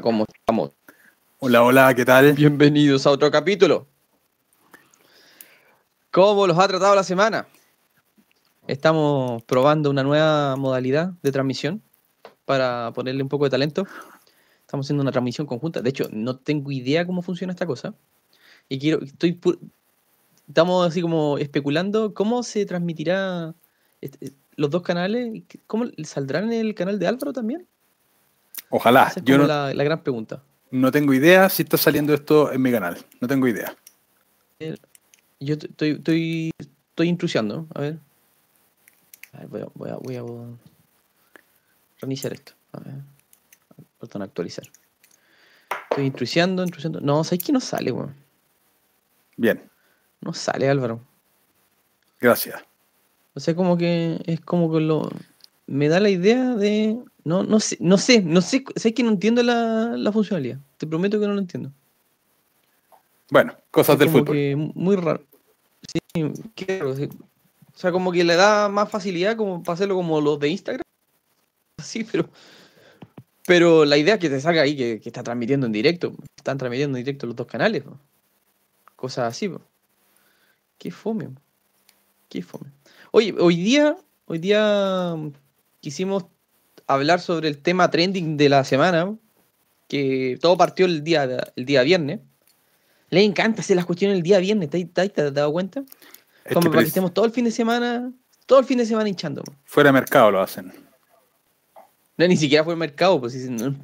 [0.00, 0.70] ¿Cómo estamos?
[1.38, 2.32] Hola, hola, ¿qué tal?
[2.32, 3.86] Bienvenidos a otro capítulo.
[6.10, 7.46] ¿Cómo los ha tratado la semana?
[8.66, 11.82] Estamos probando una nueva modalidad de transmisión
[12.46, 13.86] para ponerle un poco de talento.
[14.62, 15.80] Estamos haciendo una transmisión conjunta.
[15.80, 17.94] De hecho, no tengo idea cómo funciona esta cosa.
[18.68, 19.38] Y quiero, estoy,
[20.48, 23.54] estamos así como especulando cómo se transmitirá
[24.00, 25.44] este, los dos canales.
[25.68, 27.68] ¿Cómo saldrán en el canal de Álvaro también?
[28.70, 29.08] Ojalá.
[29.08, 30.42] Esa es Yo no, la, gran pregunta.
[30.70, 32.96] No tengo idea si está saliendo esto en mi canal.
[33.20, 33.76] No tengo idea.
[35.40, 37.66] Yo estoy, estoy, estoy intrusiando.
[37.74, 37.98] A ver.
[39.48, 40.24] voy, a, voy, a, voy, a,
[42.00, 42.52] reiniciar esto.
[42.72, 42.94] A ver.
[43.98, 44.64] Perdón, actualizar.
[45.90, 47.00] Estoy intrusiando, intrusiando.
[47.00, 48.14] No, ¿sabes que no sale, weón?
[49.36, 49.68] Bien.
[50.20, 51.00] No sale, Álvaro.
[52.20, 52.62] Gracias.
[53.34, 55.08] O sea, como que es como que lo.
[55.66, 56.98] Me da la idea de.
[57.24, 58.64] No, no sé, no sé, no sé.
[58.76, 60.58] Sé que no entiendo la, la funcionalidad.
[60.76, 61.72] Te prometo que no lo entiendo.
[63.30, 64.34] Bueno, cosas del fútbol.
[64.34, 65.22] Que muy raro.
[66.14, 66.96] Sí, claro.
[66.96, 67.08] sí.
[67.74, 70.82] O sea, como que le da más facilidad como para hacerlo como los de Instagram.
[71.82, 72.28] Sí, pero.
[73.46, 76.12] Pero la idea es que te salga ahí que, que está transmitiendo en directo.
[76.36, 77.84] Están transmitiendo en directo los dos canales.
[77.84, 77.98] ¿no?
[78.96, 79.48] Cosas así.
[79.48, 79.62] ¿no?
[80.78, 81.30] Qué fome.
[82.28, 82.70] Qué fome.
[83.12, 85.16] Oye, hoy día, hoy día
[85.80, 86.26] quisimos
[86.94, 89.14] hablar sobre el tema trending de la semana.
[89.88, 91.24] Que todo partió el día,
[91.56, 92.20] el día viernes.
[93.10, 95.82] Le encanta hacer las cuestiones el día viernes, ¿te, te, te has dado cuenta?
[96.52, 98.12] Como para que estemos todo el fin de semana,
[98.46, 99.42] todo el fin de semana hinchando.
[99.64, 100.72] Fuera de mercado lo hacen.
[102.16, 103.74] No, ni siquiera fue el mercado, pues si no-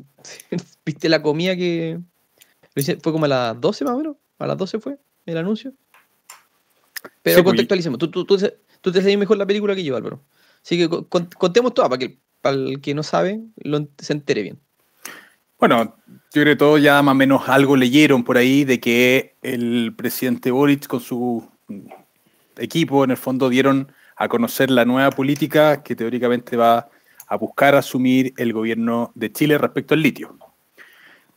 [0.87, 1.99] viste la comida que
[3.03, 5.73] fue como a las 12 más o menos, a las 12 fue el anuncio.
[7.23, 8.39] Pero Sí, pues, contextualicemos, tú, tú, tú,
[8.81, 10.21] tú te sabes mejor la película que yo, Álvaro.
[10.63, 14.13] Así que con- con- contemos todo para que para el que no sabe lo, se
[14.13, 14.59] entere bien.
[15.59, 19.35] Bueno, yo creo que todos ya más o menos algo leyeron por ahí de que
[19.43, 21.49] el presidente Boric con su
[22.57, 26.89] equipo en el fondo dieron a conocer la nueva política que teóricamente va
[27.27, 30.39] a buscar asumir el gobierno de Chile respecto al litio.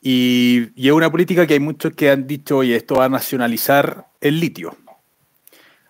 [0.01, 3.09] Y, y es una política que hay muchos que han dicho, oye, esto va a
[3.09, 4.77] nacionalizar el litio.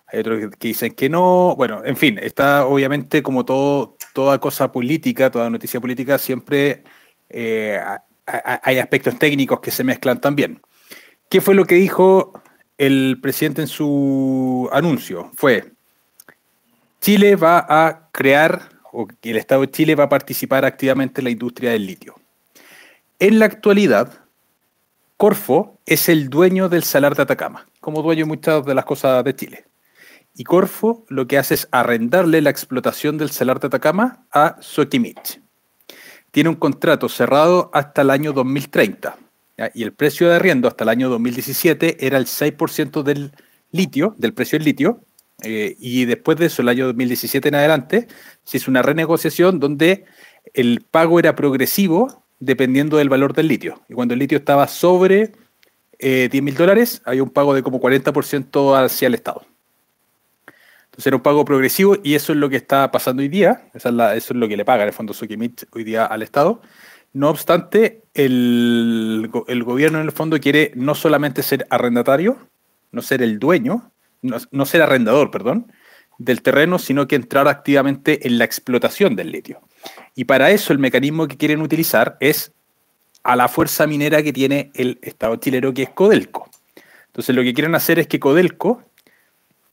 [0.06, 1.54] Hay otros que dicen que no.
[1.56, 6.84] Bueno, en fin, está obviamente como todo, toda cosa política, toda noticia política, siempre
[7.28, 7.80] eh,
[8.26, 10.60] hay aspectos técnicos que se mezclan también.
[11.28, 12.32] ¿Qué fue lo que dijo
[12.78, 15.30] el presidente en su anuncio?
[15.36, 15.72] Fue,
[17.00, 21.30] Chile va a crear, o el Estado de Chile va a participar activamente en la
[21.30, 22.14] industria del litio.
[23.18, 24.24] En la actualidad,
[25.16, 29.22] Corfo es el dueño del salar de Atacama, como dueño de muchas de las cosas
[29.24, 29.69] de Chile.
[30.34, 35.40] Y Corfo lo que hace es arrendarle la explotación del salar de Atacama a Soquimich.
[36.30, 39.16] Tiene un contrato cerrado hasta el año 2030.
[39.58, 39.70] ¿ya?
[39.74, 43.32] Y el precio de arriendo hasta el año 2017 era el 6% del
[43.72, 45.04] litio, del precio del litio.
[45.42, 48.08] eh, y después de eso, el año 2017 en adelante,
[48.44, 50.04] se hizo una renegociación donde
[50.54, 53.80] el pago era progresivo dependiendo del valor del litio.
[53.88, 55.32] Y cuando el litio estaba sobre
[55.98, 59.44] eh, 10 mil dólares, había un pago de como 40% hacia el Estado.
[60.90, 63.68] Entonces era un pago progresivo y eso es lo que está pasando hoy día.
[63.72, 66.60] Eso es lo que le paga el Fondo Sokimich hoy día al Estado.
[67.12, 72.38] No obstante, el, el gobierno en el fondo quiere no solamente ser arrendatario,
[72.92, 73.90] no ser el dueño,
[74.22, 75.72] no, no ser arrendador, perdón,
[76.18, 79.60] del terreno, sino que entrar activamente en la explotación del litio.
[80.14, 82.52] Y para eso el mecanismo que quieren utilizar es
[83.22, 86.48] a la fuerza minera que tiene el Estado chileno, que es Codelco.
[87.06, 88.82] Entonces lo que quieren hacer es que Codelco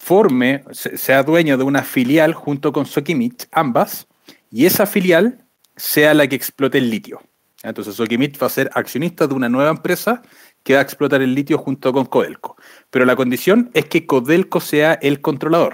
[0.07, 4.07] forme, se- sea dueño de una filial junto con Sokimich, ambas,
[4.49, 5.43] y esa filial
[5.75, 7.21] sea la que explote el litio.
[7.61, 10.21] Entonces Sokimich va a ser accionista de una nueva empresa
[10.63, 12.55] que va a explotar el litio junto con Codelco.
[12.89, 15.73] Pero la condición es que Codelco sea el controlador.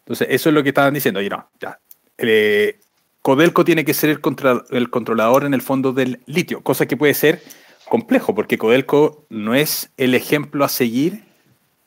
[0.00, 1.20] Entonces, eso es lo que estaban diciendo.
[1.20, 1.78] Ya.
[2.18, 2.78] Eh,
[3.22, 4.20] Codelco tiene que ser el,
[4.70, 7.42] el controlador en el fondo del litio, cosa que puede ser
[7.88, 11.24] complejo, porque Codelco no es el ejemplo a seguir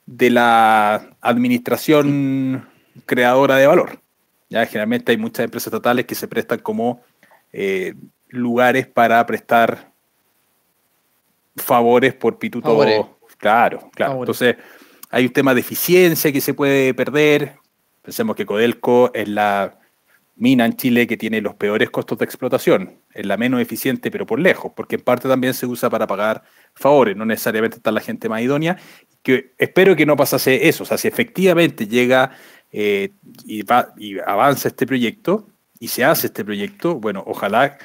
[0.08, 2.68] de la administración
[3.06, 4.02] creadora de valor.
[4.50, 7.02] Ya generalmente hay muchas empresas estatales que se prestan como
[7.52, 7.94] eh,
[8.30, 9.92] lugares para prestar
[11.58, 13.18] favores por pituto.
[13.38, 14.20] Claro, claro.
[14.20, 14.56] Entonces,
[15.10, 17.58] hay un tema de eficiencia que se puede perder.
[18.02, 19.78] Pensemos que Codelco es la
[20.38, 23.02] mina en Chile que tiene los peores costos de explotación.
[23.12, 26.44] Es la menos eficiente, pero por lejos, porque en parte también se usa para pagar
[26.74, 28.78] favores, no necesariamente está la gente más idónea.
[29.24, 30.84] Que espero que no pasase eso.
[30.84, 32.32] O sea, si efectivamente llega
[32.72, 33.12] eh,
[33.46, 35.48] y, va, y avanza este proyecto,
[35.80, 37.78] y se hace este proyecto, bueno, ojalá,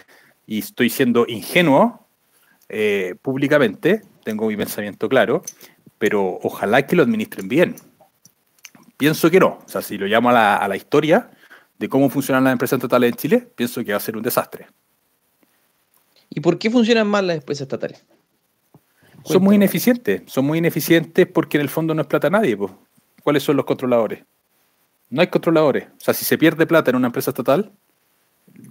[0.46, 2.06] y estoy siendo ingenuo
[2.68, 5.42] eh, públicamente, tengo mi pensamiento claro,
[5.98, 7.76] pero ojalá que lo administren bien.
[8.96, 9.58] Pienso que no.
[9.64, 11.30] O sea, si lo llamo a la, historia
[11.78, 14.68] de cómo funcionan las empresas estatales en Chile, pienso que va a ser un desastre.
[16.30, 18.04] ¿Y por qué funcionan mal las empresas estatales?
[19.24, 20.22] Son muy ineficientes.
[20.26, 22.56] Son muy ineficientes porque en el fondo no es plata a nadie.
[23.22, 24.24] ¿Cuáles son los controladores?
[25.10, 25.84] No hay controladores.
[25.84, 27.72] O sea, si se pierde plata en una empresa estatal,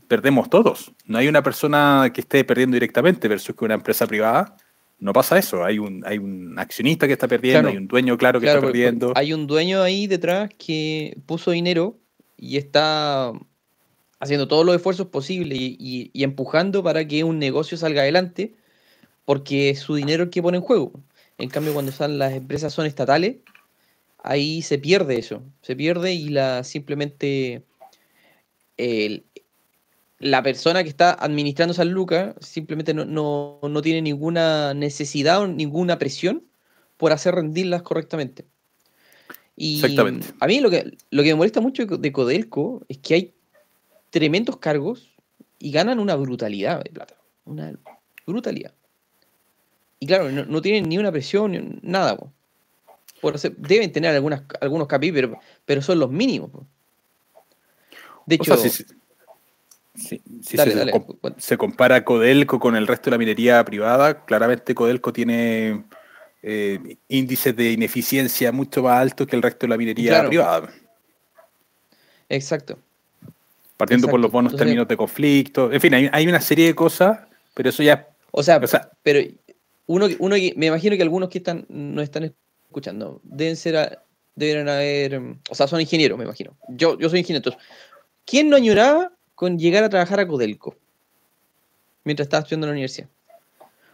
[0.07, 0.91] perdemos todos.
[1.05, 4.55] No hay una persona que esté perdiendo directamente versus que una empresa privada
[5.01, 5.65] no pasa eso.
[5.65, 9.13] Hay un, hay un accionista que está perdiendo, hay un dueño claro que está perdiendo.
[9.15, 11.97] Hay un dueño ahí detrás que puso dinero
[12.37, 13.33] y está
[14.19, 18.53] haciendo todos los esfuerzos posibles y, empujando para que un negocio salga adelante,
[19.31, 20.91] porque es su dinero el que pone en juego.
[21.37, 23.37] En cambio, cuando están las empresas son estatales,
[24.17, 27.63] ahí se pierde eso, se pierde y la simplemente
[28.75, 29.23] el,
[30.19, 36.43] la persona que está administrando San Lucas simplemente no, tiene ninguna necesidad o ninguna presión
[36.97, 38.43] por hacer rendirlas correctamente.
[39.55, 39.81] Y
[40.41, 43.33] a mí lo que, lo que me molesta mucho de Codelco es que hay
[44.09, 45.15] tremendos cargos
[45.57, 47.15] y ganan una brutalidad de plata.
[47.45, 47.79] Una
[48.27, 48.73] brutalidad.
[50.01, 52.17] Y claro, no, tienen ni una presión, ni nada.
[53.21, 55.13] Por deben tener algunas, algunos capis,
[55.63, 56.49] pero, son los mínimos.
[58.25, 58.83] De hecho, si,
[61.37, 65.83] se, compara Codelco con el resto de la minería privada, claramente Codelco tiene
[66.41, 70.71] eh, índices de ineficiencia mucho más altos que el resto de la minería privada.
[72.27, 72.79] Exacto.
[73.77, 75.71] Partiendo por los buenos términos de conflicto.
[75.71, 77.19] En fin, hay, una serie de cosas,
[77.53, 78.07] pero eso ya.
[78.31, 78.59] O sea,
[79.03, 79.19] pero
[79.91, 82.33] uno, uno me imagino que algunos que están no están
[82.65, 83.99] escuchando deben ser
[84.35, 86.55] deben haber, o sea, son ingenieros, me imagino.
[86.69, 87.49] Yo, yo soy ingeniero.
[87.49, 87.61] Entonces,
[88.25, 90.75] ¿quién no añoraba con llegar a trabajar a Codelco
[92.03, 93.09] mientras estaba estudiando en la universidad.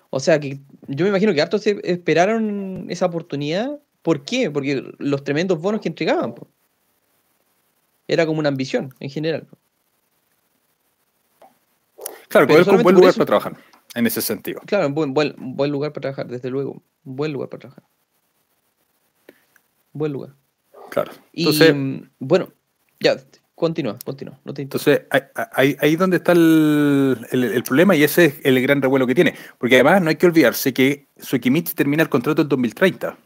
[0.10, 3.80] O sea que yo me imagino que hartos esperaron esa oportunidad.
[4.02, 4.52] ¿Por qué?
[4.52, 6.36] Porque los tremendos bonos que entregaban.
[8.08, 9.48] Era como una ambición en general.
[12.30, 13.58] Claro, Codelco es un buen lugar para trabajar,
[13.98, 14.62] en ese sentido.
[14.66, 16.84] Claro, un buen, buen, buen lugar para trabajar, desde luego.
[17.04, 17.84] Un buen lugar para trabajar.
[19.94, 20.34] Buen lugar.
[20.92, 21.12] Claro.
[21.34, 22.54] y mm, bueno,
[23.00, 23.18] ya,
[23.56, 24.40] Continúa, continúa.
[24.46, 25.02] No te Entonces,
[25.54, 29.34] ahí, ahí donde está el, el, problema y ese es el gran revuelo que tiene.
[29.58, 33.18] Porque además no hay que olvidarse que Suequimich termina el contrato en 2030.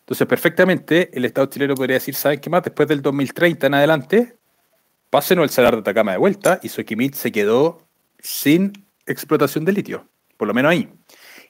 [0.00, 2.62] Entonces, perfectamente, el Estado chileno podría decir, ¿saben qué más?
[2.62, 4.36] Después del 2030 en adelante,
[5.10, 7.82] pásenos el salar de Atacama de vuelta y Suequimich se quedó
[8.20, 10.08] sin explotación de litio.
[10.36, 10.88] Por lo menos ahí.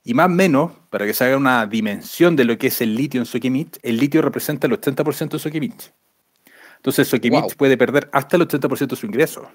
[0.03, 2.95] Y más o menos, para que se haga una dimensión de lo que es el
[2.95, 5.93] litio en Suequimich, el litio representa el 80% de Suequimich.
[6.85, 9.51] Entonces, Sokimich puede perder hasta el 80% de su ingreso.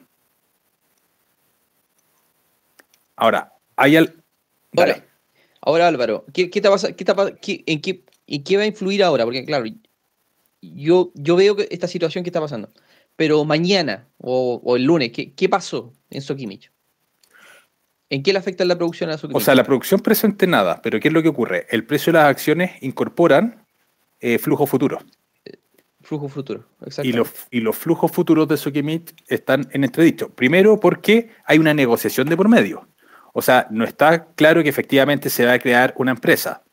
[3.16, 4.24] Ahora, hay al.
[4.76, 5.06] Ahora,
[5.62, 7.06] ahora, Álvaro, ¿qué, qué te pasa, qué
[7.40, 9.26] qué, en, qué, ¿en qué va a influir ahora?
[9.26, 9.66] Porque, claro,
[10.60, 12.72] yo, yo veo esta situación que está pasando.
[13.16, 16.72] Pero mañana o, el lunes, ¿qué, ¿qué, pasó en Sokimich?
[18.10, 19.42] ¿En qué le afecta la producción a Sokimich?
[19.42, 21.68] O sea, la producción presente nada, pero ¿qué es lo que ocurre?
[21.70, 23.66] El precio de las acciones incorporan
[24.20, 25.00] eh, flujo futuro.
[26.02, 27.08] Flujo futuro, exacto.
[27.08, 30.30] Y los, y los flujos futuros de Sokimich están en entredicho.
[30.30, 32.88] Primero, porque hay una negociación de por medio.
[33.34, 36.64] O sea, no está claro que efectivamente se va a crear una empresa.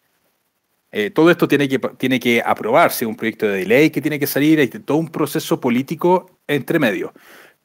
[0.91, 4.27] Eh, todo esto tiene que, tiene que aprobarse, un proyecto de ley que tiene que
[4.27, 7.13] salir, hay todo un proceso político entre medio.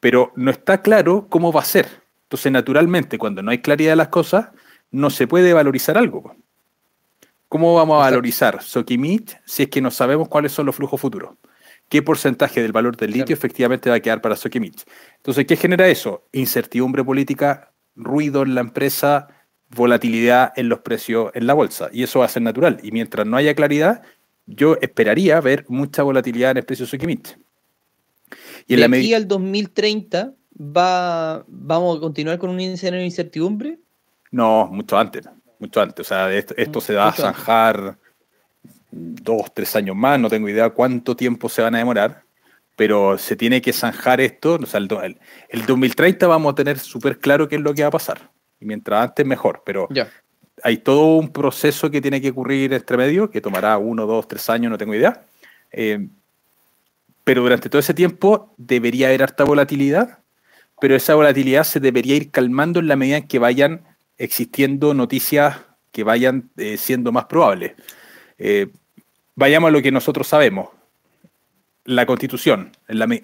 [0.00, 2.01] Pero no está claro cómo va a ser.
[2.32, 4.48] Entonces, naturalmente, cuando no hay claridad de las cosas,
[4.90, 6.34] no se puede valorizar algo.
[7.50, 11.34] ¿Cómo vamos a valorizar Sokimich si es que no sabemos cuáles son los flujos futuros?
[11.90, 14.82] qué porcentaje del valor del litio efectivamente va a quedar para Sokimich.
[15.18, 16.26] Entonces, ¿qué genera eso?
[16.32, 19.28] Incertidumbre política, ruido en la empresa,
[19.68, 21.90] volatilidad en los precios en la bolsa.
[21.92, 22.80] Y eso va a ser natural.
[22.82, 24.00] Y mientras no haya claridad,
[24.46, 27.36] yo esperaría ver mucha volatilidad en el precio de Sokimich.
[28.66, 30.32] Y en de la aquí al 2030,
[30.62, 33.78] va, ¿vamos a continuar con un índice de incertidumbre?
[34.30, 35.28] No, mucho antes.
[35.58, 36.06] Mucho antes.
[36.06, 37.98] O sea, esto, se va a zanjar
[38.90, 42.24] dos, tres años más, no tengo idea cuánto tiempo se van a demorar,
[42.76, 47.18] pero se tiene que zanjar esto, o sea, el, el 2030 vamos a tener súper
[47.18, 49.88] claro qué es lo que va a pasar, y mientras antes mejor, pero
[50.62, 54.50] hay todo un proceso que tiene que ocurrir entre medio, que tomará uno, dos, tres
[54.50, 55.24] años, no tengo idea,
[55.70, 56.06] eh,
[57.24, 60.21] pero durante todo ese tiempo debería haber harta volatilidad,
[60.82, 63.84] pero esa volatilidad se debería ir calmando en la medida en que vayan
[64.18, 65.60] existiendo noticias
[65.92, 67.74] que vayan eh, siendo más probables.
[68.36, 68.66] Eh,
[69.36, 70.70] vayamos a lo que nosotros sabemos.
[71.84, 72.72] la constitución,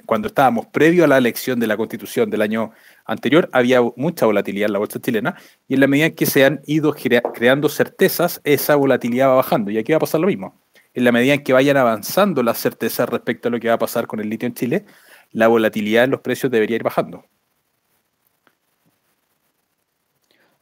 [0.06, 2.70] cuando estábamos previo a la elección de la constitución del año
[3.04, 5.34] anterior, había mucha volatilidad en la bolsa chilena
[5.66, 6.94] y en la medida en que se han ido
[7.34, 9.72] creando certezas, esa volatilidad va bajando.
[9.72, 10.62] Y aquí va a pasar lo mismo.
[10.94, 13.78] En la medida en que vayan avanzando las certezas respecto a lo que va a
[13.80, 14.84] pasar con el litio en Chile,
[15.32, 17.24] la volatilidad en los precios debería ir bajando.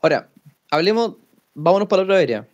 [0.06, 0.30] Ahora,
[0.70, 1.16] hablemos,
[1.52, 2.48] vámonos para la otra área.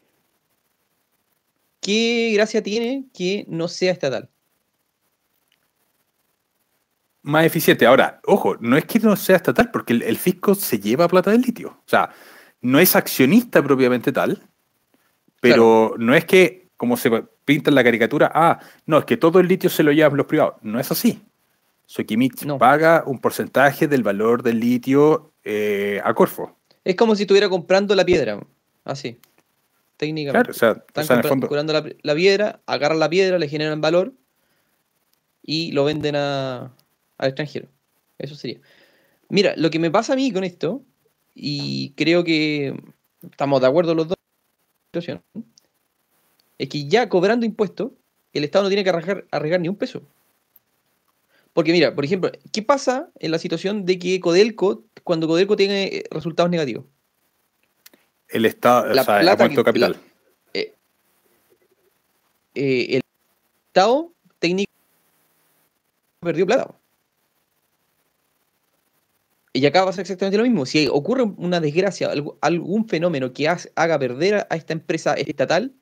[1.82, 4.30] ¿Qué gracia tiene que no sea estatal?
[7.20, 7.84] Más eficiente.
[7.84, 11.42] Ahora, ojo, no es que no sea estatal, porque el, fisco se lleva plata del
[11.42, 11.68] litio.
[11.68, 12.08] O sea,
[12.62, 14.48] no es accionista propiamente tal,
[15.42, 17.10] pero no es que, como se
[17.44, 20.24] pinta en la caricatura, ah, no, es que todo el litio se lo llevan los
[20.24, 20.54] privados.
[20.62, 21.20] No es así.
[21.84, 26.56] Soquimich paga un porcentaje del valor del litio eh, a Corfo.
[26.84, 28.40] Es como si estuviera comprando la piedra,
[28.84, 29.18] así,
[29.96, 30.52] técnicamente.
[30.52, 31.72] Claro, o sea, Están comprando
[32.02, 34.12] la, piedra, agarran la piedra, le generan valor
[35.42, 36.72] y lo venden al
[37.20, 37.68] extranjero.
[38.18, 38.60] Eso sería.
[39.28, 40.82] Mira, lo que me pasa a mí con esto,
[41.34, 42.74] y creo que
[43.30, 44.16] estamos de acuerdo los dos,
[46.58, 47.92] es que ya cobrando impuestos,
[48.32, 50.02] el Estado no tiene que arriesgar ni un peso.
[51.52, 55.84] Porque mira, por ejemplo, ¿qué pasa en la situación de que Codelco, cuando Codelco tiene
[55.84, 56.84] eh, resultados negativos?
[58.28, 59.96] El Estado, o sea, ha puesto capital.
[60.54, 60.72] Eh,
[62.54, 63.02] eh, el
[63.68, 64.72] Estado técnico
[66.20, 66.74] perdió plata.
[69.52, 70.64] Y acá va a ser exactamente lo mismo.
[70.64, 75.74] Si ocurre una desgracia, algún fenómeno que haga perder a esta empresa estatal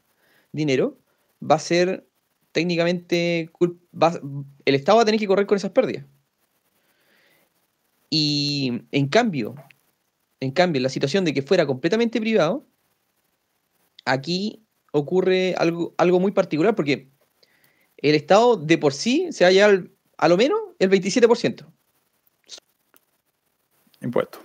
[0.50, 0.98] dinero,
[1.40, 2.09] va a ser
[2.52, 3.50] técnicamente
[4.64, 6.04] el Estado va a tener que correr con esas pérdidas.
[8.10, 9.54] Y en cambio,
[10.40, 12.66] en cambio, en la situación de que fuera completamente privado,
[14.04, 17.10] aquí ocurre algo, algo muy particular porque
[17.98, 19.84] el Estado de por sí se halla
[20.16, 21.66] a lo menos el 27%.
[24.02, 24.40] Impuesto.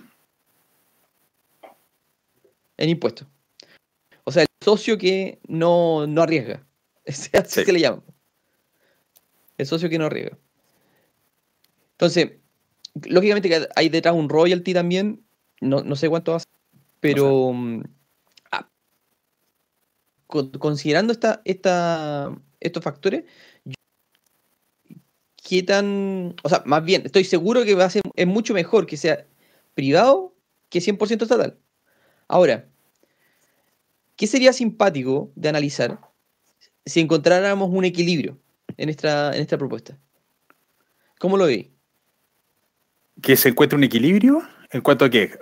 [2.76, 3.26] En impuesto.
[4.24, 6.66] O sea, el socio que no, no arriesga.
[7.32, 8.02] Así se le llama.
[9.58, 10.36] El socio que no arriesga.
[11.92, 12.32] Entonces,
[13.04, 15.24] lógicamente que hay detrás un royalty también.
[15.60, 16.52] No, sé cuánto va a ser,
[17.00, 17.82] pero mm,
[18.52, 18.68] ah,
[20.26, 23.24] considerando esta, esta, estos factores,
[25.36, 26.36] ¿qué tan.
[26.42, 29.26] O sea, más bien, estoy seguro que va a ser, es mucho mejor que sea
[29.74, 30.34] privado
[30.68, 31.58] que 100% estatal.
[32.28, 32.68] Ahora,
[34.16, 35.98] ¿qué sería simpático de analizar
[36.86, 38.38] si encontráramos un equilibrio
[38.76, 39.98] en esta, en esta propuesta.
[41.18, 41.68] ¿Cómo lo veis?
[43.20, 44.42] ¿Que se encuentre un equilibrio?
[44.70, 45.32] ¿En cuanto a qué?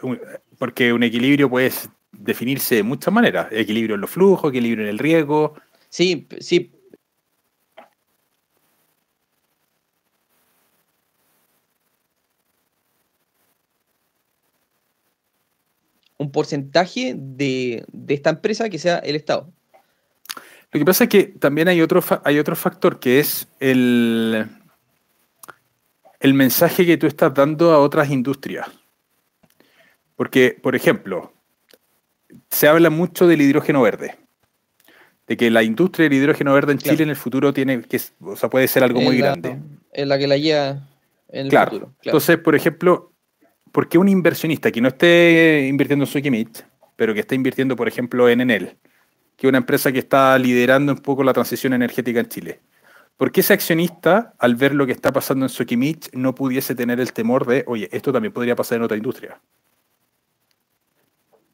[0.58, 1.70] Porque un equilibrio puede
[2.12, 3.48] definirse de muchas maneras.
[3.50, 5.54] Equilibrio en los flujos, equilibrio en el riesgo.
[5.88, 6.72] Sí, sí.
[16.16, 19.52] Un porcentaje de, de esta empresa que sea el Estado.
[20.74, 24.44] Lo que pasa es que también hay otro, hay otro factor que es el,
[26.18, 28.66] el mensaje que tú estás dando a otras industrias.
[30.16, 31.32] Porque, por ejemplo,
[32.50, 34.16] se habla mucho del hidrógeno verde.
[35.28, 38.34] De que la industria del hidrógeno verde en Chile en el futuro tiene que, o
[38.34, 39.60] sea, puede ser algo muy grande.
[39.92, 40.88] En la que la lleva
[41.28, 41.70] en el claro.
[41.70, 41.94] futuro.
[42.02, 43.12] Entonces, por ejemplo,
[43.70, 46.62] ¿por qué un inversionista que no esté invirtiendo en Suquimit,
[46.96, 48.76] pero que esté invirtiendo, por ejemplo, en Enel,
[49.36, 52.60] que una empresa que está liderando un poco la transición energética en Chile.
[53.16, 57.00] ¿Por qué ese accionista, al ver lo que está pasando en Soquimich, no pudiese tener
[57.00, 59.40] el temor de, oye, esto también podría pasar en otra industria?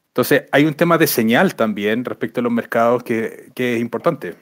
[0.07, 4.35] Entonces, hay un tema de señal también respecto a los mercados que, es importante.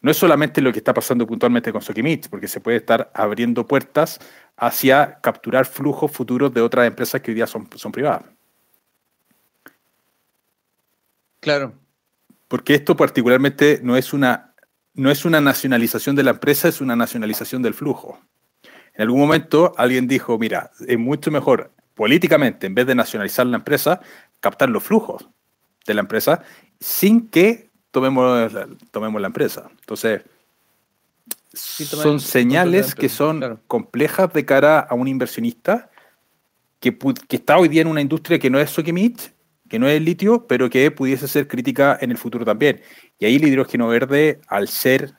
[0.00, 3.66] No es solamente lo que está pasando puntualmente con Soquimich, porque se puede estar abriendo
[3.66, 4.18] puertas
[4.56, 8.24] hacia capturar flujos futuros de otras empresas que hoy día son, son privadas.
[11.40, 11.74] Claro,
[12.50, 14.56] porque esto particularmente no es una,
[14.94, 18.18] no es una nacionalización de la empresa, es una nacionalización del flujo.
[18.92, 23.58] En algún momento alguien dijo, mira, es mucho mejor políticamente, en vez de nacionalizar la
[23.58, 24.00] empresa,
[24.40, 25.28] captar los flujos
[25.86, 26.42] de la empresa
[26.80, 28.52] sin que tomemos,
[28.90, 29.70] tomemos la empresa.
[29.78, 30.22] Entonces,
[31.54, 35.88] son señales que son complejas de cara a un inversionista
[36.80, 39.32] que, que, está hoy día en una industria que no es Sokimich
[39.70, 42.82] que no es el litio, pero que pudiese ser crítica en el futuro también.
[43.20, 45.14] Y ahí el hidrógeno verde, al ser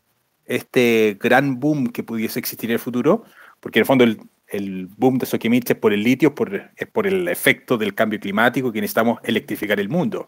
[0.45, 3.23] este gran boom que pudiese existir en el futuro,
[3.61, 7.07] porque en el fondo el, boom de Soquimich es por el litio, por, es por
[7.07, 10.27] el efecto del cambio climático que necesitamos electrificar el mundo.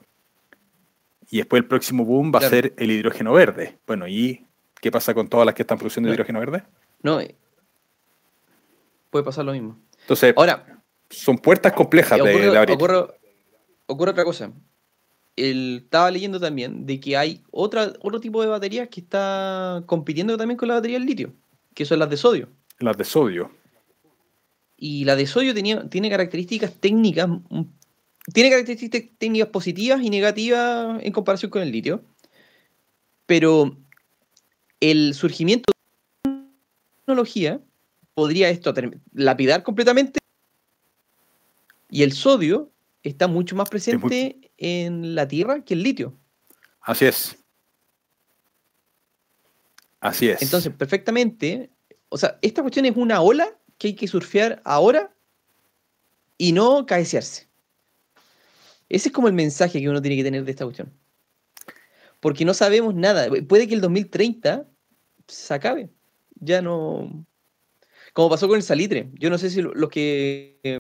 [1.30, 3.78] Y después el próximo boom va a ser el hidrógeno verde.
[3.86, 4.48] Bueno, ¿y
[4.80, 6.64] qué pasa con todas las que están produciendo hidrógeno verde?
[7.02, 7.20] No,
[9.10, 9.78] puede pasar lo mismo.
[10.00, 12.78] Entonces, Ahora, son puertas complejas de, ocurre, de abrir.
[12.78, 13.23] ocurre-
[13.88, 14.52] ocurre otra cosa.
[15.36, 20.38] El- estaba leyendo también de que hay otra, otro tipo de baterías que está compitiendo
[20.38, 21.34] también con la batería del litio,
[21.74, 22.50] que son las de sodio.
[22.80, 23.52] Las de sodio.
[24.78, 27.64] Y la de sodio tenía, tiene características técnicas, mm,
[28.34, 32.04] tiene características técnicas positivas y negativas en comparación con el litio.
[33.26, 33.78] Pero
[34.80, 35.72] el surgimiento
[36.24, 36.50] de una
[37.06, 37.62] tecnología
[38.14, 38.74] podría esto
[39.14, 40.20] lapidar completamente.
[41.90, 42.73] Y el sodio
[43.04, 46.18] está mucho más presente en la Tierra que el litio.
[46.82, 47.38] Así es.
[50.00, 50.42] Así es.
[50.42, 51.70] Entonces, perfectamente,
[52.10, 55.14] o sea, esta cuestión es una ola que hay que surfear ahora
[56.38, 57.48] y no cabecearse.
[58.90, 60.92] Ese es como el mensaje que uno tiene que tener de esta cuestión.
[62.20, 63.28] Porque no sabemos nada.
[63.48, 64.68] Puede que el 2030
[65.28, 65.90] se acabe.
[66.36, 67.26] Ya no.
[68.14, 69.10] Como pasó con el salitre.
[69.14, 70.78] Yo no sé si lo- los que.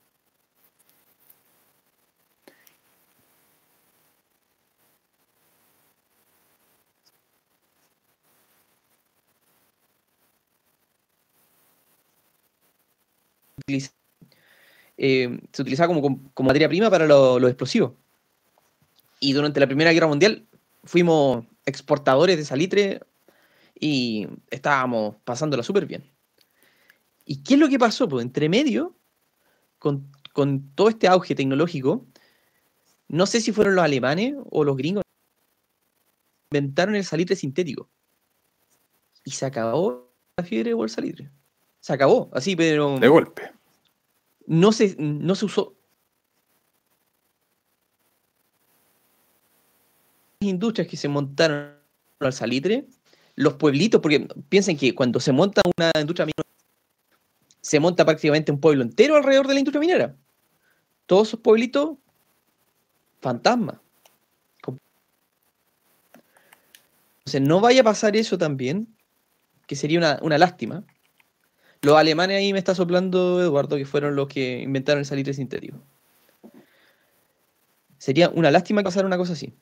[14.98, 16.02] Eh, se utilizaba como,
[16.34, 17.94] como- materia prima para lo- los explosivos.
[19.20, 20.46] Y durante la Primera Guerra Mundial
[20.84, 23.02] fuimos exportadores de salitre
[23.80, 26.04] y estábamos pasándola súper bien.
[27.26, 28.08] ¿Y qué es lo que pasó?
[28.10, 28.96] Pues entre medio,
[29.80, 32.06] con, con todo este auge tecnológico,
[33.08, 35.04] no sé si fueron los alemanes o los gringos,
[36.52, 37.90] inventaron el salitre sintético.
[39.24, 41.32] Y se acabó la fiebre por el salitre.
[41.84, 43.52] Se acabó, así, pero de golpe.
[44.48, 45.76] no se, no se usó.
[50.40, 51.76] Las industrias que se montaron
[52.22, 52.88] al salitre,
[53.36, 56.50] los pueblitos, porque piensen que cuando se monta una industria minera,
[57.60, 60.16] se monta prácticamente un pueblo entero alrededor de la industria minera.
[61.06, 61.98] Todos esos pueblitos,
[63.20, 63.82] fantasmas.
[67.26, 68.96] Entonces, no vaya a pasar eso también,
[69.68, 70.86] que sería una, una lástima.
[71.84, 75.78] Los alemanes ahí me está soplando Eduardo, que fueron los que inventaron el salitre sintético.
[77.98, 79.54] Sería una lástima que pasara una cosa así.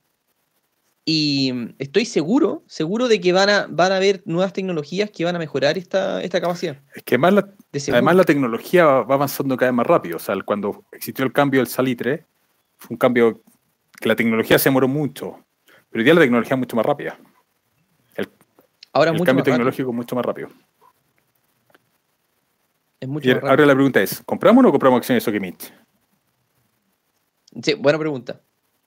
[1.04, 5.26] Y mm, estoy seguro, seguro de que van a, van a haber nuevas tecnologías que
[5.26, 6.78] van a mejorar esta, esta capacidad.
[6.94, 7.54] Es que además la,
[7.92, 10.18] además tecnología va va avanzando cada vez más rápido.
[10.18, 12.26] O sea, cuando existió el cambio del salitre,
[12.78, 13.42] fue un cambio
[14.00, 15.44] que la tecnología se demoró mucho.
[15.90, 17.18] Pero hoy día la tecnología es mucho más rápida.
[18.94, 20.50] ahora el mucho cambio más tecnológico es mucho más rápido.
[23.02, 23.68] Es mucho Y más ahora rápido.
[23.68, 25.74] la pregunta es, ¿compramos o no compramos acciones de Sokimich?
[27.62, 28.42] Sí, buena pregunta.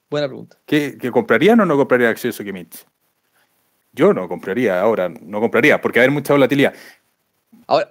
[0.08, 0.58] Buena pregunta.
[0.64, 2.86] ¿Qué, que comprarían o no comprarían acciones de Sokimich?
[3.92, 6.72] Yo no compraría ahora, no compraría, porque haber mucha volatilidad.
[7.66, 7.90] Ahora,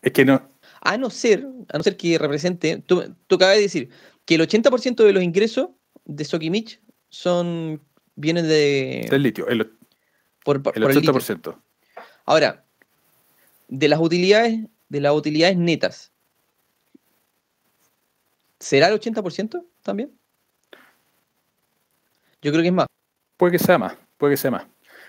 [0.00, 0.40] Es que no,
[0.80, 3.90] a no ser, a no ser que represente, tú, tú acabas de decir
[4.28, 5.70] que el 80% de los ingresos
[6.04, 7.80] de Sokimich son
[8.14, 9.72] vienen de del litio, el,
[10.44, 11.14] por, por- el por el litio.
[11.14, 11.58] 80%.
[12.26, 12.62] Ahora,
[13.68, 14.60] de las utilidades,
[14.90, 16.12] de las utilidades netas,
[18.60, 20.12] ¿será el 80% también?
[22.42, 22.86] Yo creo que es más.
[23.38, 24.66] Puede que sea más, puede que sea más.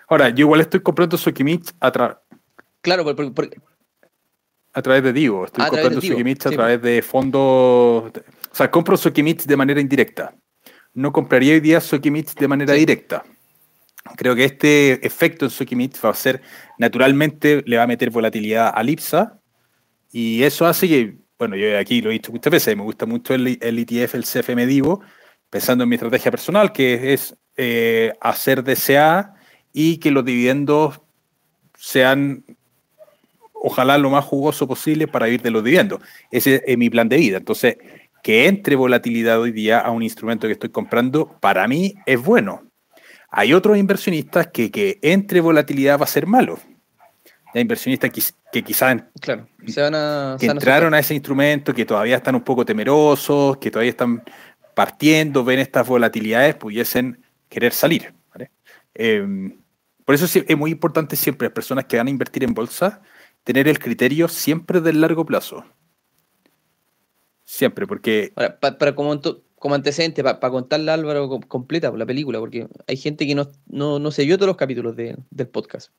[0.08, 2.22] Ahora, yo igual estoy comprando Sokimich a, tra-
[2.82, 3.50] Claro, por- por- por-
[4.72, 5.44] a través de Divo.
[5.44, 6.56] Estoy través comprando Divo, Sokimich a sí.
[6.56, 8.12] través de fondos.
[8.60, 10.36] Sea, compro Sokimich de manera indirecta.
[10.94, 12.80] No compraría hoy día Sokimich de manera Sí.
[12.82, 13.24] directa.
[14.18, 16.42] Creo que este efecto en Sokimich va a ser,
[16.78, 19.40] naturalmente, le va a meter volatilidad al IPSA.
[20.12, 23.34] Y eso hace que, bueno, yo aquí lo he dicho muchas veces, me gusta mucho
[23.34, 25.00] el, el ETF, el CFM Divo,
[25.50, 29.36] pensando en mi estrategia personal, que es eh, hacer DCA
[29.72, 31.00] y que los dividendos
[31.78, 32.44] sean
[33.54, 36.02] ojalá lo más jugoso posible para vivir de los dividendos.
[36.30, 37.38] Ese es mi plan de vida.
[37.38, 37.78] Entonces,
[38.30, 42.62] que entre volatilidad hoy día a un instrumento que estoy comprando, para mí es bueno.
[43.32, 46.60] Hay otros inversionistas que que entre volatilidad va a ser malo.
[47.56, 50.36] Hay inversionistas que, que quizás claro, se van a.
[50.40, 53.90] que se van entraron a ese instrumento, que todavía están un poco temerosos, que todavía
[53.90, 54.22] están
[54.76, 58.14] partiendo, ven estas volatilidades, pudiesen querer salir.
[58.32, 58.52] ¿vale?
[58.94, 59.26] Eh,
[60.06, 63.02] por eso es muy importante siempre las personas que van a invertir en bolsa,
[63.44, 65.66] tener el criterio siempre del largo plazo.
[67.52, 69.20] Siempre, porque Ahora, pa- para como,
[69.56, 73.48] como antecedente, para contarle a Álvaro com- completa la película, porque hay gente que no,
[73.66, 75.92] no, no se vio todos los capítulos de- del podcast.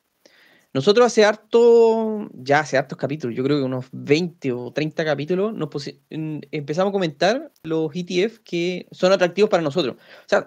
[0.73, 5.53] Nosotros hace harto, ya hace hartos capítulos, yo creo que unos 20 o 30 capítulos,
[5.53, 5.69] nos
[6.09, 9.97] empezamos a comentar los ETF que son atractivos para nosotros.
[9.97, 10.47] O sea,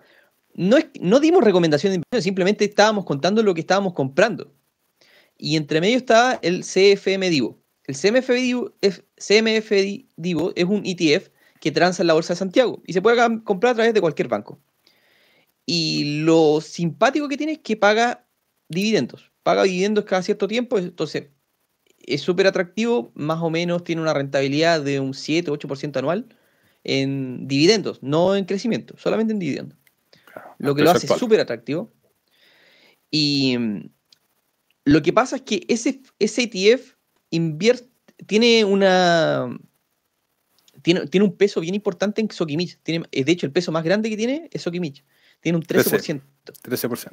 [0.55, 4.53] no, no dimos recomendación de inversión, simplemente estábamos contando lo que estábamos comprando.
[5.37, 7.59] Y entre medio estaba el CFM Divo.
[7.85, 9.71] El CMF Divo, CMF
[10.15, 13.71] Divo es un ETF que transa en la Bolsa de Santiago y se puede comprar
[13.71, 14.59] a través de cualquier banco.
[15.65, 18.25] Y lo simpático que tiene es que paga
[18.67, 19.31] dividendos.
[19.43, 21.27] Paga dividendos cada cierto tiempo, entonces
[21.99, 26.27] es súper atractivo, más o menos tiene una rentabilidad de un 7-8% anual
[26.83, 29.77] en dividendos, no en crecimiento, solamente en dividendos.
[30.57, 31.93] lo que lo hace súper atractivo.
[33.09, 33.89] Y mm,
[34.85, 36.95] lo que pasa es que ese, ese ETF
[37.35, 37.89] invierte,
[38.27, 39.59] tiene una...
[40.81, 42.77] Tiene, tiene, un peso bien importante en Sokimich.
[42.83, 45.03] Tiene, de hecho, el peso más grande que tiene es Sokimich.
[45.39, 46.21] Tiene un 13%.
[46.45, 47.11] 13%.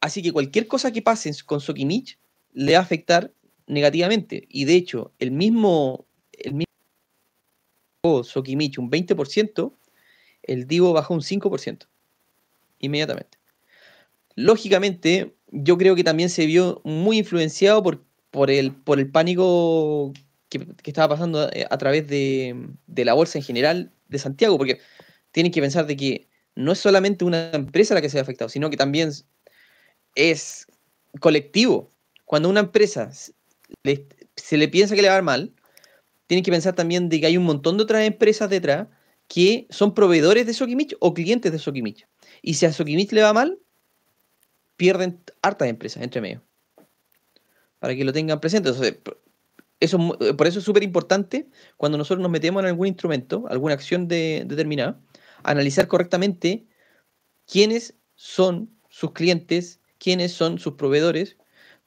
[0.00, 2.18] Así que cualquier cosa que pase con Sokimich
[2.52, 3.32] le va a afectar
[3.66, 4.46] negativamente.
[4.48, 9.72] Y de hecho, el mismo, el mismo Sokimich un 20%,
[10.44, 11.86] el Divo bajó un 5%.
[12.78, 13.38] Inmediatamente.
[14.36, 18.05] Lógicamente, yo creo que también se vio muy influenciado por,
[18.36, 20.12] por, el, por el pánico
[20.50, 22.54] que, estaba pasando eh, a, través de,
[22.94, 24.78] la bolsa en general de Santiago, porque
[25.32, 28.50] tienen que pensar de que no es solamente una empresa la que se ha afectado,
[28.50, 29.10] sino que también
[30.14, 30.66] es
[31.18, 31.90] colectivo.
[32.26, 35.54] Cuando una empresa se le piensa que le va mal,
[36.26, 38.88] tienen que pensar también de que hay un montón de otras empresas detrás
[39.28, 42.06] que son proveedores de Sokimich o clientes de Sokimich.
[42.42, 43.58] Y si a Sokimich le va mal,
[44.76, 46.45] pierden hartas empresas entre medio.
[47.78, 48.70] Para que lo tengan presente.
[49.80, 54.08] eso, por eso es súper importante cuando nosotros nos metemos en algún instrumento, alguna acción
[54.08, 54.98] determinada,
[55.42, 56.66] analizar correctamente
[57.46, 61.36] quiénes son sus clientes, quiénes son sus proveedores,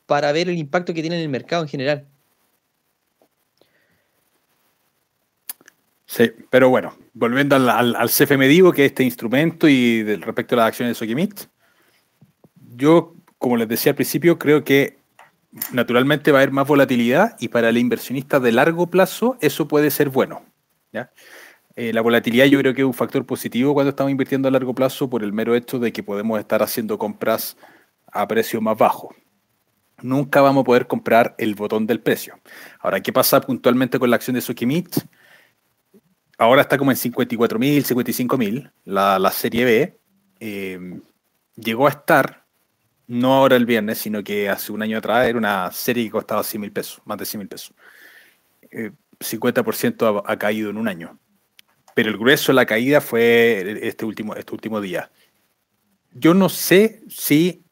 [0.05, 2.07] para ver el impacto que tiene en el mercado en general.
[6.05, 10.67] Sí, pero bueno, volviendo al, al, al que es este instrumento y respecto a las
[10.69, 11.41] acciones de Sokimit,
[12.75, 14.98] yo, como les decía al principio, creo que
[15.71, 19.91] naturalmente va a haber más volatilidad y para el inversionista de largo plazo eso puede
[19.91, 20.43] ser bueno.
[21.75, 24.75] Eh, la volatilidad yo creo que es un factor positivo cuando estamos invirtiendo a largo
[24.75, 27.55] plazo por el mero hecho de que podemos estar haciendo compras
[28.11, 29.15] a precio más bajo.
[30.01, 32.39] Nunca vamos a poder comprar el botón del precio.
[32.79, 34.93] Ahora, ¿qué pasa puntualmente con la acción de Sokimit?
[36.37, 39.99] Ahora está como en 54.000, 55.000, la, la serie B.
[40.39, 40.99] Eh,
[41.55, 42.38] llegó a estar,
[43.09, 46.43] no ahora el viernes, sino que hace un año atrás, era una serie que costaba
[46.43, 47.73] 100 mil pesos, más de 100 mil pesos.
[49.19, 51.19] 50% eh, ha, caído en un año
[51.99, 55.11] pero el grueso de la caída fue este último, este último día.
[56.13, 57.65] Yo no sé si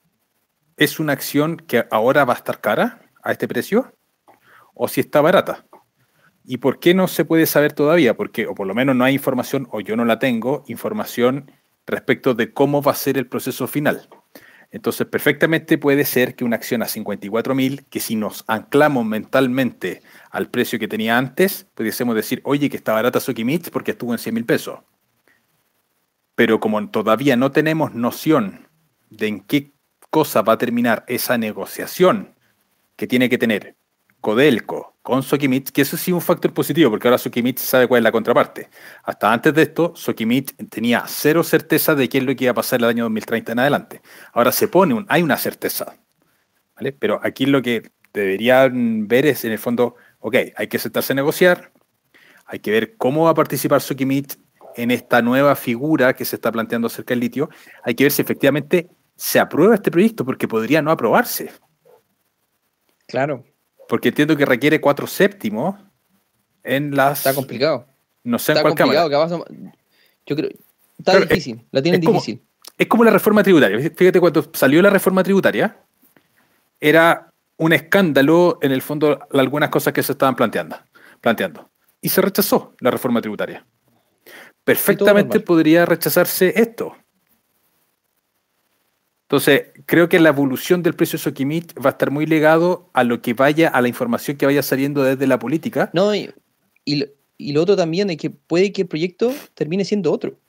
[0.76, 3.94] es una acción que ahora va a estar cara a este precio
[4.74, 5.66] o si está barata.
[6.44, 8.18] ¿Y por qué no se puede saber todavía?
[8.18, 11.50] Porque, o por lo menos no hay información, o yo no la tengo, información
[11.86, 14.10] respecto de cómo va a ser el proceso final.
[14.72, 20.50] Entonces, perfectamente puede ser que una acción a 54.000, que si nos anclamos mentalmente al
[20.50, 24.36] precio que tenía antes, pudiésemos decir, oye, que está barata Sokimich porque estuvo en 100
[24.36, 24.80] mil pesos.
[26.36, 28.68] Pero como todavía no tenemos noción
[29.10, 29.72] de en qué
[30.10, 32.36] cosa va a terminar esa negociación
[32.96, 33.76] que tiene que tener
[34.20, 38.00] Codelco con Sokimich, que eso sí es un factor positivo, porque ahora Sokimich sabe cuál
[38.00, 38.68] es la contraparte.
[39.06, 42.54] Hasta antes de esto, Sokimich tenía cero certeza de qué es lo que iba a
[42.54, 44.02] pasar el año 2030 en adelante.
[44.34, 45.96] Ahora se pone, un, hay una certeza.
[47.00, 51.16] Pero aquí lo que deberían ver es, en el fondo, ok, hay que sentarse a
[51.16, 51.72] negociar,
[52.46, 54.38] hay que ver cómo va a participar Sokimich
[54.76, 57.50] en esta nueva figura que se está planteando acerca del litio,
[57.82, 61.50] hay que ver si efectivamente se aprueba este proyecto, porque podría no aprobarse.
[63.08, 63.46] Claro.
[63.88, 65.76] Porque entiendo que requiere cuatro séptimos
[66.64, 67.20] en las...
[67.20, 67.88] Está complicado.
[68.24, 69.08] No sé en cuál cámara.
[70.26, 70.50] Yo creo...
[70.98, 72.42] Está difícil, la tienen difícil.
[72.78, 73.92] es como la reforma tributaria.
[73.96, 75.80] Fíjate, cuando salió la reforma tributaria,
[76.80, 80.78] era un escándalo, en el fondo, algunas cosas que se estaban planteando.
[81.22, 81.70] planteando.
[82.02, 83.66] Y se rechazó la reforma tributaria.
[84.64, 86.96] Perfectamente podría rechazarse esto.
[89.28, 93.04] Entonces, creo que la evolución del precio de Sokimich va a estar muy ligado a
[93.04, 95.90] lo que vaya, a la información que vaya saliendo desde la política.
[95.92, 96.34] No, y,
[96.86, 100.40] y, lo, otro también es que puede que el proyecto termine siendo otro.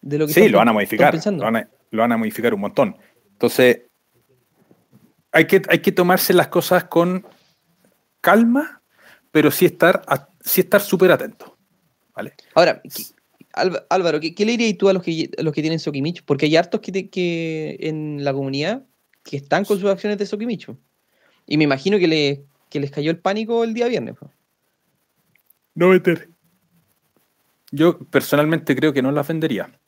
[0.00, 1.12] De lo que sí, lo van a modificar.
[1.26, 2.96] Lo van a, lo van a modificar un montón.
[3.32, 3.82] Entonces,
[5.32, 7.26] hay que, hay que tomarse las cosas con
[8.20, 8.80] calma,
[9.32, 10.02] pero sí estar
[10.40, 11.58] sí estar súper atento.
[12.14, 12.34] ¿vale?
[12.54, 12.80] Ahora,
[13.54, 16.24] Álvaro, ¿qué, le dirías tú a los que, los que tienen Sokimich?
[16.24, 18.84] Porque hay hartos que, que en la comunidad
[19.22, 20.68] que están con sus acciones de Sokimich.
[21.46, 24.16] Y me imagino que, le, que les cayó el pánico el día viernes.
[24.16, 24.30] po.
[25.74, 26.28] No vender.
[27.70, 29.78] Yo personalmente creo que no las vendería.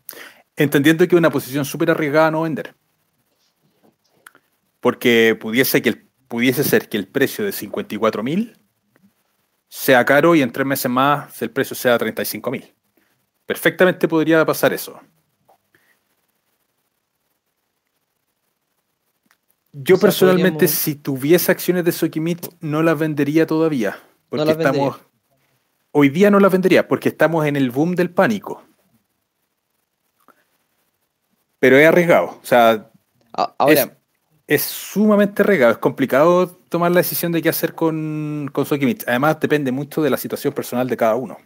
[0.56, 2.74] Entendiendo que es una posición súper arriesgada no vender.
[4.80, 8.56] Porque pudiese, que el- pudiese ser que el precio de 54.000
[9.68, 12.75] sea caro y en tres meses más el precio sea 35.000.
[13.46, 15.00] Perfectamente podría pasar eso.
[19.72, 23.98] Yo O sea, personalmente, podríamos- si tuviese acciones de Sokimit, no las vendería todavía.
[24.28, 24.70] Porque vendería.
[24.70, 25.00] estamos.
[25.92, 28.64] Hoy día no las vendería porque estamos en el boom del pánico.
[31.58, 32.38] Pero es arriesgado.
[32.42, 32.90] O sea,
[33.32, 33.90] Ahora, es,
[34.46, 35.72] es sumamente arriesgado.
[35.72, 39.04] Es complicado tomar la decisión de qué hacer con, con Sokimit.
[39.06, 41.36] Además, depende mucho de la situación personal de cada uno.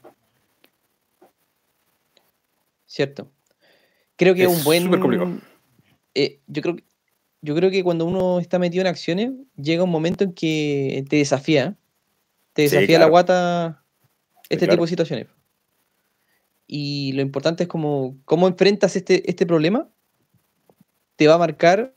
[2.90, 3.30] Cierto.
[4.16, 4.84] Creo que es un buen.
[4.84, 5.38] súper complicado.
[6.14, 6.84] eh, yo creo que
[7.42, 11.16] yo creo que cuando uno está metido en acciones, llega un momento en que te
[11.16, 11.76] desafía.
[12.52, 13.82] Te Sí, desafía la guata
[14.50, 14.72] este claro.
[14.74, 15.26] tipo de situaciones.
[16.66, 19.88] Y lo importante es como cómo enfrentas este, este problema,
[21.16, 21.94] te va a marcar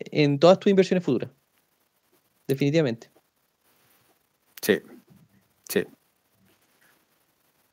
[0.00, 1.30] en todas tus inversiones futuras.
[2.46, 3.10] Definitivamente.
[4.60, 4.80] Sí.
[5.68, 5.84] Sí.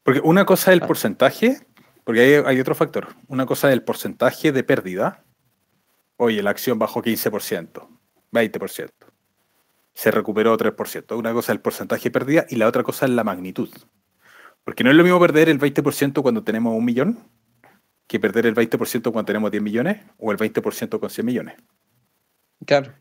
[0.03, 0.87] Porque una cosa es el Ah.
[0.87, 1.57] porcentaje,
[2.05, 3.15] porque hay, hay otro factor.
[3.27, 5.25] Una cosa es el porcentaje de pérdida.
[6.17, 7.87] Oye, la acción bajó 15%,
[8.31, 8.89] 20%.
[9.93, 11.17] Se recuperó 3%.
[11.17, 13.69] Una cosa es el porcentaje de pérdida y la otra cosa es la magnitud.
[14.63, 17.19] Porque no es lo mismo perder el 20% cuando tenemos un millón
[18.07, 21.55] que perder el 20% cuando tenemos 10 millones o el 20% con 100 millones.
[22.65, 22.93] Claro,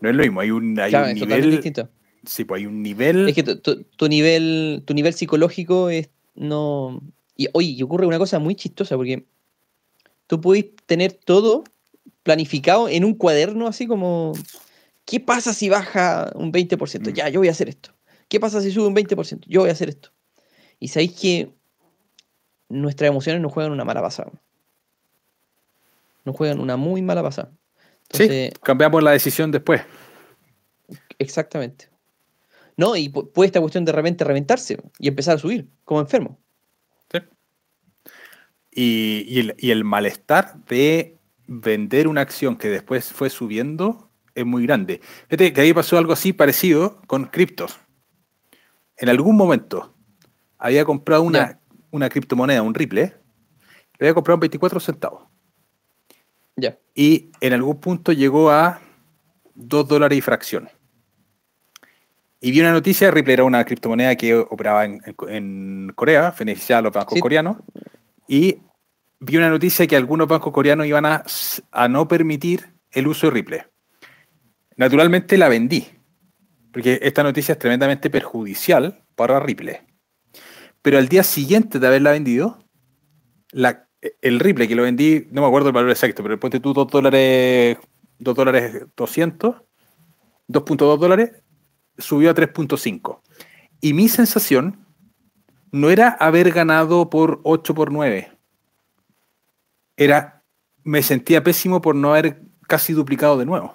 [0.00, 1.50] No es lo mismo, hay un, hay claro, un es nivel.
[1.50, 1.88] distinto.
[2.24, 3.28] Sí, pues hay un nivel.
[3.28, 7.00] Es que tu, tu- tu nivel, tu nivel psicológico es no.
[7.36, 9.26] Y oye, y ocurre una cosa muy chistosa, porque
[10.26, 11.64] tú puedes tener todo
[12.22, 14.32] planificado en un cuaderno, así como.
[15.04, 17.10] ¿Qué pasa si baja un 20%?
[17.10, 17.12] Mm.
[17.14, 17.90] Ya, yo voy a hacer esto.
[18.28, 19.44] ¿Qué pasa si sube un 20%?
[19.46, 20.10] Yo voy a hacer esto.
[20.80, 21.52] Y sabéis que
[22.70, 24.32] nuestras emociones nos juegan una mala pasada.
[26.24, 27.52] Nos juegan una muy mala pasada.
[28.04, 29.82] Entonces, sí, cambiamos la decisión después.
[31.18, 31.88] Exactamente.
[32.76, 36.38] No, y pu- puede esta cuestión de repente reventarse y empezar a subir, como enfermo.
[38.74, 44.44] Y, y el, y el malestar de vender una acción que después fue subiendo es
[44.44, 45.00] muy grande.
[45.28, 47.78] Fíjate que ahí pasó algo así parecido con criptos.
[48.96, 49.94] En algún momento
[50.58, 51.60] había comprado una,
[51.90, 53.02] una criptomoneda, un Ripple,
[53.98, 55.22] le había comprado en 24 centavos.
[56.56, 56.78] Ya.
[56.94, 58.80] Y en algún punto llegó a
[59.54, 60.68] 2 dólares y fracción.
[62.40, 66.80] Y vi una noticia, Ripple era una criptomoneda que operaba en, en- en Corea, beneficiaba
[66.80, 67.20] a los bancos Sí.
[67.20, 67.56] coreanos,
[68.28, 68.58] y
[69.20, 71.24] vi una noticia que algunos bancos coreanos iban a,
[71.70, 73.66] a no permitir el uso de Ripple.
[74.76, 75.86] Naturalmente la vendí,
[76.72, 79.82] porque esta noticia es tremendamente perjudicial para Ripple.
[80.82, 82.58] Pero al día siguiente de haberla vendido,
[83.52, 83.88] la-
[84.20, 86.88] el Ripple que lo vendí, no me acuerdo el valor exacto, pero ponte tú 2
[86.88, 87.78] dólares,
[88.18, 89.62] 2 dólares 200,
[90.46, 91.32] 2.2 dólares,
[91.96, 93.22] subió a 3.5.
[93.80, 94.83] Y mi sensación
[95.74, 98.30] no era haber ganado por 8 por 9.
[99.96, 100.44] Era,
[100.84, 103.74] me sentía pésimo por no haber casi duplicado de nuevo.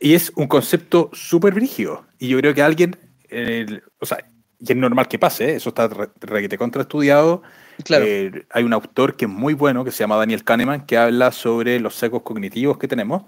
[0.00, 2.04] Y es un concepto súper brígido.
[2.18, 2.96] Y yo creo que alguien,
[3.30, 4.18] eh, o sea,
[4.58, 5.54] y es normal que pase, ¿eh?
[5.54, 7.42] eso está re, requete contraestudiado.
[7.84, 8.04] Claro.
[8.04, 11.30] Eh, hay un autor que es muy bueno, que se llama Daniel Kahneman, que habla
[11.30, 13.22] sobre los secos cognitivos que tenemos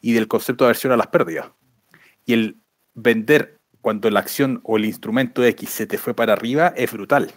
[0.00, 1.50] y del concepto de aversión a las pérdidas.
[2.24, 2.56] Y el
[2.94, 3.55] vender
[3.86, 7.30] cuando la acción o el instrumento X se te fue para arriba es brutal.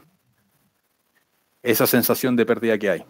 [1.62, 3.06] Esa sensación de pérdida que hay.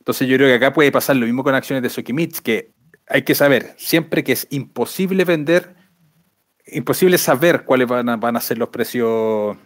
[0.00, 2.74] Entonces yo creo que acá puede pasar lo mismo con acciones de Sokimich, que
[3.06, 5.74] hay que saber siempre que es imposible vender,
[6.66, 9.56] imposible saber cuáles van a, van a ser los precios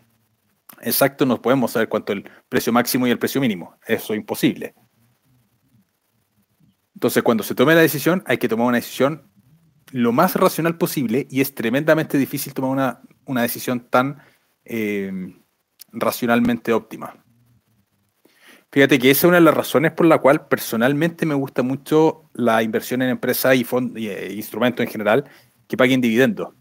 [0.80, 3.76] exactos, no podemos saber cuánto el precio máximo y el precio mínimo.
[3.84, 4.76] Eso es imposible.
[6.94, 9.27] Entonces cuando se tome la decisión hay que tomar una decisión
[9.92, 14.18] lo más racional posible y es tremendamente difícil tomar una, una decisión tan
[14.64, 15.10] eh,
[15.92, 17.24] racionalmente óptima.
[18.70, 22.28] Fíjate que esa es una de las razones por la cual personalmente me gusta mucho
[22.34, 25.24] la inversión en empresas y, y eh, instrumentos en general
[25.66, 26.54] que paguen dividendos.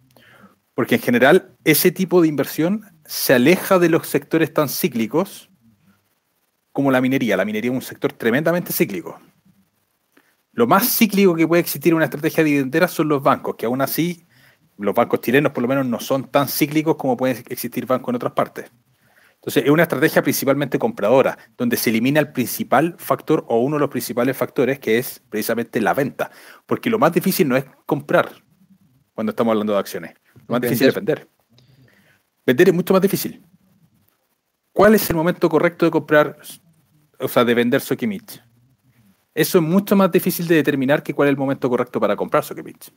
[0.74, 5.50] Porque en general ese tipo de inversión se aleja de los sectores tan cíclicos
[6.72, 7.36] como la minería.
[7.36, 9.20] La minería es un sector tremendamente cíclico.
[10.58, 13.80] Lo más cíclico que puede existir en una estrategia dividendera son los bancos, que aún
[13.80, 14.26] así
[14.80, 18.16] los bancos chilenos por lo menos no son tan cíclicos como pueden existir bancos en
[18.16, 18.72] otras partes.
[19.36, 23.82] Entonces, es una estrategia principalmente compradora, donde se elimina el principal factor o uno de
[23.82, 26.32] los principales factores, que es precisamente la venta.
[26.66, 28.32] Porque lo más difícil no es comprar
[29.14, 30.16] cuando estamos hablando de acciones.
[30.48, 31.30] Lo más difícil es vender.
[32.48, 33.46] Vender es mucho más difícil.
[34.74, 36.36] ¿Cuál es el momento correcto de comprar,
[37.20, 38.42] o sea, de vender Sokimich?
[39.38, 42.44] Eso es mucho más difícil de determinar que cuál es el momento correcto para comprar
[42.44, 42.92] Sokimich.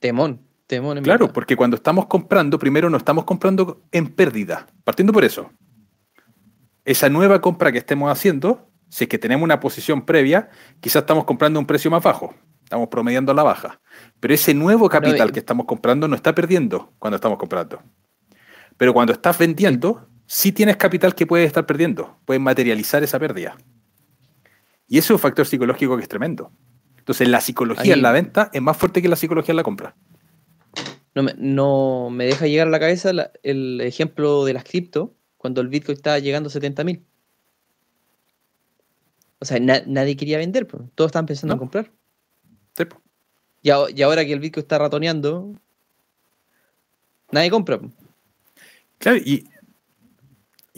[0.00, 1.00] Temón, temón.
[1.02, 5.52] claro, porque cuando estamos comprando, primero no estamos comprando en pérdida, partiendo por eso.
[6.84, 11.26] Esa nueva compra que estemos haciendo, si es que tenemos una posición previa, quizás estamos
[11.26, 13.80] comprando a un precio más bajo, estamos promediando a la baja.
[14.18, 17.80] Pero ese nuevo capital que estamos comprando no está perdiendo cuando estamos comprando.
[18.76, 23.56] Pero cuando estás vendiendo, si tienes capital que puedes estar perdiendo, puedes materializar esa pérdida.
[24.86, 26.52] Y eso es un factor psicológico que es tremendo.
[26.98, 29.96] Entonces, la psicología en la venta es más fuerte que la psicología en la compra.
[31.14, 33.10] No me, deja llegar a la cabeza
[33.42, 37.06] el ejemplo de las cripto cuando el Bitcoin estaba llegando a 70 mil.
[39.38, 41.90] O sea, nadie quería vender, todos estaban pensando en comprar.
[42.76, 42.84] Sí,
[43.62, 45.54] y, y, ahora que el Bitcoin está ratoneando,
[47.32, 47.80] nadie compra.
[48.98, 49.48] Claro, y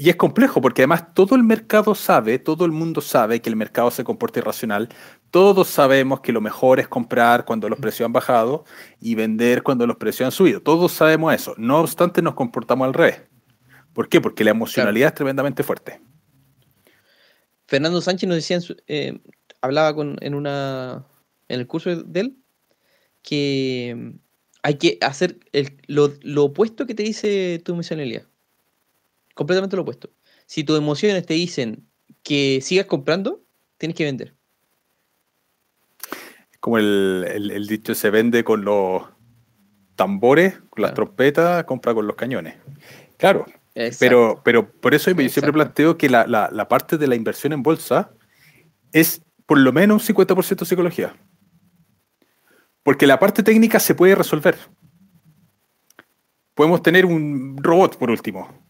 [0.00, 3.56] y es complejo porque además todo el mercado sabe, todo el mundo sabe que el
[3.56, 4.88] mercado se comporta irracional.
[5.30, 8.64] Todos sabemos que lo mejor es comprar cuando los precios han bajado
[8.98, 10.62] y vender cuando los precios han subido.
[10.62, 11.54] Todos sabemos eso.
[11.58, 13.20] No obstante, nos comportamos al revés.
[13.92, 14.22] ¿Por qué?
[14.22, 16.00] Porque la emocionalidad es tremendamente fuerte.
[17.66, 19.20] Fernando Sánchez nos decía, eh,
[19.60, 21.04] hablaba con, en, una,
[21.46, 22.38] en el curso de él,
[23.20, 24.14] que
[24.62, 25.40] hay que hacer
[25.88, 28.29] lo, lo, opuesto que te dice tu emocionalidad
[29.40, 30.10] completamente lo opuesto.
[30.44, 31.88] Si tus emociones te dicen
[32.22, 33.40] que sigas comprando,
[33.78, 34.34] tienes que vender.
[36.60, 39.04] Como el, dicho se vende con los
[39.96, 42.56] tambores, con las trompetas, compra con los cañones.
[43.16, 43.46] Claro,
[43.98, 47.62] pero, pero por eso yo siempre planteo que la, la, parte de la inversión en
[47.62, 48.12] bolsa
[48.92, 51.16] es por lo menos un 50% psicología.
[52.82, 54.58] Porque la parte técnica se puede resolver.
[56.52, 58.69] Podemos tener un robot, por último,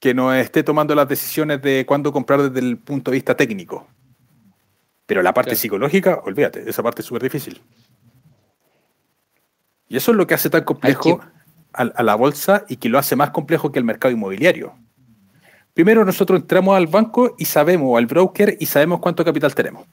[0.00, 3.86] que nos esté tomando las decisiones de cuándo comprar desde el punto de vista técnico.
[5.06, 7.62] Pero la parte psicológica, olvídate, esa parte es súper difícil.
[9.88, 11.20] Y eso es lo que hace tan complejo
[11.72, 14.74] a, la bolsa y que lo hace más complejo que el mercado inmobiliario.
[15.72, 19.86] Primero nosotros entramos al banco y sabemos, al broker, y sabemos cuánto capital tenemos.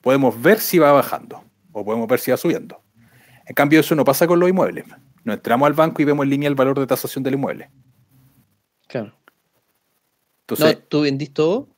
[0.00, 2.80] Podemos ver si va bajando o podemos ver si va subiendo.
[3.44, 4.84] En cambio, eso no pasa con los inmuebles.
[5.24, 7.70] No entramos al banco y vemos en línea el valor de tasación del inmueble.
[8.88, 9.14] Claro.
[10.40, 11.68] Entonces, no, tú vendís todo,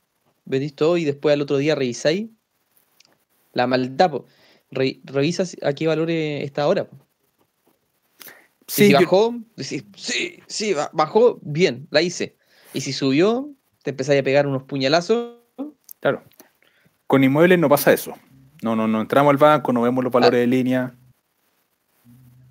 [0.45, 2.29] vendís todo y después al otro día revisáis
[3.53, 4.13] la maldad.
[4.71, 6.89] revisas a qué valor está ahora.
[8.67, 9.85] si bajó, sí,
[10.47, 12.37] sí, bajó, bien, la hice.
[12.73, 13.51] Y si subió,
[13.83, 15.39] te empezáis a pegar unos puñalazos.
[15.99, 16.23] Claro.
[17.09, 18.15] Con inmuebles no pasa eso.
[18.63, 20.41] No, no, no entramos al banco, no vemos los valores ah.
[20.41, 20.95] de línea.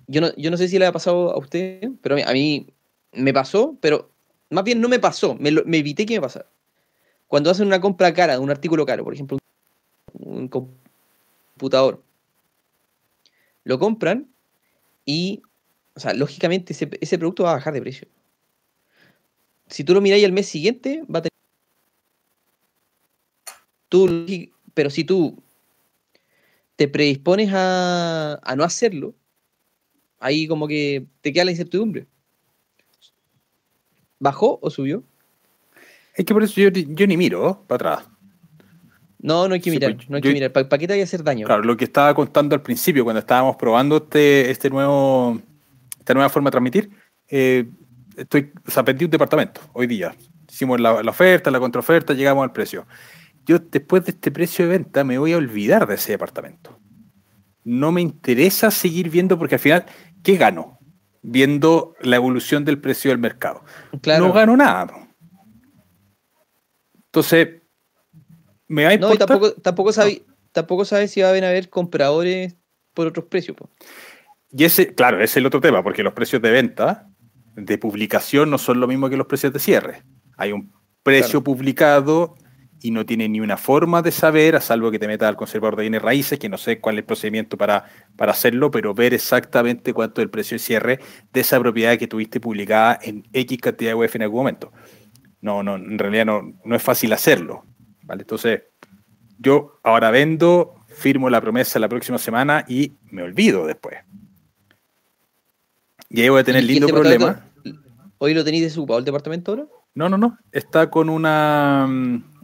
[0.06, 2.66] Yo no, yo no sé si le ha pasado a usted, pero a mí
[3.12, 4.10] me pasó, pero
[4.50, 6.46] más bien no me pasó, me, evité que me pasara.
[7.28, 9.38] Cuando hacen una compra cara un artículo caro, por ejemplo,
[10.12, 12.02] un computador,
[13.64, 14.28] lo compran
[15.04, 15.42] y,
[15.94, 18.08] o sea, lógicamente ese, producto va a bajar de precio.
[19.68, 21.30] Si tú lo miráis el mes siguiente, va a tener...
[23.88, 24.26] Tú,
[24.74, 25.40] pero si tú
[26.74, 29.14] te predispones a, a no hacerlo,
[30.18, 32.06] ahí como que te queda la incertidumbre.
[34.20, 35.02] ¿Bajó o subió?
[36.14, 38.08] Es que por eso yo, ni miro para atrás.
[39.18, 40.52] No, no hay que mirar, pues, no hay que mirar.
[40.52, 41.46] ¿Para, qué te vaya a hacer daño?
[41.46, 45.40] Claro, lo que estaba contando al principio, cuando estábamos probando este, este nuevo,
[45.98, 46.90] esta nueva forma de transmitir,
[47.28, 47.68] eh,
[48.16, 50.14] estoy, o sea, un departamento hoy día.
[50.50, 52.86] Hicimos la, la, oferta, la contraoferta, llegamos al precio.
[53.46, 56.78] Yo después de este precio de venta me voy a olvidar de ese departamento.
[57.64, 59.86] No me interesa seguir viendo porque al final,
[60.22, 60.79] ¿qué gano?
[61.22, 63.62] Viendo la evolución del precio del mercado.
[64.18, 65.08] No gano nada.
[67.06, 67.62] Entonces,
[68.68, 72.56] me va a No, tampoco, tampoco sabe, tampoco sabe si va a haber compradores
[72.94, 73.56] por otros precios.
[74.52, 77.08] Y ese, claro, ese es el otro tema, porque los precios de venta,
[77.54, 80.02] de publicación, no son lo mismo que los precios de cierre.
[80.36, 82.34] Hay un precio publicado
[82.80, 85.76] y no tiene ni una forma de saber, a salvo que te metas al conservador
[85.76, 87.84] de bienes raíces, que no sé cuál es el procedimiento para,
[88.16, 91.00] para hacerlo, pero ver exactamente cuánto es el precio de cierre
[91.32, 94.72] de esa propiedad que tuviste publicada en X cantidad de UF en algún momento.
[95.40, 97.64] No, no, en realidad no, no es fácil hacerlo.
[98.02, 98.22] ¿vale?
[98.22, 98.62] Entonces,
[99.38, 103.98] yo ahora vendo, firmo la promesa la próxima semana y me olvido después.
[106.08, 107.46] Y ahí voy a tener ¿Y lindo este problema.
[108.18, 109.66] ¿Hoy lo tenéis desocupado el departamento ahora?
[109.94, 110.38] No, no, no.
[110.52, 111.88] Está con una.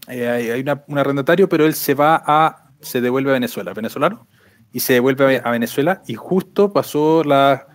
[0.09, 2.70] Eh, hay una- un arrendatario, pero él se va a.
[2.80, 4.28] Se devuelve a Venezuela, venezolano.
[4.72, 6.02] Y se devuelve a, Venezuela.
[6.07, 7.66] Y justo pasó la,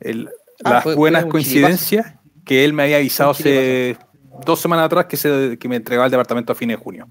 [0.00, 0.28] el-
[0.64, 2.14] Ah, las fue- buenas fue coincidencias
[2.44, 3.96] que él me había avisado hace
[4.44, 7.08] dos semanas atrás que, se, que me entregaba el departamento a fines de junio.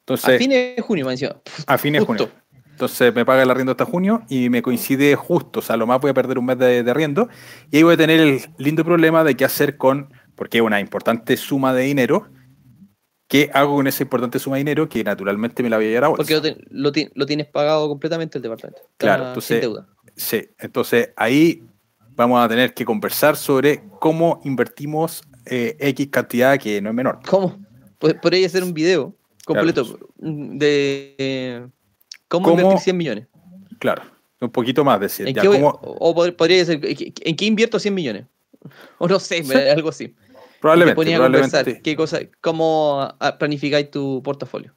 [0.00, 1.36] Entonces, a fines de junio, me encima.
[1.66, 2.28] a fines de junio.
[2.70, 6.00] Entonces me paga el arriendo hasta junio y me coincide justo, o sea, lo más
[6.00, 7.28] voy a perder un mes de, de arriendo
[7.70, 10.80] y ahí voy a tener el lindo problema de qué hacer con, porque es una
[10.80, 12.28] importante suma de dinero,
[13.30, 16.04] ¿qué hago con esa importante suma de dinero que naturalmente me la voy a llevar
[16.04, 16.20] a bolsa?
[16.22, 18.82] Porque lo, te- lo ti- lo tienes pagado completamente el departamento.
[18.98, 19.86] Claro, sin entonces- deuda.
[20.16, 21.62] Sí, entonces ahí
[22.16, 27.20] vamos a tener que conversar sobre cómo invertimos eh, X cantidad que no es menor.
[27.26, 27.58] ¿Cómo?
[27.98, 29.14] Pod- Podría hacer un video
[29.46, 30.08] completo Claro.
[30.18, 31.66] de eh,
[32.28, 33.26] cómo, ¿Cómo- invertir 100 millones.
[33.78, 34.02] Claro,
[34.40, 35.20] un poquito más.
[35.20, 38.26] ¿En ya, qué, voy- cómo- o o pod- podría ser, ¿en qué invierto 100 millones?
[38.98, 39.52] O no sé, Sí.
[39.54, 40.14] algo así.
[40.60, 44.74] Te probablemente, ponía a conversar probablemente, qué cosa, cómo ah, planificáis tu portafolio.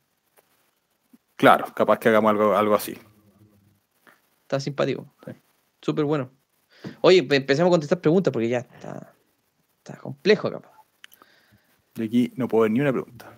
[1.36, 2.98] claro, capaz que hagamos algo, algo así.
[4.44, 5.14] Está simpático.
[5.26, 5.34] Sí.
[5.82, 6.32] Súper bueno.
[7.02, 9.14] Oye, pe- empecemos a contestar preguntas porque ya está,
[9.78, 10.62] está complejo acá.
[11.96, 13.38] Y aquí no puedo ver ni una pregunta.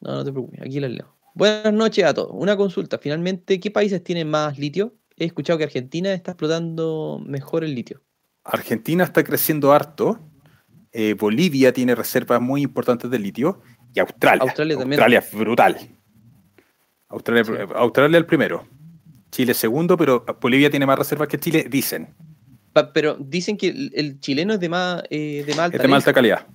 [0.00, 1.16] No, no te preocupes, aquí las leo.
[1.34, 2.30] Buenas noches a todos.
[2.32, 2.98] Una consulta.
[2.98, 4.94] Finalmente, ¿qué países tienen más litio?
[5.16, 8.02] He escuchado que Argentina está explotando mejor el litio.
[8.44, 10.20] Argentina está creciendo harto.
[10.92, 13.60] Eh, Bolivia tiene reservas muy importantes de litio.
[13.94, 14.42] Y Australia.
[14.42, 15.00] Australia también.
[15.00, 15.76] Australia es brutal.
[17.08, 17.52] Australia, Sí.
[17.74, 18.66] Australia el primero.
[19.30, 22.14] Chile segundo, pero Bolivia tiene más reservas que Chile, dicen.
[22.72, 25.82] Pa- pero dicen que el, el chileno es de más, eh, de más alta Es
[25.82, 26.46] de más alta calidad.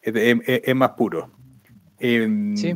[0.00, 1.30] Es, de- es- es- es más puro.
[1.98, 2.74] Em, Sí.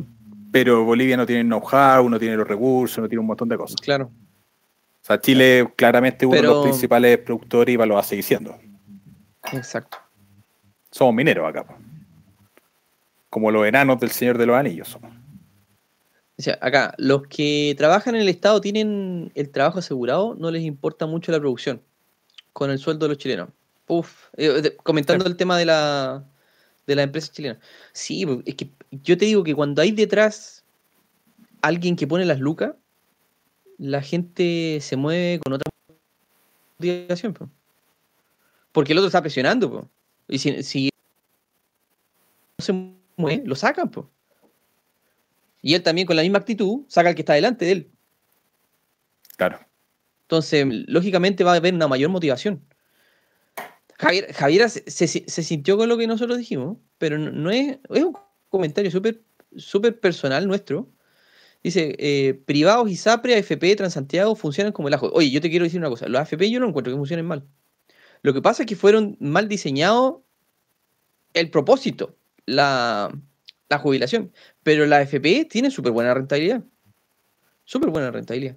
[0.51, 3.79] Pero Bolivia no tiene know-how, no tiene los recursos, no tiene un montón de cosas.
[3.79, 4.11] Claro.
[4.11, 8.23] O sea, Chile claramente uno de los principales productores y va- lo va a seguir
[8.25, 8.57] siendo.
[9.53, 9.97] Exacto.
[10.91, 11.65] Somos mineros acá.
[11.65, 11.75] po.
[13.29, 15.11] Como los enanos del Señor de los Anillos somos.
[16.37, 20.63] O sea, acá, los que trabajan en el Estado tienen el trabajo asegurado, no les
[20.63, 21.81] importa mucho la producción
[22.51, 23.49] con el sueldo de los chilenos.
[23.87, 26.25] Uf, eh, de- comentando el tema de la
[26.87, 27.59] de las empresas chilenas.
[27.93, 28.69] Sí, pues, es que
[29.03, 30.63] yo te digo que cuando hay detrás
[31.61, 32.73] alguien que pone las lucas,
[33.77, 35.69] la gente se mueve con otra
[36.79, 37.33] motivación.
[37.33, 37.49] po.
[38.71, 39.69] Porque el otro está presionando.
[39.71, 39.89] po.
[40.31, 40.89] Y si, si
[42.57, 42.73] no se
[43.17, 43.91] mueve, lo sacan.
[43.91, 44.09] po.
[45.61, 47.91] Y él también con la misma actitud saca al que está delante de él.
[49.37, 49.59] Claro.
[50.23, 52.63] Entonces, lógicamente va a haber una mayor motivación.
[53.99, 57.77] Javier, Javiera se, se- se sintió con lo que nosotros dijimos, pero no, no es,
[57.89, 58.17] es un
[58.49, 59.21] comentario súper
[59.55, 60.89] súper personal nuestro.
[61.63, 65.11] Dice, eh, privados y SAPRE, AFP, Transantiago funcionan como el ajo.
[65.13, 67.43] Oye, yo te quiero decir una cosa, los AFP yo no encuentro que funcionen mal.
[68.21, 70.21] Lo que pasa es que fueron mal diseñados
[71.33, 72.15] el propósito,
[72.45, 73.11] la,
[73.69, 74.31] la jubilación.
[74.63, 76.63] Pero la AFP tiene súper buena rentabilidad.
[77.63, 78.55] Súper buena rentabilidad.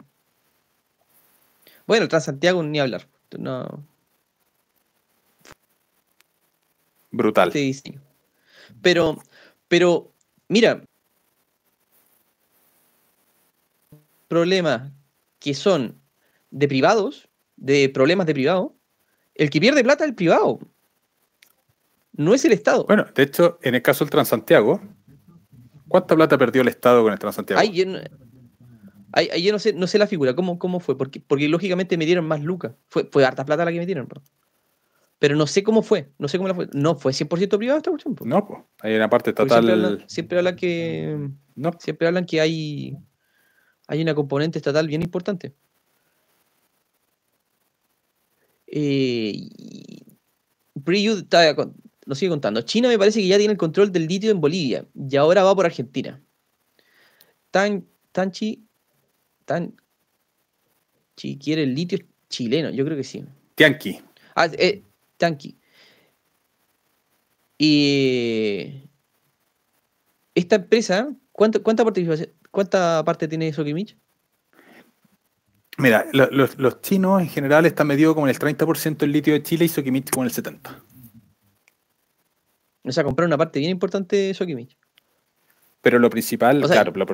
[1.87, 3.07] Bueno, Transantiago ni hablar.
[3.39, 3.85] No,
[7.15, 7.49] Brutal.
[7.49, 8.01] este diseño.
[8.83, 9.23] Pero,
[9.69, 10.13] pero,
[10.49, 10.83] mira,
[14.27, 14.91] problemas
[15.39, 16.01] que son
[16.51, 18.74] de privados, de problemas de privado,
[19.35, 20.59] el que pierde plata es el privado.
[22.13, 22.85] No es el Estado.
[22.87, 24.81] Bueno, de hecho, en el caso del Transantiago,
[25.89, 27.61] ¿cuánta plata perdió el Estado con el Transantiago?
[27.61, 27.99] Ahí yo no,
[29.37, 30.97] yo no sé, no sé la figura, ¿cómo, cómo fue?
[30.97, 32.73] Porque, porque lógicamente me dieron más lucas.
[32.89, 34.07] Fue, fue harta plata la que me dieron.
[34.07, 34.23] Pero,
[35.19, 36.13] pero no sé cómo fue.
[36.19, 36.69] No sé cómo la fue.
[36.73, 38.15] No fue 100% privado esta cuestión.
[38.25, 38.61] No, pues.
[38.81, 39.85] Hay una parte Porque siempre estatal.
[39.93, 41.73] hablan, siempre hablan que No.
[41.81, 42.97] siempre hablan que hay
[43.87, 45.55] hay una componente estatal bien importante.
[48.77, 49.51] Eh,
[50.85, 51.25] Priyu
[52.07, 52.61] nos sigue contando.
[52.63, 55.55] China me parece que ya tiene el control del litio en Bolivia y ahora va
[55.55, 56.21] por Argentina.
[57.53, 58.67] Tan, Tanchi,
[59.45, 59.77] Tan,
[61.15, 61.99] Chi quiere el litio
[62.29, 63.25] chileno, yo creo que sí.
[63.55, 64.01] Tianqi.
[64.35, 64.83] Ah, eh,
[65.19, 65.57] Tanqui.
[67.57, 68.89] Y
[70.35, 73.97] esta empresa, ¿cuánta, cuánta participación, cuánta parte tiene Sokimich?
[75.79, 79.33] Mira, lo- los, los chinos en general están medidos como en el 30% del litio
[79.35, 80.61] de Chile y Sokimich como en el 70%.
[82.87, 84.77] O sea, comprar una parte bien importante de Sokimich.
[85.81, 87.07] Pero lo principal, O sea, claro, lo,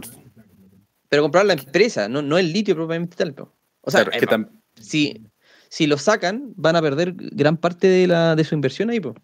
[1.09, 3.35] Pero comprar la empresa, no, no el litio propiamente tal.
[3.35, 3.53] po.
[3.81, 4.47] O sea, claro, es que eh,
[4.81, 5.27] si,
[5.69, 9.01] si lo sacan, van a perder gran parte de, la, de su inversión ahí.
[9.01, 9.15] po.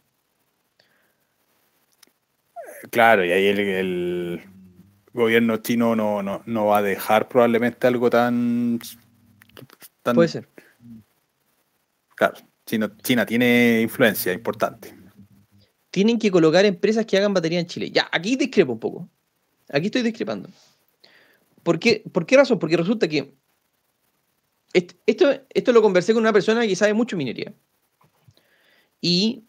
[2.91, 4.41] claro, y ahí el, el
[5.13, 8.79] gobierno chino no, no, no va a dejar probablemente algo tan,
[10.07, 10.49] tan Puede ser.
[12.15, 14.95] Claro, China, tiene influencia importante.
[15.91, 17.91] Tienen que colocar empresas que hagan batería en Chile.
[17.91, 19.09] Ya, aquí discrepo un poco.
[19.69, 20.49] Aquí estoy discrepando.
[21.65, 22.61] ¿Por qué, ¿Por qué razón?
[22.61, 23.35] Porque resulta que
[24.73, 27.53] esto, esto lo conversé con una persona que sabe mucho minería.
[29.01, 29.45] Y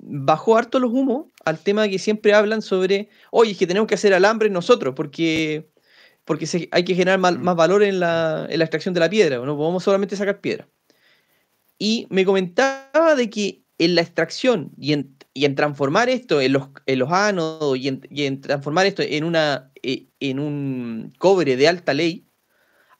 [0.00, 3.96] bajó harto los humos al tema que siempre hablan sobre, oye, es que tenemos que
[3.96, 5.68] hacer alambre nosotros porque,
[6.24, 7.56] porque hay que generar más, mm.
[7.56, 10.68] valor en la, extracción de la piedra, no podemos solamente sacar piedra.
[11.78, 16.98] Y me comentaba de que en la extracción y en, transformar esto en los, en
[16.98, 22.28] los ánodos y en, transformar esto en, una, eh, en un cobre de alta ley,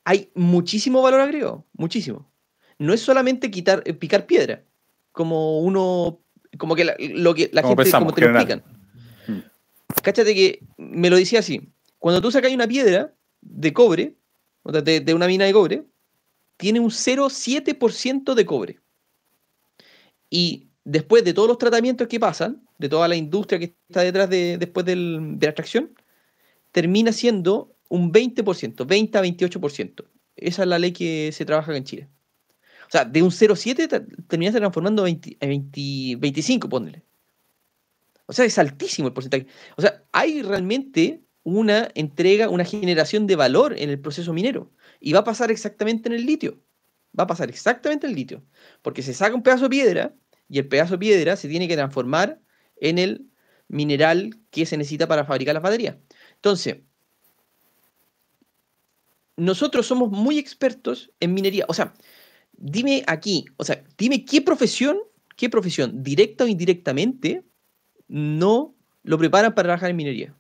[0.04, 2.32] hay muchísimo valor agregado, muchísimo.
[2.78, 4.64] No es solamente quitar, eh, picar piedra,
[5.12, 6.20] como uno,
[6.58, 8.64] como que la, lo que la gente, como te lo explican.
[9.28, 9.40] Hmm.
[10.02, 11.72] Cáchate que me lo decía así,
[12.03, 14.16] cuando tú sacas una piedra de cobre,
[14.64, 15.84] de, de una mina de cobre,
[16.57, 18.80] tiene un 0,7% de cobre.
[20.28, 24.28] Y después de todos los tratamientos que pasan, de toda la industria que está detrás
[24.28, 25.94] de, después de la extracción,
[26.72, 30.05] termina siendo un 20%, 20 a 28%.
[30.34, 32.09] Esa es la ley que se trabaja en Chile.
[32.88, 37.05] O sea, de un 0,7 terminaste transformando a 25, ponle.
[38.26, 39.46] O sea, es altísimo el porcentaje.
[39.76, 44.70] O sea, hay realmente una entrega, una generación de valor en el proceso minero.
[45.01, 46.62] Y va a pasar exactamente en el litio.
[47.18, 48.45] Va a pasar exactamente en el litio.
[48.82, 50.14] Porque se saca un pedazo de piedra
[50.49, 52.40] y el pedazo de piedra se tiene que transformar
[52.76, 53.26] en el
[53.68, 55.97] mineral que se necesita para fabricar las baterías.
[56.34, 56.78] Entonces,
[59.36, 61.64] nosotros somos muy expertos en minería.
[61.68, 61.95] O sea,
[62.53, 64.99] dime aquí, o sea, dime qué profesión,
[65.36, 67.45] qué profesión, directa o indirectamente,
[68.09, 70.36] no lo preparan para trabajar en minería.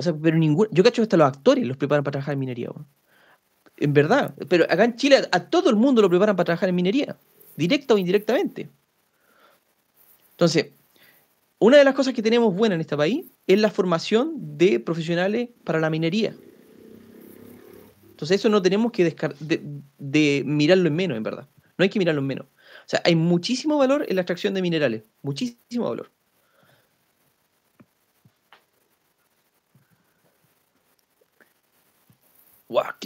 [0.00, 0.66] O sea, pero ningún.
[0.70, 2.70] Yo cacho hasta los actores los preparan para trabajar en minería.
[3.76, 4.34] En verdad.
[4.48, 7.18] Pero acá en Chile a todo el mundo lo preparan para trabajar en minería.
[7.54, 8.70] Directa o indirectamente.
[10.30, 10.70] Entonces,
[11.58, 15.50] una de las cosas que tenemos buena en este país es la formación de profesionales
[15.64, 16.34] para la minería.
[18.12, 19.14] Entonces eso no tenemos que
[19.98, 21.46] de, mirarlo en menos, en verdad.
[21.76, 22.46] No hay que mirarlo en menos.
[22.46, 25.02] O sea, hay muchísimo valor en la extracción de minerales.
[25.20, 26.10] Muchísimo valor.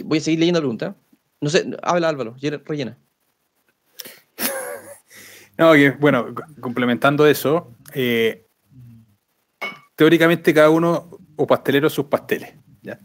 [0.03, 0.95] Voy a seguir leyendo la pregunta.
[1.41, 2.35] No sé, habla Álvaro,
[2.65, 2.97] rellena.
[5.57, 8.45] No, bueno, complementando eso, eh,
[9.95, 12.55] teóricamente cada uno o pastelero sus pasteles.
[12.81, 12.99] ¿ya?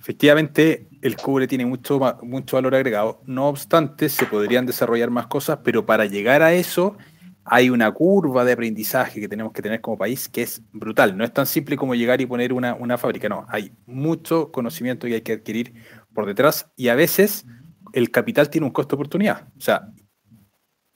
[0.00, 3.20] Efectivamente, el cobre tiene mucho, mucho valor agregado.
[3.26, 6.96] No obstante, se podrían desarrollar más cosas, pero para llegar a eso
[7.44, 11.16] hay una curva de aprendizaje que tenemos que tener como país que es brutal.
[11.16, 13.46] No es tan simple como llegar y poner una, una fábrica, no.
[13.48, 15.74] Hay mucho conocimiento que hay que adquirir
[16.14, 17.46] por detrás y a veces
[17.92, 19.48] el capital tiene un costo de oportunidad.
[19.56, 19.92] O sea,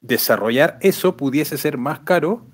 [0.00, 2.48] desarrollar eso pudiese ser más caro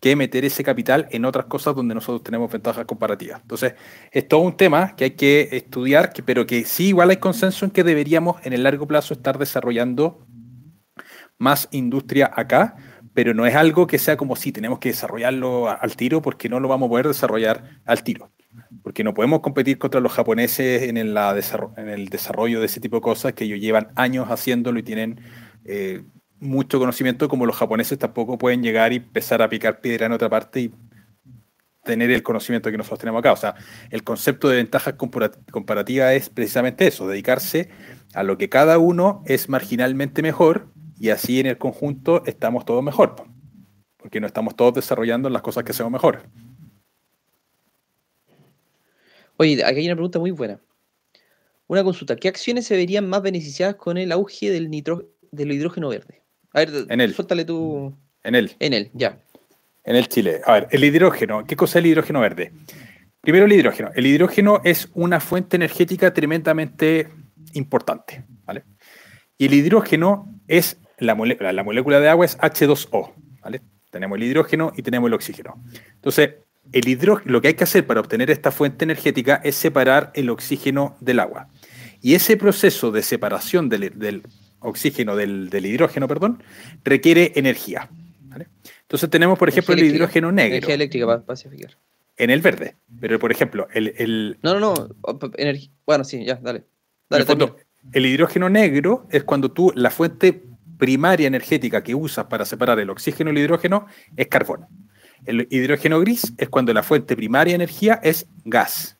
[0.00, 3.40] que meter ese capital en otras cosas donde nosotros tenemos ventajas comparativas.
[3.42, 3.74] Entonces,
[4.12, 7.72] es todo un tema que hay que estudiar, pero que sí igual hay consenso en
[7.72, 10.24] que deberíamos en el largo plazo estar desarrollando
[11.36, 12.76] más industria acá,
[13.18, 16.60] pero no es algo que sea como si tenemos que desarrollarlo al tiro porque no
[16.60, 18.30] lo vamos a poder desarrollar al tiro.
[18.84, 22.98] Porque no podemos competir contra los japoneses en el, en el desarrollo de ese tipo
[22.98, 25.20] de cosas que ellos llevan años haciéndolo y tienen
[25.64, 26.04] eh,
[26.38, 30.28] mucho conocimiento como los japoneses tampoco pueden llegar y empezar a picar piedra en otra
[30.30, 30.74] parte y
[31.82, 33.32] tener el conocimiento que nosotros tenemos acá.
[33.32, 33.56] O sea,
[33.90, 37.68] el concepto de ventaja comparativa es precisamente eso, dedicarse
[38.14, 40.68] a lo que cada uno es marginalmente mejor
[40.98, 43.16] y así en el conjunto estamos todos mejor,
[43.96, 46.28] porque no estamos todos desarrollando las cosas que sean mejor.
[49.36, 50.60] Oye, aquí hay una pregunta muy buena.
[51.68, 55.88] Una consulta, ¿qué acciones se verían más beneficiadas con el auge del, nitro, del hidrógeno
[55.88, 56.22] verde?
[56.52, 57.14] A ver, en él.
[57.14, 57.94] suéltale tú.
[58.24, 58.52] En él.
[58.58, 59.18] En él, ya.
[59.84, 60.40] En el Chile.
[60.44, 61.44] A ver, el hidrógeno.
[61.46, 62.52] ¿Qué cosa es el hidrógeno verde?
[63.20, 63.90] Primero el hidrógeno.
[63.94, 67.08] El hidrógeno es una fuente energética tremendamente
[67.52, 68.24] importante.
[68.44, 68.64] ¿vale?
[69.36, 71.52] Y el hidrógeno es la molécula.
[71.52, 73.12] La molécula de agua es H2O.
[73.42, 73.60] ¿vale?
[73.90, 75.62] Tenemos el hidrógeno y tenemos el oxígeno.
[75.94, 76.34] Entonces,
[76.72, 80.30] el hidrógeno, lo que hay que hacer para obtener esta fuente energética es separar el
[80.30, 81.48] oxígeno del agua.
[82.00, 84.22] Y ese proceso de separación del, del
[84.60, 86.42] oxígeno del, hidrógeno, perdón,
[86.84, 87.88] requiere energía.
[88.82, 90.56] Entonces tenemos, por ejemplo, el hidrógeno negro.
[90.56, 91.76] Energía eléctrica para pacificar.
[92.16, 92.76] En el verde.
[93.00, 94.38] Pero, por ejemplo, el...
[94.42, 94.88] No, no, no.
[95.86, 96.64] Bueno, sí, ya, dale.
[97.08, 97.24] dale
[97.92, 100.42] el hidrógeno negro es cuando tú, la fuente
[100.78, 104.66] primaria energética que usas para separar el oxígeno y el hidrógeno es carbón.
[105.26, 108.98] El hidrógeno gris es cuando la fuente primaria de energía es gas.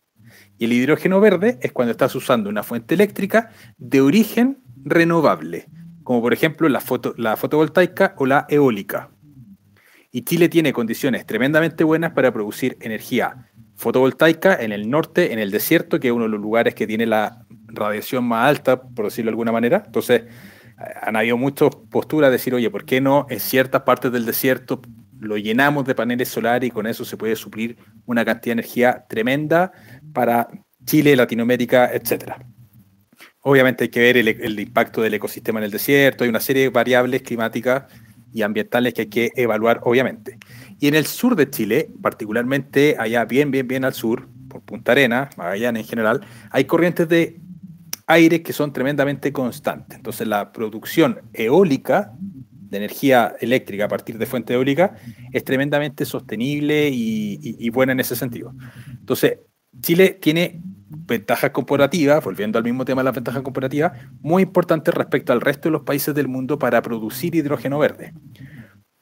[0.58, 5.68] Y el hidrógeno verde es cuando estás usando una fuente eléctrica de origen renovable,
[6.02, 9.10] como por ejemplo la, foto, la fotovoltaica o la eólica.
[10.10, 15.52] Y Chile tiene condiciones tremendamente buenas para producir energía fotovoltaica en el norte, en el
[15.52, 19.28] desierto, que es uno de los lugares que tiene la radiación más alta, por decirlo
[19.28, 19.84] de alguna manera.
[19.86, 20.24] Entonces,
[20.78, 24.80] han habido muchas posturas de decir, oye, ¿por qué no en ciertas partes del desierto
[25.20, 27.76] lo llenamos de paneles solares y con eso se puede suplir
[28.06, 29.72] una cantidad de energía tremenda
[30.12, 30.48] para
[30.84, 32.38] Chile, Latinoamérica, etcétera?
[33.40, 36.62] Obviamente hay que ver el, el, impacto del ecosistema en el desierto, hay una serie
[36.62, 37.84] de variables climáticas
[38.32, 40.38] y ambientales que hay que evaluar, obviamente.
[40.78, 44.92] Y en el sur de Chile, particularmente allá bien, bien, bien al sur, por Punta
[44.92, 46.20] Arena, Magallanes en general,
[46.50, 47.40] hay corrientes de
[48.08, 49.96] aire que son tremendamente constantes.
[49.96, 54.96] Entonces la producción eólica de energía eléctrica a partir de fuente eólica
[55.32, 58.54] es tremendamente sostenible y, buena en ese sentido.
[58.90, 59.38] Entonces,
[59.80, 65.32] Chile tiene ventajas comparativas, volviendo al mismo tema de las ventajas comparativas, muy importantes respecto
[65.32, 68.12] al resto de los países del mundo para producir hidrógeno verde.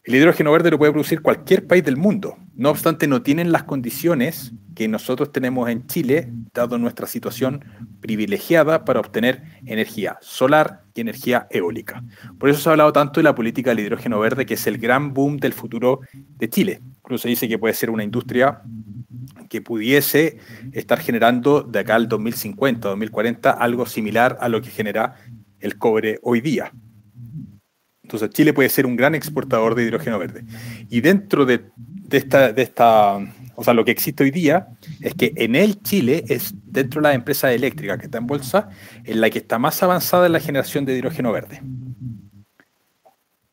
[0.07, 2.37] El hidrógeno verde lo puede producir cualquier país del mundo.
[2.55, 7.65] No obstante, no tienen las condiciones que nosotros tenemos en Chile, dado nuestra situación
[8.01, 12.05] privilegiada para obtener energía solar y energía eólica.
[12.39, 14.79] Por eso se ha hablado tanto de la política del hidrógeno verde, que es el
[14.79, 16.83] gran boom del futuro de Chile.
[16.99, 18.63] Incluso se dice que puede ser una industria
[19.49, 20.39] que pudiese
[20.71, 25.17] estar generando de acá al 2050, 2040, algo similar a lo que genera
[25.59, 26.71] el cobre hoy día.
[28.07, 30.45] Entonces Chile puede ser un gran exportador de hidrógeno verde.
[30.89, 31.65] Y dentro de,
[32.13, 33.19] esta,
[33.57, 34.69] o sea, lo que existe hoy día
[35.01, 38.69] es que en el Chile es dentro de la empresa eléctrica que está en bolsa,
[39.03, 41.61] en la que está más avanzada en la generación de hidrógeno verde.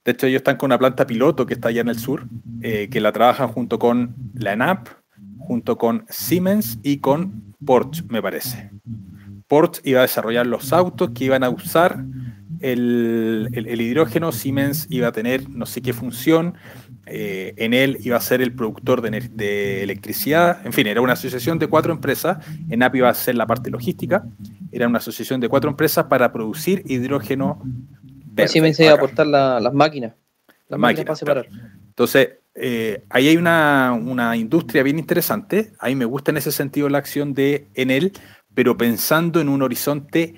[0.05, 2.27] De hecho, ellos están con una planta piloto que está allá en el sur,
[2.61, 4.87] eh, que la trabajan junto con la ENAP,
[5.39, 8.69] junto con Siemens y con Porsche, me parece.
[9.47, 12.05] Porsche iba a desarrollar los autos que iban a usar
[12.63, 16.55] el, hidrógeno, Siemens iba a tener no sé qué función,
[17.05, 21.59] eh, en él iba a ser el productor de, electricidad, en fin, era una asociación
[21.59, 22.37] de cuatro empresas,
[22.69, 24.23] ENAP iba a ser la parte logística,
[24.71, 27.61] era una asociación de cuatro empresas para producir hidrógeno
[28.25, 28.47] verde.
[28.47, 30.13] Siemens iba a aportar las máquinas,
[30.69, 31.47] las máquinas, para separar.
[31.89, 36.87] Entonces, eh, ahí hay una, una, industria bien interesante, ahí me gusta en ese sentido
[36.87, 38.13] la acción de Enel,
[38.53, 40.35] pero pensando en un horizonte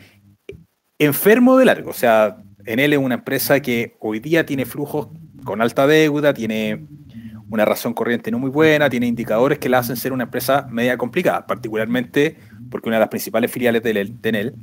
[0.99, 1.89] enfermo de largo.
[1.89, 5.09] O sea, Enel es una empresa que hoy día tiene flujos
[5.43, 6.87] con alta deuda, tiene
[7.49, 10.97] una razón corriente no muy buena, tiene indicadores que la hacen ser una empresa media
[10.97, 12.37] complicada, particularmente
[12.69, 14.55] porque una de las principales filiales de Enel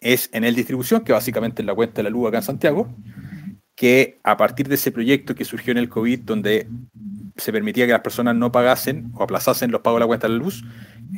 [0.00, 2.88] es Enel Distribución, que básicamente es la cuenta de la luz acá en Santiago,
[3.74, 6.68] que a partir de ese proyecto que surgió en el COVID, donde
[7.36, 10.34] se permitía que las personas no pagasen o aplazasen los pagos de la cuenta de
[10.34, 10.64] la luz,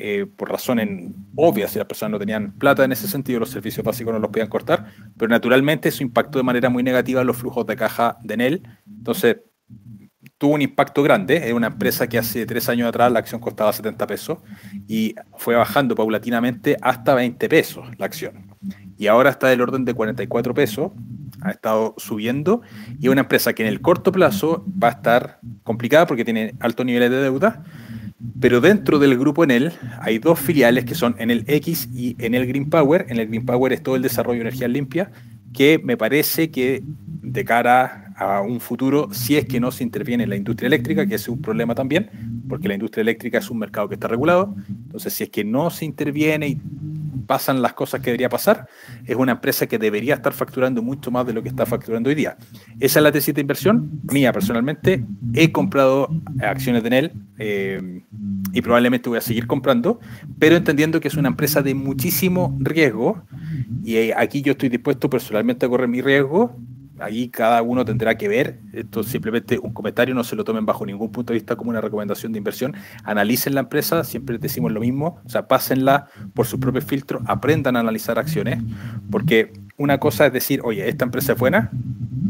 [0.00, 3.84] eh, por razones obvias, si las personas no tenían plata en ese sentido, los servicios
[3.84, 4.86] básicos no los podían cortar,
[5.16, 8.62] pero naturalmente eso impactó de manera muy negativa los flujos de caja de Enel.
[8.86, 9.36] Entonces,
[10.38, 11.48] tuvo un impacto grande.
[11.48, 14.38] Es una empresa que hace tres años atrás la acción costaba 70 pesos
[14.86, 18.56] y fue bajando paulatinamente hasta 20 pesos la acción.
[18.98, 20.92] Y ahora está del orden de 44 pesos,
[21.46, 22.62] ha estado subiendo
[22.98, 26.54] y es una empresa que en el corto plazo va a estar complicada porque tiene
[26.60, 27.62] altos niveles de deuda
[28.40, 32.70] pero dentro del grupo Enel hay dos filiales que son Enel X y Enel Green
[32.70, 33.06] Power.
[33.08, 35.10] En el Green Power es todo el desarrollo de energía limpia,
[35.52, 40.24] que me parece que de cara a un futuro, si es que no se interviene
[40.24, 42.10] en la industria eléctrica, que es un problema también,
[42.48, 45.70] porque la industria eléctrica es un mercado que está regulado, entonces si es que no
[45.70, 46.60] se interviene y
[47.26, 48.68] pasan las cosas que debería pasar,
[49.04, 52.14] es una empresa que debería estar facturando mucho más de lo que está facturando hoy
[52.14, 52.36] día.
[52.80, 55.04] Esa es la tesis de inversión mía personalmente.
[55.34, 56.08] He comprado
[56.40, 58.02] acciones de Enel eh,
[58.52, 60.00] y probablemente voy a seguir comprando,
[60.38, 63.22] pero entendiendo que es una empresa de muchísimo riesgo
[63.84, 66.56] y eh, aquí yo estoy dispuesto personalmente a correr mi riesgo
[66.98, 68.60] ahí cada uno tendrá que ver.
[68.72, 71.70] Esto es simplemente un comentario, no se lo tomen bajo ningún punto de vista como
[71.70, 72.74] una recomendación de inversión.
[73.04, 77.76] Analicen la empresa, siempre decimos lo mismo, o sea, pásenla por sus propios filtros, aprendan
[77.76, 78.62] a analizar acciones,
[79.10, 81.70] porque una cosa es decir, oye, esta empresa es buena,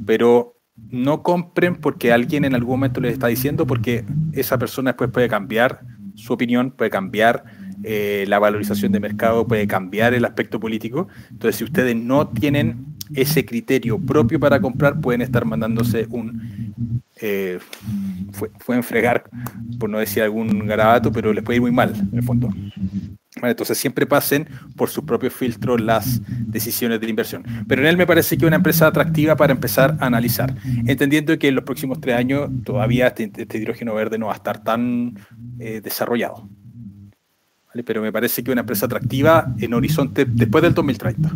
[0.05, 0.57] pero
[0.91, 5.29] no compren porque alguien en algún momento les está diciendo, porque esa persona después puede
[5.29, 5.81] cambiar
[6.15, 7.45] su opinión, puede cambiar
[7.83, 11.09] eh, la valorización de mercado, puede cambiar el aspecto político.
[11.31, 16.75] Entonces, si ustedes no tienen ese criterio propio para comprar, pueden estar mandándose un...
[17.21, 17.59] Eh,
[18.33, 19.25] fue, fue fregar,
[19.79, 22.51] por no decir algún garabato, pero les puede ir muy mal, en el fondo.
[23.43, 24.47] entonces siempre pasen
[24.77, 27.45] por sus propios filtros las decisiones de inversión.
[27.67, 30.55] Pero en él me parece que una empresa atractiva para empezar a analizar,
[30.87, 34.37] entendiendo que en los próximos tres años todavía este, este hidrógeno verde no va a
[34.37, 35.19] estar tan
[35.59, 36.49] eh, desarrollado.
[37.85, 41.31] Pero me parece que una empresa atractiva en horizonte después del 2030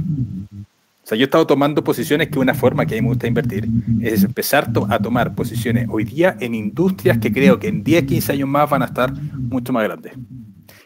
[1.11, 3.69] sea, yo he estado tomando posiciones que una forma que a mí me gusta invertir
[4.01, 8.33] es empezar a tomar posiciones hoy día en industrias que creo que en 10, 15
[8.33, 10.13] años más van a estar mucho más grandes.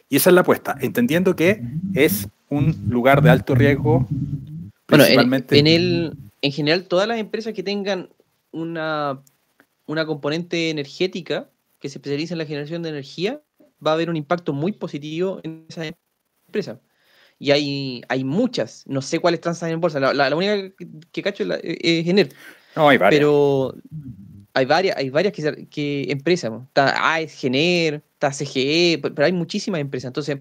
[0.09, 1.61] Y esa es la apuesta, entendiendo que
[1.95, 4.09] es un lugar de alto riesgo.
[4.89, 8.09] Bueno, en, el, en general, todas las empresas que tengan
[8.51, 9.21] una,
[9.85, 11.51] una componente energética
[11.81, 13.43] que se especializa en la generación de energía,
[13.87, 15.83] va a haber un impacto muy positivo en esa
[16.47, 16.81] empresa
[17.45, 18.85] y hay, hay muchas.
[18.87, 20.01] No sé cuáles transan en bolsa.
[20.01, 20.75] La, única
[21.13, 22.31] que, cacho es, la, Gener.
[22.75, 23.19] No, hay varias.
[23.21, 23.75] Pero
[24.55, 26.51] hay varias, hay varias que, que empresas.
[26.69, 30.09] Está AES, Gener, está CGE, pero hay muchísimas empresas.
[30.09, 30.39] Entonces,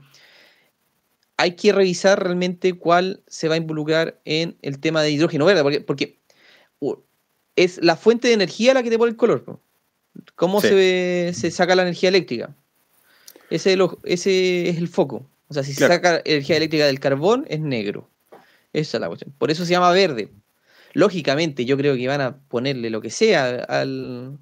[1.36, 5.62] hay que revisar realmente cuál se va a involucrar en el tema de hidrógeno verde,
[5.62, 6.20] porque, porque
[7.58, 9.60] es la fuente de energía la que te pone el color.
[10.36, 12.56] ¿Cómo se, se, saca la energía eléctrica?
[13.50, 15.30] Ese ese es el foco.
[15.54, 18.10] O sea, si se saca energía eléctrica del carbón, es negro.
[18.74, 19.32] Esa es la cuestión.
[19.38, 20.32] Por eso se llama verde.
[20.94, 24.40] Lógicamente, yo creo que van a ponerle lo que sea al,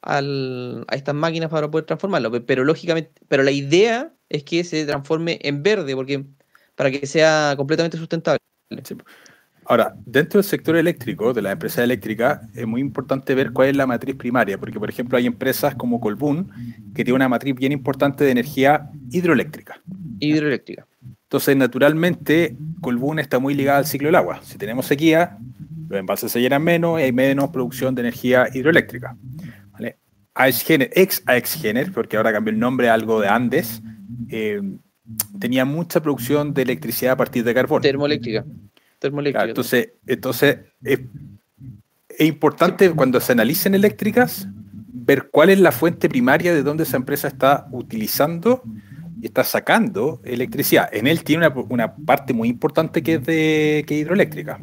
[0.00, 2.30] a estas máquinas para poder transformarlo.
[2.46, 6.24] Pero lógicamente, pero la idea es que se transforme en verde, porque
[6.76, 8.38] para que sea completamente sustentable.
[9.72, 13.76] Ahora, dentro del sector eléctrico, de la empresa eléctrica, es muy importante ver cuál es
[13.76, 16.52] la matriz primaria, porque por ejemplo hay empresas como Colbún
[16.94, 19.80] que tiene una matriz bien importante de energía hidroeléctrica.
[20.20, 20.86] Hidroeléctrica.
[21.22, 24.40] Entonces, naturalmente, Colbún está muy ligada al ciclo del agua.
[24.42, 25.38] Si tenemos sequía,
[25.88, 29.16] los embalses se llenan menos y hay menos producción de energía hidroeléctrica.
[29.70, 29.96] ¿vale?
[30.36, 33.80] ex AEXGener, porque ahora cambió el nombre a algo de Andes,
[34.28, 34.60] eh,
[35.40, 37.80] tenía mucha producción de electricidad a partir de carbón.
[37.80, 38.44] Termoeléctrica
[39.02, 41.00] entonces, entonces es,
[42.18, 44.46] importante cuando se analicen eléctricas
[44.92, 48.62] ver cuál es la fuente primaria de donde esa empresa está utilizando
[49.20, 50.88] y está sacando electricidad.
[50.92, 54.60] En él tiene una, parte muy importante que es de que hidroeléctrica.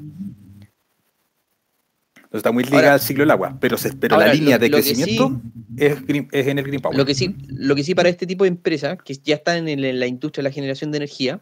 [2.31, 5.41] está muy ligada al ciclo del agua, pero, pero la línea de crecimiento
[5.75, 6.97] es, en el Green Power.
[6.97, 9.99] Lo que, sí, lo que sí para este tipo de empresas, que ya están en
[9.99, 11.41] la industria de la generación de energía,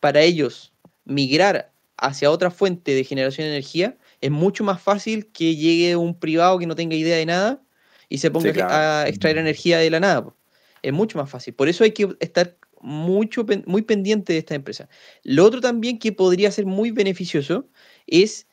[0.00, 0.74] para ellos
[1.04, 6.18] migrar hacia otra fuente de generación de energía, es mucho más fácil que llegue un
[6.18, 7.62] privado que no tenga idea de nada
[8.08, 10.34] y se ponga a extraer energía de la nada.
[10.82, 11.54] Es mucho más fácil.
[11.54, 14.88] Por eso hay que estar mucho, muy pendiente de esta empresa.
[15.22, 17.68] Lo otro también que podría ser muy beneficioso
[18.06, 18.46] es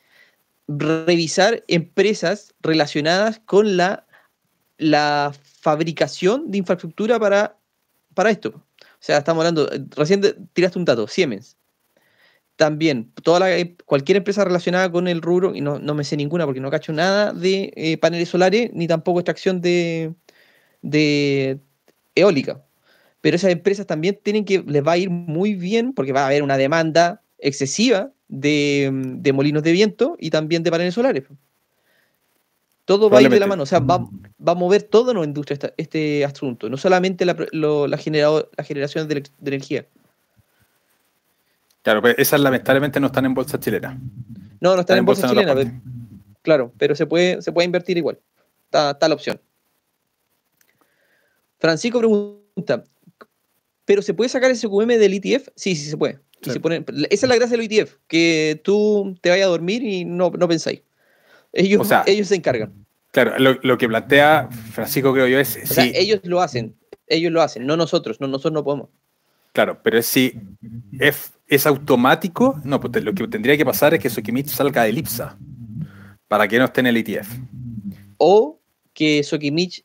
[0.68, 4.06] revisar empresas relacionadas con la,
[4.78, 7.58] la fabricación de infraestructura para,
[8.14, 8.50] para esto.
[8.50, 10.22] O sea, estamos hablando, recién
[10.54, 11.56] tiraste un dato, Siemens
[12.62, 13.44] también toda
[13.86, 17.32] cualquier empresa relacionada con el rubro, y no, me sé ninguna porque no cacho nada
[17.32, 20.14] de eh, paneles solares ni tampoco extracción de,
[20.80, 21.58] de
[22.14, 22.62] eólica.
[23.20, 26.26] Pero esas empresas también tienen que, les va a ir muy bien porque va a
[26.26, 28.92] haber una demanda excesiva de,
[29.34, 31.24] molinos de viento y también de paneles solares.
[32.84, 33.96] Todo va a ir de la mano, o sea, va,
[34.46, 39.84] a mover toda la industria este asunto, no solamente la, la generación de energía.
[41.82, 43.98] Claro, pero esas lamentablemente no están en bolsa chilena.
[44.60, 45.54] No, no están, en, bolsa, chilena,
[46.42, 48.20] claro, pero se puede, se puede invertir igual.
[48.64, 49.40] Está, la opción.
[51.58, 52.84] Francisco pregunta,
[53.84, 55.48] ¿pero se puede sacar ese QM del ETF?
[55.56, 56.20] Sí, sí se puede.
[56.40, 56.56] esa
[57.10, 60.82] es la gracia del ETF, que tú te vayas a dormir y no, no pensáis.
[61.52, 62.72] Ellos, ellos se encargan.
[63.10, 65.58] Claro, lo, que plantea Francisco creo yo es...
[65.62, 66.74] O sea, ellos lo hacen,
[67.08, 68.88] ellos lo hacen, no nosotros, no, nosotros no podemos.
[69.52, 70.40] Claro, pero es si
[70.98, 74.92] es, es automático, no, pues lo que tendría que pasar es que Sokimich salga de
[74.92, 75.36] Lipsa
[76.26, 77.28] para que no esté en el ETF.
[78.16, 78.58] O
[78.94, 79.84] que Sokimich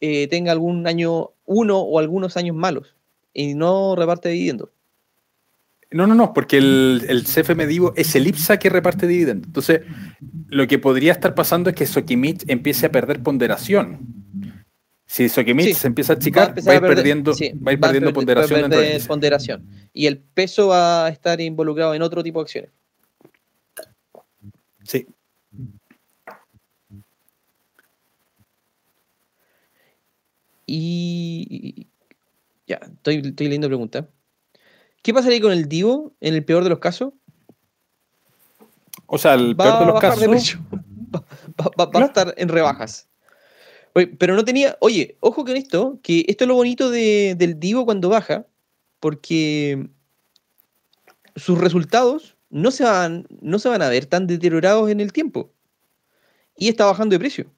[0.00, 2.94] eh, tenga algún año, uno o algunos años malos
[3.32, 4.68] y no reparte dividendos.
[5.90, 9.46] No, no, no, porque el, el CFM Divo es el IPSA que reparte dividendos.
[9.46, 9.80] Entonces,
[10.48, 14.18] lo que podría estar pasando es que Sokimich empiece a perder ponderación
[15.08, 18.70] si Sokimich se empieza a achicar, va, a ir perdiendo, va a ir perdiendo ponderación.
[19.06, 19.66] ponderación.
[19.94, 22.70] Y el peso va a estar involucrado en otro tipo de acciones.
[24.84, 25.06] Sí.
[30.66, 31.86] Y
[32.66, 34.06] ya, estoy, estoy leyendo pregunta.
[35.02, 37.14] ¿Qué pasaría con el Divo en el peor de los casos?
[39.06, 40.58] O sea, el peor de los casos.
[41.14, 43.08] va, a estar en rebajas
[44.06, 44.76] pero no tenía.
[44.80, 48.46] Oye, ojo con esto, que esto es lo bonito del Divo cuando baja,
[49.00, 49.88] porque
[51.36, 55.52] sus resultados no se, van, no se van a ver tan deteriorados en el tiempo.
[56.56, 57.52] Y está bajando de precio.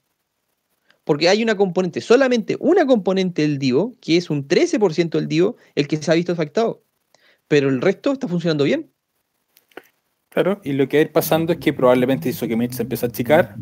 [1.04, 5.56] Porque hay una componente, solamente una componente del Divo, que es un 13% del Divo,
[5.74, 6.84] el que se ha visto afectado.
[7.48, 8.92] Pero el resto está funcionando bien.
[10.30, 13.08] Claro, y lo que va a ir pasando es que probablemente Sokimich se empieza a
[13.08, 13.56] achicar.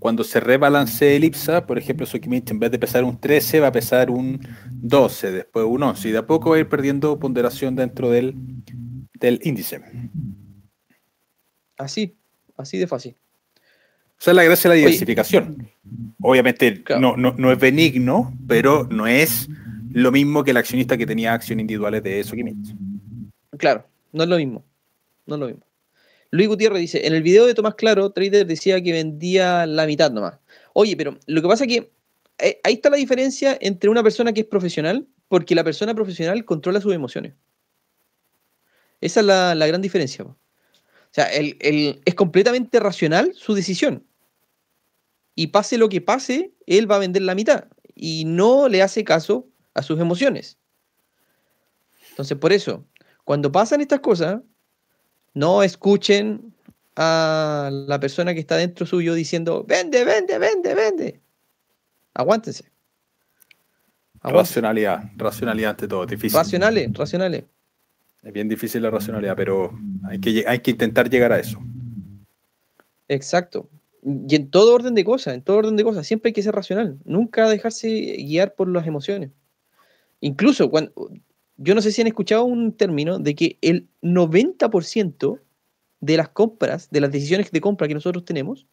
[0.00, 3.68] Cuando se rebalancee el IPSA, por ejemplo, Sokimich en vez de pesar un 13 va
[3.68, 4.40] a pesar un
[4.72, 8.34] 12, después un 11, y de a poco va a ir perdiendo ponderación dentro del,
[9.20, 9.82] del índice.
[11.78, 12.16] Así,
[12.56, 13.16] así de fácil.
[14.20, 15.70] O sea, la gracia de la diversificación.
[16.20, 19.48] Obviamente no, no, es benigno, pero no es
[19.92, 22.74] lo mismo que el accionista que tenía acciones individuales de Sokimich.
[23.56, 24.64] Claro, no es lo mismo.
[25.26, 25.69] No es lo mismo.
[26.30, 30.10] Luis Gutiérrez dice, en el video de Tomás Claro, Trader decía que vendía la mitad
[30.12, 30.38] nomás.
[30.72, 31.92] Oye, pero lo que pasa es que
[32.38, 36.44] eh, ahí está la diferencia entre una persona que es profesional, porque la persona profesional
[36.44, 37.34] controla sus emociones.
[39.00, 40.24] Esa es la, gran diferencia.
[40.24, 40.36] O
[41.10, 44.06] sea, es completamente racional su decisión.
[45.34, 47.64] Y pase lo que pase, él va a vender la mitad.
[47.94, 50.58] Y no le hace caso a sus emociones.
[52.10, 52.84] Entonces, por eso,
[53.24, 54.40] cuando pasan estas cosas,
[55.34, 56.52] no escuchen
[56.96, 61.20] a la persona que está dentro suyo diciendo, vende, vende, vende, vende.
[62.14, 62.64] Aguántense.
[64.22, 66.36] Racionalidad, racionalidad ante todo, difícil.
[66.36, 67.44] Racionales, racionales.
[68.22, 69.72] Es bien difícil la racionalidad, pero
[70.04, 71.58] hay que, hay que intentar llegar a eso.
[73.08, 73.68] Exacto.
[74.02, 76.54] Y en todo orden de cosas, en todo orden de cosas, siempre hay que ser
[76.54, 76.98] racional.
[77.04, 79.30] Nunca dejarse guiar por las emociones.
[80.20, 80.92] Incluso cuando,
[81.62, 85.40] yo no sé si han escuchado un término de que el 90%
[86.00, 88.66] de las compras, de las decisiones de compra que nosotros tenemos,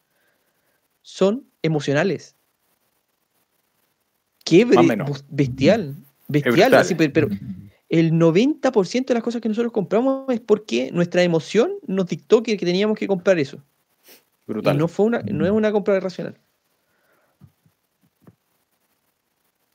[1.02, 2.34] son emocionales.
[4.42, 5.96] Qué bestial,
[6.28, 7.28] bestial, así, pero,
[7.90, 12.56] el 90% de las cosas que nosotros compramos es porque nuestra emoción nos dictó que,
[12.56, 13.62] teníamos que comprar eso.
[14.46, 14.78] Brutal.
[14.78, 16.38] no, fue una, no es una compra racional.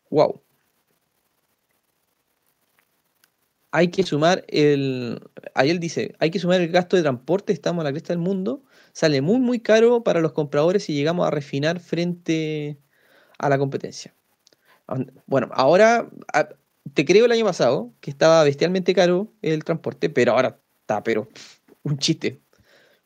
[0.10, 0.42] Wow.
[3.74, 5.20] Hay que sumar el.
[5.56, 8.20] Ahí él dice: hay que sumar el gasto de transporte, estamos a la cresta del
[8.20, 8.64] mundo.
[8.94, 12.80] Sale muy, muy caro para los compradores si llegamos a refinar frente
[13.40, 14.16] a la competencia.
[15.26, 16.08] Bueno, ahora
[16.94, 21.28] te creo el año pasado que estaba bestialmente caro el transporte, pero ahora está, pero
[21.82, 22.42] un chiste.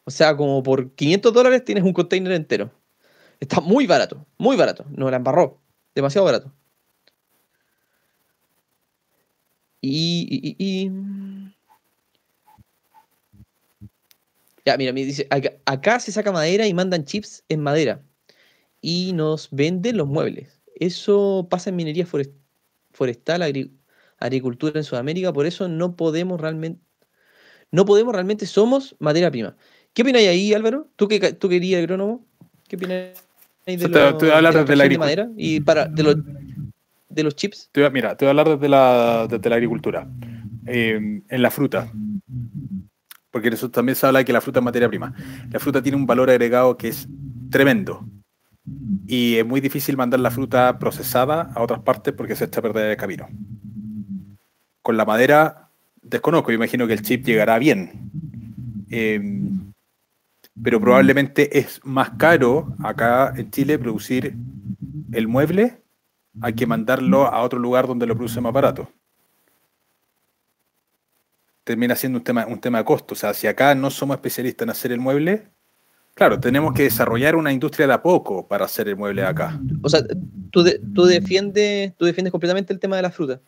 [0.03, 2.71] O sea, como por 500 dólares tienes un container entero.
[3.39, 4.85] Está muy barato, muy barato.
[4.89, 5.61] No la embarró.
[5.95, 6.51] Demasiado barato.
[9.81, 10.91] Y,
[14.65, 15.27] Ya, mira, me dice,
[15.65, 18.03] acá, se saca madera y mandan chips en madera
[18.81, 20.61] y nos venden los muebles.
[20.75, 22.05] Eso pasa en minería
[22.91, 23.69] forestal,
[24.19, 26.81] agricultura en Sudamérica, por eso no podemos realmente,
[27.71, 29.55] no podemos realmente, somos materia prima.
[29.93, 30.89] ¿Qué opináis ahí, Álvaro?
[30.97, 32.25] ¿Tú que tú querías agrónomo?
[32.67, 33.13] ¿Qué opináis
[33.65, 36.15] de, de, la madera y para de los
[37.17, 37.69] de los chips?
[37.91, 40.07] mira, te voy a hablar desde la, la agricultura.
[40.65, 41.91] Eh, en la fruta.
[43.31, 45.13] Porque eso también se habla de que la fruta es materia prima.
[45.51, 47.07] La fruta tiene un valor agregado que es
[47.49, 48.05] tremendo.
[49.07, 52.63] Y es muy difícil mandar la fruta procesada a otras partes porque se echa a
[52.63, 53.27] perder el camino.
[54.81, 55.69] Con la madera,
[56.01, 58.11] desconozco, yo imagino que el chip llegará bien.
[58.89, 59.21] Eh,
[60.61, 64.35] pero probablemente es más caro acá en Chile producir
[65.11, 65.81] el mueble
[66.41, 68.91] hay que mandarlo a otro lugar donde lo produce más barato.
[71.63, 73.13] Termina siendo un tema, un tema de costo.
[73.13, 75.49] O sea, si acá no somos especialistas en hacer el mueble,
[76.13, 79.59] claro, tenemos que desarrollar una industria de a poco para hacer el mueble acá.
[79.81, 80.01] O sea,
[80.51, 83.41] tú, tú, defiendes, tú defiendes completamente el tema de la fruta.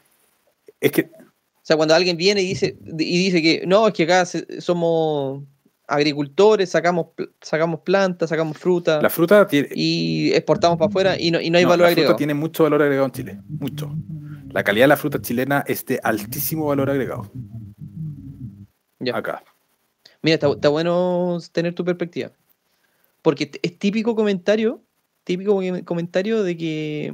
[0.80, 1.10] Es que.
[1.56, 4.26] O sea, cuando alguien viene y dice, y dice que no, es que acá
[4.60, 5.44] somos
[5.90, 7.08] agricultores, sacamos,
[7.42, 9.02] sacamos plantas, sacamos fruta.
[9.02, 12.04] La fruta tiene, y exportamos para afuera y no, y no hay valor agregado.
[12.04, 13.94] La fruta tiene mucho valor agregado en Chile, mucho.
[14.52, 17.32] La calidad de la fruta chilena es de altísimo valor agregado.
[19.00, 19.18] Ya.
[19.18, 19.44] Acá.
[20.22, 22.32] Mira, está, bueno tener tu perspectiva.
[23.22, 24.82] Porque es típico comentario,
[25.24, 27.14] típico comentario de que,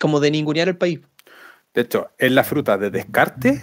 [0.00, 1.00] como de ningunear el país.
[1.74, 3.62] De hecho, es la fruta de descarte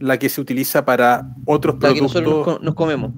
[0.00, 2.12] la que se utiliza para otros productos.
[2.12, 3.12] que nosotros nos comemos.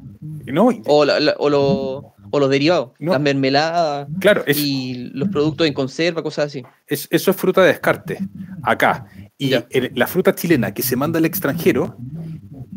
[0.87, 6.63] O, los derivados, las mermeladas claro, y los productos en conserva, cosas así.
[6.87, 8.19] eso es fruta de descarte,
[8.63, 9.07] acá.
[9.39, 9.55] Y
[9.95, 11.97] la fruta chilena que se manda al extranjero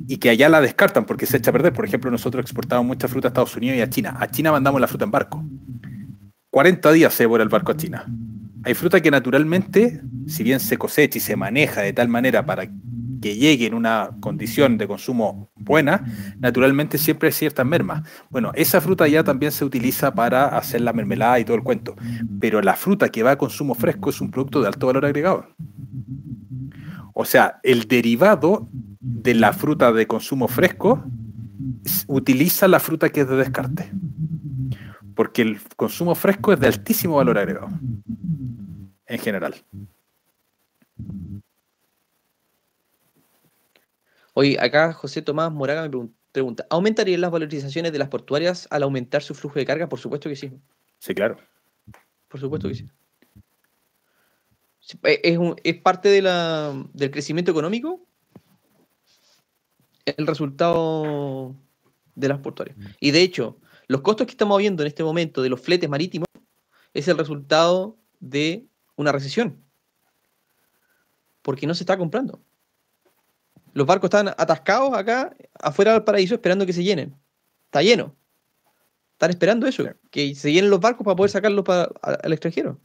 [0.09, 1.71] y que allá la descartan porque se echa a perder.
[1.71, 4.17] Por ejemplo, nosotros exportamos mucha fruta a Estados Unidos y a China.
[4.19, 5.45] A China mandamos la fruta en barco.
[6.49, 8.05] 40 días se devora el barco a China.
[8.63, 12.67] Hay fruta que naturalmente, si bien se cosecha y se maneja de tal manera para
[13.21, 16.05] que llegue en una condición de consumo buena,
[16.39, 18.07] naturalmente siempre hay ciertas mermas.
[18.29, 21.95] Bueno, esa fruta ya también se utiliza para hacer la mermelada y todo el cuento,
[22.39, 25.47] pero la fruta que va a consumo fresco es un producto de alto valor agregado.
[27.13, 28.67] O sea, el derivado
[28.99, 31.03] de la fruta de consumo fresco
[32.07, 33.91] utiliza la fruta que es de descarte.
[35.15, 37.69] Porque el consumo fresco es de altísimo valor agregado.
[39.05, 39.55] En general.
[44.39, 49.21] Oye, acá José Tomás Moraga me pregunta, ¿aumentarían las valorizaciones de las portuarias al aumentar
[49.21, 49.89] su flujo de carga?
[49.89, 50.49] Por supuesto que sí.
[50.97, 51.37] Sí, claro.
[52.29, 52.89] Por supuesto que sí.
[55.03, 57.99] Es, parte del crecimiento económico
[60.05, 61.53] el resultado
[62.15, 62.77] de las portuarias.
[63.01, 63.57] Y de hecho,
[63.89, 66.29] los costos que estamos viendo en este momento de los fletes marítimos
[66.93, 69.61] es el resultado de una recesión.
[71.41, 72.41] Porque no se está comprando.
[73.73, 77.15] Los barcos están atascados acá, afuera del paraíso, esperando que se llenen.
[77.65, 78.15] Está lleno.
[79.13, 82.79] Están esperando eso, que se llenen los barcos para poder sacarlos para, al extranjero.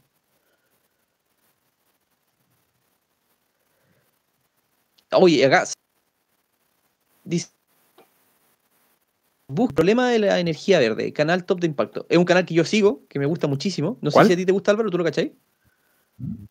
[5.11, 5.65] Oye, acá
[7.23, 7.49] dice
[9.47, 12.07] Busca problema de la energía verde, canal top de impacto.
[12.09, 13.99] Es un canal que yo sigo, que me gusta muchísimo.
[14.01, 15.31] No sé si a ti te gusta, Álvaro, ¿tú lo cacháis?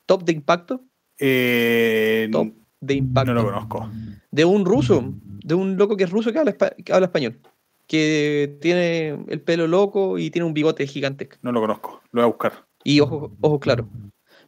[0.06, 0.80] Top de impacto.
[1.18, 2.52] Eh, top
[2.86, 3.32] de impacto.
[3.32, 3.90] No lo conozco.
[4.30, 5.14] De un ruso,
[5.44, 7.38] de un loco que es ruso que habla, español.
[7.86, 11.36] Que tiene el pelo loco y tiene un bigote gigantesco.
[11.42, 12.66] No lo conozco, lo voy a buscar.
[12.82, 13.86] Y ojos ojo claros.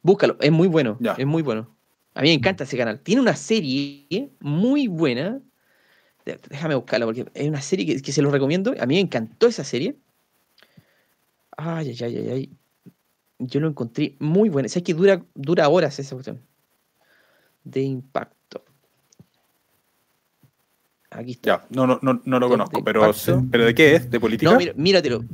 [0.03, 0.99] Búscalo, es muy bueno.
[1.17, 1.75] Es muy bueno.
[2.15, 3.01] A mí me encanta ese canal.
[3.01, 5.41] Tiene una serie muy buena
[6.27, 8.75] Déjame buscarla porque es una serie que, se los recomiendo.
[8.81, 9.97] A mí me encantó esa serie.
[11.57, 12.51] Ay, ay, ay, ay.
[13.39, 14.69] Yo lo encontré muy buena.
[14.69, 16.43] Sabes que dura, dura horas esa cuestión.
[17.67, 18.63] De impacto.
[21.11, 21.59] Aquí está.
[21.59, 23.13] Ya, no, no, no, no lo conozco, pero,
[23.51, 24.09] pero ¿de qué es?
[24.09, 24.53] ¿De política?
[24.53, 25.25] No, míratelo.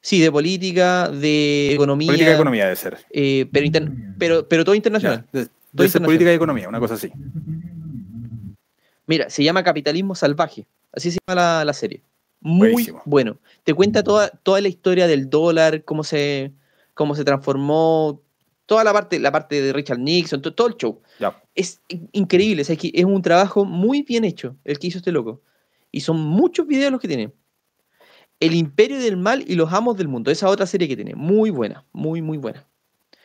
[0.00, 2.08] Sí, de política, de economía.
[2.08, 2.98] Política y economía debe ser.
[3.10, 5.24] Eh, pero, pero, pero todo internacional.
[5.72, 7.12] debe ser política y economía, una cosa así.
[9.06, 10.66] Mira, se llama Capitalismo Salvaje.
[10.92, 12.02] Así se llama la, serie.
[12.40, 13.38] Muy bueno.
[13.62, 16.50] Te cuenta toda, toda la historia del dólar, cómo se,
[16.94, 18.20] cómo se transformó,
[18.68, 21.00] toda la parte, la parte de Richard Nixon, todo, el show.
[21.54, 21.80] Es
[22.12, 22.62] increíble.
[22.62, 25.42] Es, es un trabajo muy bien hecho el que hizo este loco.
[25.90, 27.32] Y son muchos videos los que tiene.
[28.40, 30.30] El Imperio del Mal y los Amos del Mundo.
[30.30, 31.14] Esa otra serie que tiene.
[31.14, 32.66] Muy buena, muy, muy buena.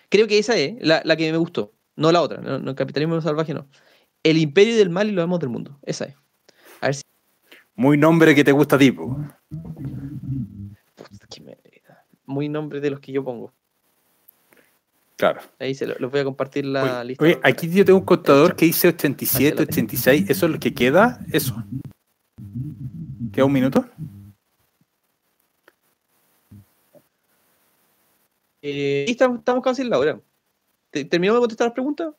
[0.10, 1.74] Creo que esa es la, que me gustó.
[1.96, 2.42] No la otra.
[2.42, 3.68] No, no, Capitalismo Salvaje no.
[4.24, 5.78] El imperio del mal y lo vemos del mundo.
[5.84, 6.16] Esa es.
[6.82, 7.04] A ver si...
[7.76, 9.18] Muy nombre que te gusta tipo.
[12.26, 13.54] Muy nombre de los que yo pongo.
[15.24, 15.40] Claro.
[15.58, 17.24] Ahí se los voy a compartir la lista.
[17.24, 20.30] Oye, aquí yo tengo un contador que dice 87, 86.
[20.30, 21.18] ¿Eso es lo que queda?
[21.32, 21.64] ¿Eso?
[23.32, 23.86] ¿Queda un minuto?
[28.62, 30.20] Eh, estamos, estamos casi en la hora.
[30.92, 32.14] ¿Terminamos de contestar las preguntas?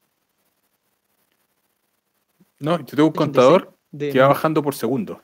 [2.58, 5.20] No, yo tengo un contador que va bajando por segundo.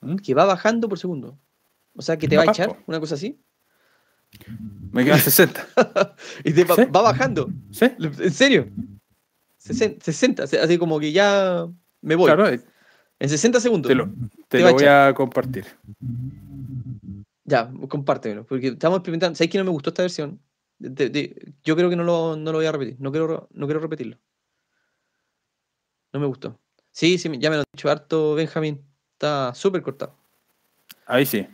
[0.00, 0.16] ¿Mm?
[0.16, 1.38] Que va bajando por segundo.
[1.94, 3.38] O sea, que te va a echar, una cosa así.
[4.92, 5.68] Me quedan 60.
[6.44, 7.50] y te va, bajando.
[7.70, 7.86] ¿Sí?
[7.98, 8.68] ¿En serio?
[9.58, 11.68] 60, así como que ya
[12.00, 12.26] me voy.
[12.26, 12.60] Claro, eh.
[13.18, 13.88] en 60 segundos.
[14.48, 15.66] Te lo, voy a compartir.
[17.44, 19.36] Ya, compártemelo, porque estamos experimentando.
[19.36, 20.40] ¿Sabes que no me gustó esta versión?
[20.80, 22.96] yo creo que no lo, no lo, voy a repetir.
[22.98, 24.18] No quiero, no quiero repetirlo.
[26.12, 26.58] No me gustó.
[26.90, 28.84] Sí, sí, ya me lo ha dicho harto Benjamín.
[29.12, 30.16] Está súper cortado.
[31.06, 31.46] Ahí sí.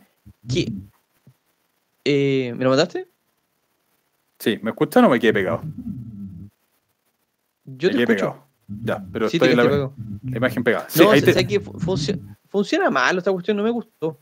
[0.51, 0.71] ¿Qué?
[2.03, 3.07] Eh, ¿Me lo mandaste?
[4.39, 5.61] Sí, ¿me escuchan o me quedé pegado?
[7.65, 8.17] Yo te quedé escucho.
[8.17, 8.49] pegado.
[8.83, 9.91] Ya, pero estoy la, la,
[10.37, 10.87] imagen pegada.
[10.89, 11.47] Sí, no, ahí te...
[11.47, 14.19] que funciona mal esta cuestión, no me gustó.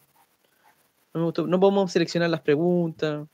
[1.13, 1.47] No me gustó.
[1.47, 3.27] No podemos seleccionar las preguntas.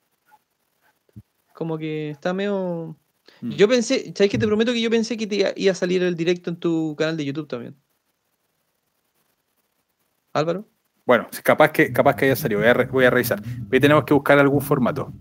[1.53, 2.97] Como que está medio
[3.41, 3.51] Mm.
[3.51, 6.15] Yo pensé, ¿sabes que te prometo que yo pensé que te iba a salir el
[6.15, 7.75] directo en tu canal de YouTube también?
[10.33, 10.67] Álvaro.
[11.05, 13.41] Bueno, capaz que, capaz que haya salido, voy a, revisar.
[13.71, 15.11] Hoy tenemos que buscar algún formato.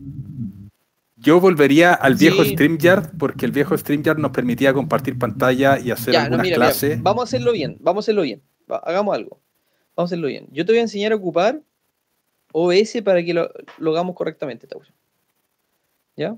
[1.17, 6.17] Yo volvería al viejo StreamYard porque el viejo StreamYard nos permitía compartir pantalla y hacer
[6.17, 7.03] algunas clases.
[7.03, 8.43] Vamos a hacerlo bien, vamos a hacerlo bien.
[8.69, 9.41] hagamos algo.
[9.97, 10.47] Vamos a hacerlo bien.
[10.51, 11.61] Yo te voy a enseñar a ocupar
[12.53, 14.67] OS para que lo, lo hagamos correctamente,
[16.17, 16.37] ¿Ya?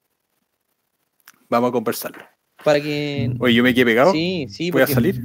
[1.49, 2.25] Vamos a conversarlo.
[2.63, 3.35] Para que.
[3.39, 4.13] Oye, yo me quedé pegado.
[4.13, 4.71] Sí, sí.
[4.71, 5.23] Voy a salir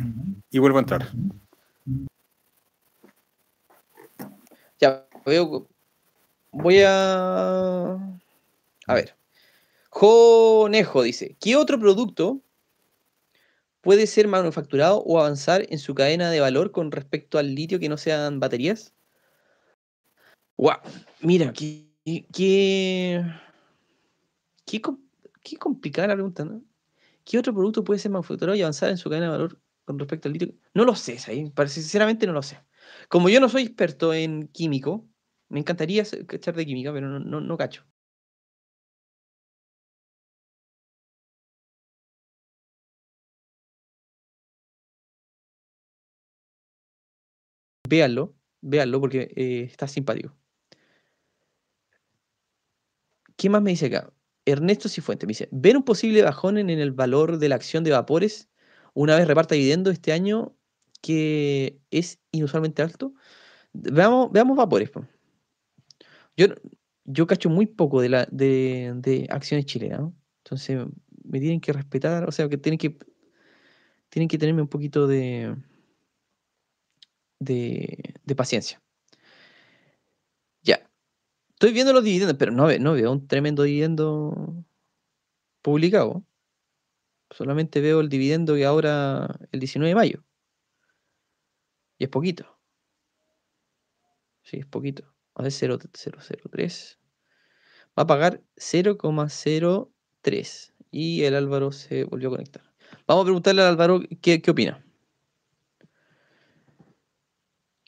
[0.52, 1.08] y vuelvo a entrar.
[4.80, 5.09] Ya, veo.
[6.52, 7.94] Voy a.
[8.88, 9.16] A ver.
[9.90, 12.42] Jonejo dice: ¿Qué otro producto
[13.82, 17.90] puede ser manufacturado o avanzar en su cadena de valor con respecto al litio que
[17.90, 18.94] no sean baterías?
[20.58, 20.78] Wow,
[21.22, 21.88] mira, qué,
[22.34, 23.24] qué,
[24.66, 26.62] qué, complicada la pregunta, ¿no?
[27.24, 30.28] ¿Qué otro producto puede ser manufacturado y avanzar en su cadena de valor con respecto
[30.28, 30.54] al litio?
[30.74, 31.72] No lo sé, ¿sabes?
[31.72, 32.60] sinceramente no lo sé.
[33.08, 35.06] Como yo no soy experto en químico,
[35.50, 37.86] me encantaría echar de química, pero no, no, no cacho.
[47.92, 50.36] Véanlo, véanlo porque eh, está simpático.
[53.38, 54.14] ¿Qué más me dice acá?
[54.46, 57.92] Ernesto Cifuente me dice, ¿ver un posible bajón en el valor de la acción de
[57.92, 58.50] Vapores
[58.94, 60.56] una vez reparta dividendo este año
[61.02, 63.14] que es inusualmente alto?
[63.74, 64.92] Veamos, veamos Vapores.
[66.40, 66.48] Yo,
[67.04, 70.10] yo cacho muy poco de, la, de, acciones chilenas,
[70.46, 70.88] entonces
[71.26, 72.98] me tienen que respetar, o sea, que tienen que,
[74.08, 75.54] tienen que tenerme un poquito de,
[77.40, 78.82] de, paciencia.
[81.60, 84.64] Estoy viendo los dividendos, pero no, no veo un tremendo dividendo
[85.62, 86.24] publicado.
[87.32, 90.24] Solamente veo el dividendo que ahora el 19 de mayo.
[91.98, 92.58] Y es poquito.
[94.44, 95.19] Sí, es poquito.
[95.40, 97.00] A ver, 0,003.
[97.98, 100.74] Va a pagar 0,03.
[100.92, 102.62] Y el Álvaro se volvió a conectar.
[103.08, 104.84] Vamos a preguntarle al Álvaro qué, qué opina.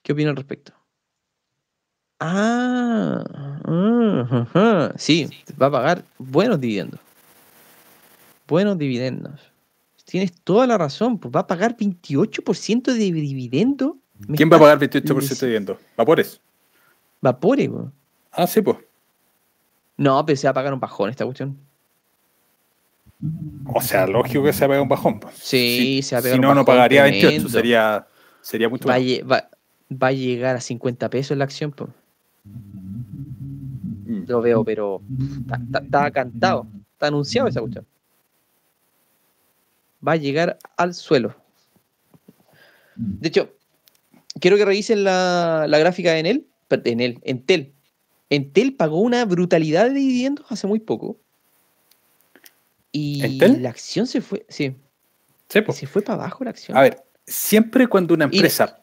[0.02, 0.72] ¿Qué opina al respecto?
[2.22, 3.22] Ah,
[4.95, 5.28] sí,
[5.62, 7.02] va a pagar buenos dividendos.
[8.47, 9.41] Buenos dividendos.
[10.06, 13.97] Tienes toda la razón, pues va a pagar 28% de dividendo.
[14.38, 15.78] ¿Quién va a pagar 28% de dividendo?
[15.97, 16.39] ¿Vapores?
[17.22, 17.86] Vapores, pues.
[18.32, 18.78] Ah, sí, pues.
[19.98, 21.58] No, pero se va a pagar un bajón esta cuestión.
[23.66, 25.20] O sea, lógico que se va a pagar un bajón.
[25.20, 25.36] Pues.
[25.38, 28.08] Sí, se va a pagar si no, no pagaría 28, sería,
[28.42, 29.50] sería mucho va, va,
[29.92, 31.92] va, a llegar a 50 pesos la acción, pues.
[34.28, 35.02] Lo veo, pero
[35.84, 37.86] está cantado, está anunciado esa cuestión.
[40.06, 41.36] Va a llegar al suelo.
[42.96, 43.54] De hecho,
[44.40, 47.74] quiero que revisen la, gráfica en él, en él, en Tel.
[48.30, 51.20] Entel pagó una brutalidad de dividendos hace muy poco.
[52.94, 54.76] Y la acción se fue, sí.
[55.50, 56.78] se fue para abajo la acción.
[56.78, 58.82] A ver, siempre cuando una empresa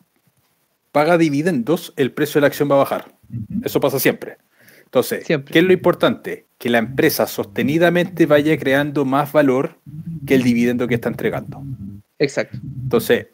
[0.93, 3.15] paga dividendos, el precio de la acción va a bajar.
[3.63, 4.39] Eso pasa siempre.
[4.85, 6.47] Entonces, ¿qué es lo importante?
[6.57, 9.79] Que la empresa sostenidamente vaya creando más valor
[10.27, 11.63] que el dividendo que está entregando.
[12.19, 12.59] Exacto.
[12.83, 13.29] Entonces,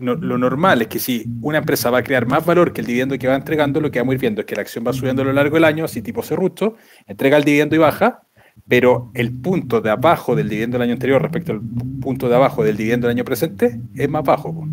[0.00, 3.16] lo normal es que si una empresa va a crear más valor que el dividendo
[3.16, 5.22] que va entregando, lo que vamos a ir viendo es que la acción va subiendo
[5.22, 6.76] a lo largo del año, así tipo serrucho,
[7.06, 8.23] entrega el dividendo y baja,
[8.66, 11.60] pero el punto de abajo del dividendo del año anterior respecto al
[12.00, 14.66] punto de abajo del dividendo del año presente es más bajo.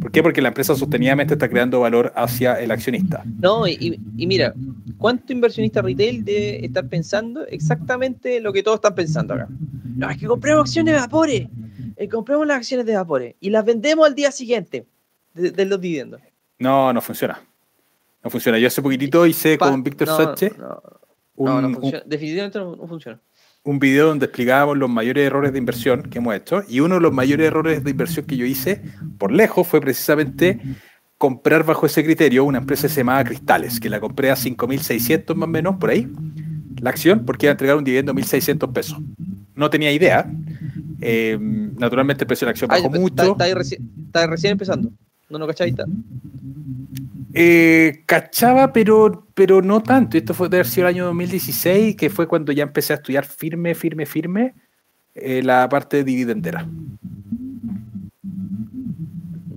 [0.00, 0.22] ¿Por qué?
[0.22, 3.22] Porque la empresa sostenidamente está creando valor hacia el accionista.
[3.40, 4.52] No, y, mira,
[4.98, 9.48] ¿cuánto inversionista retail debe estar pensando exactamente lo que todos están pensando acá?
[9.96, 11.48] No, es que compremos acciones de Vapores,
[11.96, 14.86] eh, compremos las acciones de Vapores y las vendemos al día siguiente
[15.32, 16.20] de, los dividendos.
[16.58, 17.40] No, no funciona.
[18.22, 18.58] No funciona.
[18.58, 21.03] Yo hace poquitito hice con Víctor Sánchez no, no
[21.34, 22.02] funciona.
[22.06, 23.20] Definitivamente no, funciona.
[23.62, 26.62] Un video donde explicábamos los mayores errores de inversión que hemos hecho.
[26.68, 28.82] Y uno de los mayores errores de inversión que yo hice,
[29.18, 30.60] por lejos, fue precisamente
[31.16, 35.34] comprar bajo ese criterio una empresa que se llamaba Cristales, que la compré a 5.600
[35.34, 36.06] más o menos, por ahí,
[36.80, 38.98] la acción, porque iba a entregar un dividendo de 1.600 pesos.
[39.54, 40.30] No tenía idea.
[41.00, 43.32] Eh, naturalmente el precio de la acción bajó mucho.
[43.32, 44.90] Está, está, recién empezando.
[45.30, 45.74] ¿No no cacháis?
[47.34, 50.16] Eh, cachaba, pero, pero no tanto.
[50.16, 53.74] Esto fue de haber el año 2016, que fue cuando ya empecé a estudiar firme,
[53.74, 54.54] firme, firme
[55.14, 56.04] eh, la parte de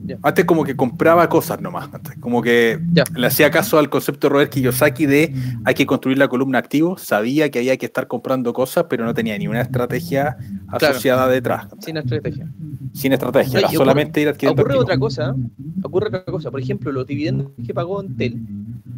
[0.07, 0.19] dividendera.
[0.23, 1.89] Antes como que compraba cosas nomás,
[2.19, 2.79] como que
[3.15, 5.33] le hacía caso al concepto de Robert Kiyosaki de
[5.65, 9.13] hay que construir la columna activo, sabía que había que estar comprando cosas, pero no
[9.13, 11.67] tenía ni una estrategia asociada detrás.
[11.79, 12.47] Sin estrategia.
[12.93, 14.61] Sin estrategia, solamente ir adquiriendo.
[14.61, 15.35] Ocurre otra cosa,
[15.83, 18.39] ocurre otra cosa, por ejemplo, los dividendos que pagó Entel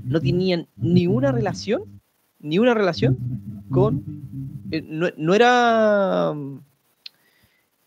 [0.05, 1.83] no tenían ni una relación,
[2.39, 3.17] ni una relación
[3.69, 4.03] con,
[4.71, 6.33] eh, no, era,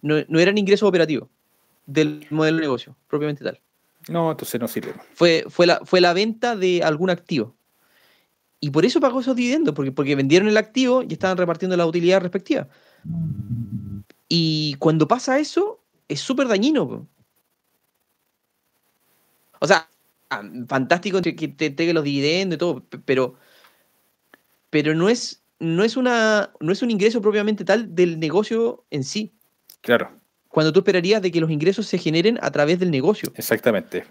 [0.02, 1.28] no, no eran ingresos operativos
[1.86, 3.60] del modelo de negocio, propiamente tal.
[4.08, 4.94] No, entonces no sirve.
[5.14, 7.54] Fue, fue, la, fue la venta de algún activo.
[8.60, 11.86] Y por eso pagó esos dividendos, porque, porque vendieron el activo y estaban repartiendo la
[11.86, 12.68] utilidad respectiva.
[14.28, 17.08] Y cuando pasa eso, es súper dañino.
[19.60, 19.88] O sea,
[20.68, 23.34] fantástico que te entregue los dividendos y todo, pero,
[24.70, 29.04] pero no, es, no, es una, no es un ingreso propiamente tal del negocio en
[29.04, 29.34] sí.
[29.80, 30.21] Claro
[30.52, 33.32] cuando tú esperarías de que los ingresos se generen a través del negocio.
[33.36, 34.04] Exactamente.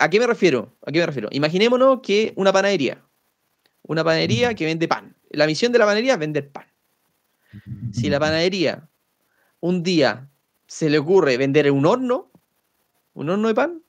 [0.00, 0.74] ¿A qué me refiero?
[0.84, 1.28] ¿A qué me refiero?
[1.30, 3.00] Imaginémonos que una panadería,
[3.82, 5.14] una panadería que vende pan.
[5.30, 6.66] La misión de la panadería es vender pan.
[7.92, 8.88] Si la panadería
[9.60, 10.28] un día
[10.66, 12.32] se le ocurre vender un horno,
[13.14, 13.82] un horno de pan,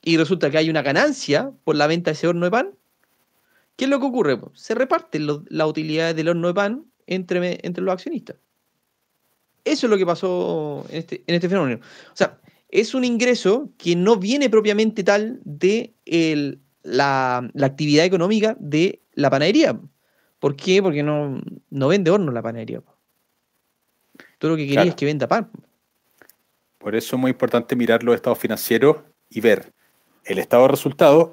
[0.00, 2.70] y resulta que hay una ganancia por la venta de ese horno de pan,
[3.74, 4.38] ¿qué es lo que ocurre?
[4.54, 8.36] Se reparten las utilidades del horno de pan entre, entre los accionistas.
[9.64, 11.80] Eso es lo que pasó en este, en este fenómeno.
[12.12, 15.94] O sea, es un ingreso que no viene propiamente tal de
[16.82, 19.78] la, actividad económica de la panadería.
[20.40, 20.82] ¿Por qué?
[20.82, 21.40] Porque no,
[21.70, 22.82] no vende horno la panadería.
[24.38, 25.50] Todo lo que quería es que venda pan.
[26.78, 28.96] Por eso es muy importante mirar los estados financieros
[29.28, 29.72] y ver
[30.24, 31.30] el estado de resultados,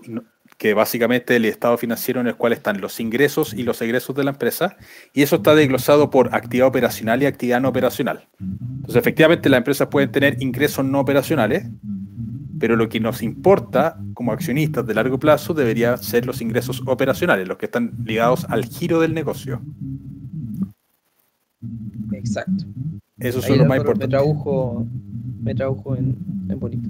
[0.60, 4.26] que básicamente el estado financiero en el cual están los ingresos y los egresos de
[4.26, 4.76] la empresa,
[5.14, 8.28] y eso está desglosado por actividad operacional y actividad no operacional.
[8.42, 11.66] Entonces, efectivamente, las empresas pueden tener ingresos no operacionales,
[12.60, 17.48] pero lo que nos importa como accionistas de largo plazo debería ser los ingresos operacionales,
[17.48, 19.62] los que están ligados al giro del negocio.
[22.12, 22.66] Exacto.
[23.18, 24.08] Eso es lo más importante.
[24.08, 26.18] Me tradujo, me en,
[26.50, 26.90] en bonito.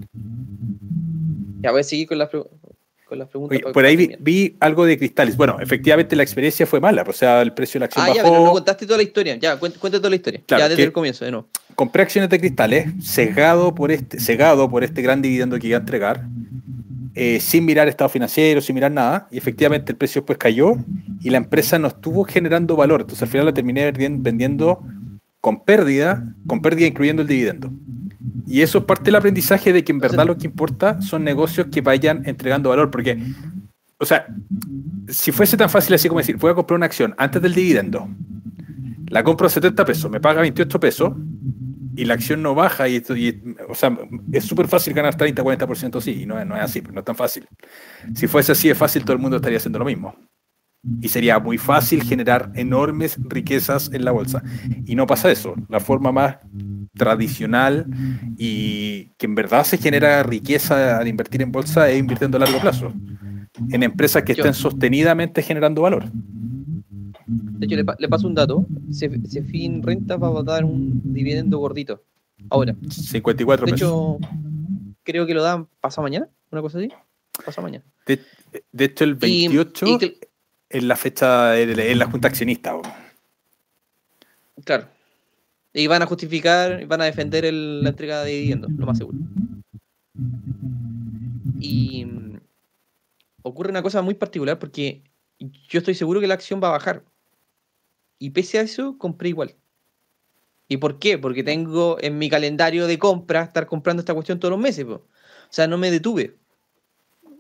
[1.62, 2.30] Ya voy a seguir con las,
[3.10, 3.60] con las preguntas.
[3.74, 5.36] por ahí vi, algo de cristales.
[5.36, 8.24] Bueno, efectivamente la experiencia fue mala, o sea, el precio de la acción ah, ya,
[8.24, 9.36] pero no contaste toda la historia.
[9.36, 10.42] Ya, cuéntate toda la historia.
[10.48, 11.48] ya desde el comienzo, de nuevo.
[11.76, 15.80] Compré acciones de cristales, cegado por este, cegado por este gran dividendo que iba a
[15.80, 16.26] entregar,
[17.16, 20.76] eh, sin mirar estado financiero, sin mirar nada, y efectivamente el precio pues cayó
[21.22, 23.02] y la empresa no estuvo generando valor.
[23.02, 24.82] Entonces al final la terminé vendiendo
[25.42, 27.72] con pérdida, con pérdida incluyendo el dividendo.
[28.50, 31.68] Y eso es parte del aprendizaje de que en verdad lo que importa son negocios
[31.72, 33.16] que vayan entregando valor, porque,
[34.00, 34.26] o sea,
[35.08, 38.10] si fuese tan fácil así como decir, voy a comprar una acción antes del dividendo,
[39.08, 41.14] la compro a 70 pesos, me paga 28 pesos
[41.96, 43.04] y la acción no baja, y,
[43.70, 43.96] o sea,
[44.32, 47.16] es súper fácil ganar 30, 40%, sí, y no, no es así, no es tan
[47.16, 47.48] fácil.
[48.16, 50.16] Si fuese así es fácil, todo el mundo estaría haciendo lo mismo.
[51.02, 54.42] Y sería muy fácil generar enormes riquezas en la bolsa.
[54.86, 55.54] Y no pasa eso.
[55.68, 56.38] La forma más
[56.96, 57.86] tradicional
[58.38, 62.60] y que en verdad se genera riqueza al invertir en bolsa es invirtiendo a largo
[62.60, 62.94] plazo.
[63.72, 66.06] En empresas que estén sostenidamente generando valor.
[67.28, 68.66] De hecho, le, paso un dato.
[69.52, 72.04] fin Renta va a dar un dividendo gordito.
[72.50, 72.74] Ahora.
[72.90, 74.18] 54 De hecho,
[75.04, 76.90] creo que lo dan pasado mañana, una cosa así.
[77.46, 77.84] Pasado mañana.
[78.06, 79.86] De, hecho, el 28
[80.70, 82.80] es la fecha, de la junta accionista.
[84.64, 84.88] Claro.
[85.74, 89.18] Y van a justificar, van a defender la entrega de dividendos, lo más seguro.
[91.60, 92.40] Y mm,
[93.44, 95.04] ocurre una cosa muy particular porque
[95.40, 97.04] yo estoy seguro que la acción va a bajar.
[98.18, 99.56] Y pese a eso, compré igual.
[100.68, 101.18] ¿Y por qué?
[101.18, 104.86] Porque tengo en mi calendario de compra estar comprando esta cuestión todos los meses.
[104.86, 105.02] O
[105.50, 106.36] sea, no me detuve.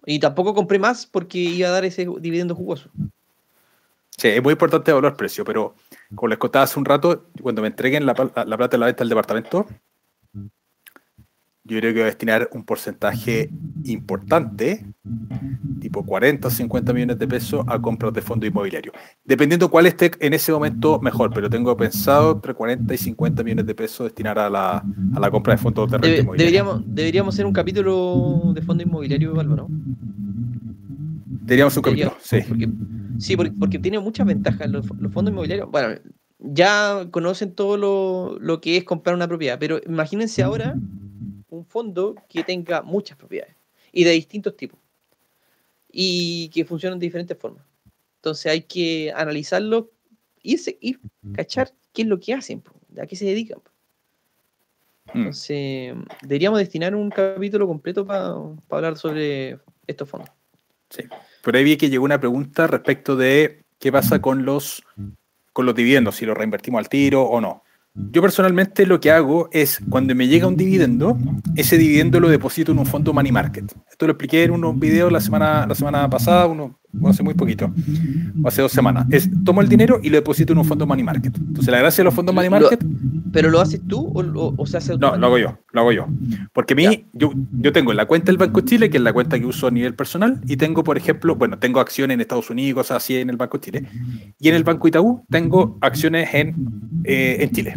[0.05, 2.89] Y tampoco compré más porque iba a dar ese dividendo jugoso.
[4.19, 5.75] Sí, es muy importante el precio, pero
[6.13, 8.99] como les contaba hace un rato, cuando me entreguen la, la plata de la venta
[8.99, 9.65] del departamento,
[11.63, 13.49] yo creo que voy a destinar un porcentaje
[13.85, 14.85] importante,
[15.79, 18.91] tipo 40 o 50 millones de pesos, a compras de fondo inmobiliario.
[19.23, 23.67] Dependiendo cuál esté en ese momento mejor, pero tengo pensado entre 40 y 50 millones
[23.67, 24.83] de pesos destinar a la,
[25.15, 26.43] a la compra de fondos de renta inmobiliaria.
[26.43, 29.67] Deberíamos, deberíamos hacer un capítulo de fondo inmobiliario, Álvaro.
[29.69, 32.39] Deberíamos un capítulo, sí.
[33.19, 35.69] Sí, porque, tiene muchas ventajas los, fondos inmobiliarios.
[35.69, 35.99] Bueno,
[36.39, 37.77] ya conocen todo
[38.39, 40.75] lo, que es comprar una propiedad, pero imagínense ahora
[41.49, 43.55] un fondo que tenga muchas propiedades
[43.91, 44.79] y de distintos tipos
[45.91, 47.65] y que funcionan de diferentes formas.
[48.17, 49.91] Entonces hay que analizarlo
[50.41, 50.97] y, y
[51.33, 52.63] cachar qué es lo que hacen,
[53.01, 53.59] a qué se dedican.
[55.13, 55.19] Hmm.
[55.19, 58.35] Entonces, deberíamos destinar un capítulo completo para
[58.69, 60.29] hablar sobre estos fondos.
[60.89, 61.03] Sí.
[61.41, 64.83] Por ahí vi que llegó una pregunta respecto de qué pasa con los,
[65.53, 67.63] con los dividendos, si los reinvertimos al tiro o no.
[67.95, 71.17] Yo personalmente lo que hago es, cuando me llega un dividendo,
[71.55, 73.73] ese dividendo lo deposito en un fondo money market.
[73.89, 76.47] Esto lo expliqué en unos videos la semana, la semana pasada,
[77.05, 77.71] hace muy poquito,
[78.45, 79.07] hace dos semanas.
[79.09, 81.35] Es, tomo el dinero y lo deposito en un fondo money market.
[81.37, 82.83] Entonces, la gracia de los fondos money market...
[83.31, 86.07] ¿Pero lo haces tú o, o, se hace No, lo hago yo, lo hago yo.
[86.53, 89.39] Porque a mí, yo, yo tengo la cuenta del Banco Chile, que es la cuenta
[89.39, 92.89] que uso a nivel personal, y tengo, por ejemplo, bueno, tengo acciones en Estados Unidos,
[92.91, 93.85] así en el Banco Chile,
[94.39, 96.55] y en el Banco Itaú tengo acciones en,
[97.03, 97.75] eh, en Chile.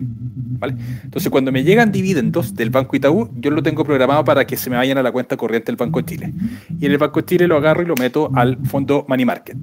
[0.59, 0.77] ¿Vale?
[1.03, 4.71] Entonces, cuando me llegan dividendos del Banco Itaú, yo lo tengo programado para que se
[4.71, 6.33] me vayan a la cuenta corriente del Banco Chile.
[6.79, 9.59] Y en el Banco Chile lo agarro y lo meto al fondo Money Market.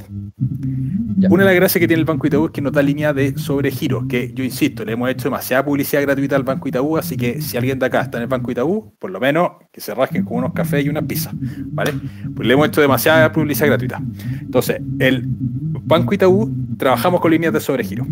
[1.29, 3.37] Una de las gracias que tiene el Banco Itaú es que nos da línea de
[3.37, 7.41] sobregiro, que yo insisto, le hemos hecho demasiada publicidad gratuita al Banco Itaú, así que
[7.41, 10.23] si alguien de acá está en el Banco Itaú, por lo menos que se rasquen
[10.23, 11.93] con unos cafés y unas pizzas, ¿vale?
[12.35, 14.01] Pues le hemos hecho demasiada publicidad gratuita.
[14.41, 18.07] Entonces, el Banco Itaú trabajamos con líneas de sobregiro.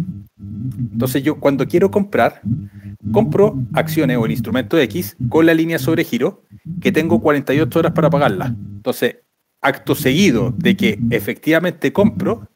[0.97, 2.41] Entonces yo cuando quiero comprar,
[3.11, 6.43] compro acciones o el instrumento X con la línea sobre giro
[6.81, 8.55] que tengo 48 horas para pagarla.
[8.75, 9.17] Entonces,
[9.61, 12.47] acto seguido de que efectivamente compro,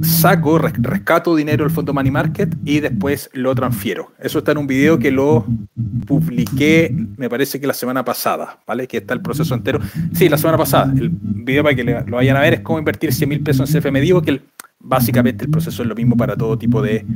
[0.00, 4.12] saco, rescato dinero del fondo Money Market y después lo transfiero.
[4.18, 5.46] Eso está en un video que lo
[6.06, 8.86] publiqué, me parece que la semana pasada, ¿vale?
[8.86, 9.80] Que está el proceso entero.
[10.12, 10.92] Sí, la semana pasada.
[10.92, 13.80] El video para que lo vayan a ver es cómo invertir 100 mil pesos en
[13.80, 14.00] CFM.
[14.00, 14.42] Digo que el,
[14.80, 17.06] básicamente el proceso es lo mismo para todo tipo de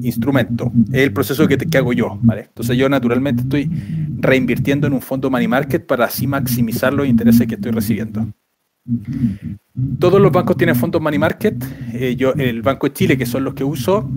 [0.00, 0.72] instrumento.
[0.92, 2.46] Es el proceso que, que hago yo, ¿vale?
[2.48, 3.70] Entonces yo naturalmente estoy
[4.18, 8.26] reinvirtiendo en un fondo money market para así maximizar los intereses que estoy recibiendo.
[9.98, 11.62] Todos los bancos tienen fondos money market.
[11.92, 14.10] Eh, yo, el Banco de Chile, que son los que uso,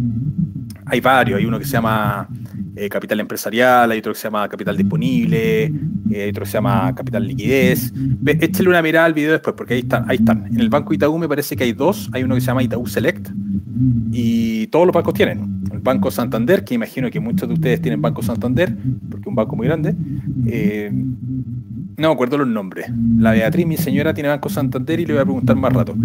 [0.86, 1.40] hay varios.
[1.40, 2.28] Hay uno que se llama
[2.76, 6.58] eh, Capital Empresarial, hay otro que se llama Capital Disponible, eh, hay otro que se
[6.58, 7.94] llama Capital Liquidez.
[8.26, 10.48] échale una mirada al video después, porque ahí están, ahí están.
[10.48, 12.10] En el Banco Itaú me parece que hay dos.
[12.14, 13.30] Hay uno que se llama Itaú Select
[14.12, 15.62] y todos los bancos tienen.
[15.72, 18.76] El Banco Santander, que imagino que muchos de ustedes tienen Banco Santander,
[19.10, 19.96] porque es un banco muy grande.
[21.98, 22.88] No me acuerdo los nombres.
[23.20, 25.96] La Beatriz, mi señora, tiene Banco Santander y le voy a preguntar más rato.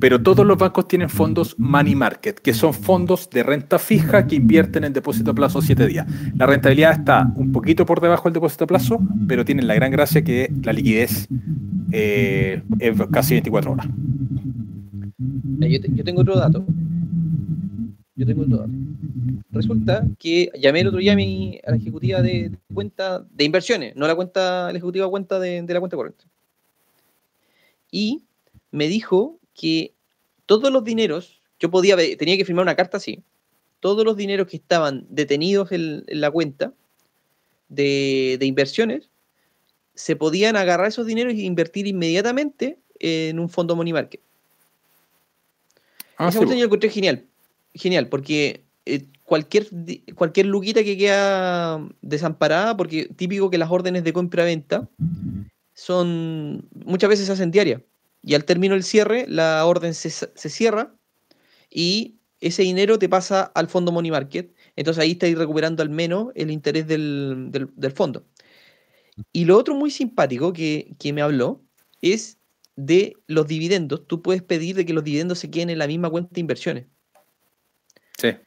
[0.00, 4.36] Pero todos los bancos tienen fondos money market, que son fondos de renta fija que
[4.36, 6.06] invierten en depósito a plazo 7 días.
[6.36, 9.90] La rentabilidad está un poquito por debajo del depósito a plazo, pero tienen la gran
[9.90, 11.28] gracia que la liquidez
[11.92, 13.86] eh, es casi 24 horas.
[15.58, 16.64] yo tengo otro dato.
[18.16, 18.72] Yo tengo otro dato.
[19.50, 24.06] Resulta que llamé el otro día a, a la ejecutiva de, cuenta de inversiones, no
[24.06, 26.24] la cuenta, la ejecutiva cuenta de, la cuenta corriente.
[27.90, 28.22] Y
[28.70, 29.94] me dijo que
[30.46, 33.22] todos los dineros, yo podía, tenía que firmar una carta así,
[33.80, 36.72] todos los dineros que estaban detenidos en, la cuenta
[37.68, 39.10] de, inversiones,
[39.94, 44.20] se podían agarrar esos dineros e invertir inmediatamente en un fondo money market.
[46.16, 47.24] Ah, Esa yo encontré genial,
[47.74, 49.68] genial, porque eh, cualquier,
[50.14, 54.88] cualquier luquita que queda desamparada, porque típico que las órdenes de compra-venta
[55.74, 57.82] son muchas veces se hacen diarias.
[58.22, 60.92] Y al término del cierre, la orden se, cierra
[61.70, 64.54] y ese dinero te pasa al fondo Money Market.
[64.76, 67.50] Entonces ahí estáis recuperando al menos el interés del,
[67.94, 68.24] fondo.
[69.32, 71.62] Y lo otro muy simpático que, que, me habló
[72.00, 72.38] es
[72.76, 74.06] de los dividendos.
[74.06, 76.86] Tú puedes pedir de que los dividendos se queden en la misma cuenta de inversiones.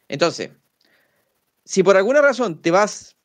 [0.07, 0.51] Entonces,
[1.65, 3.15] si por alguna razón te vas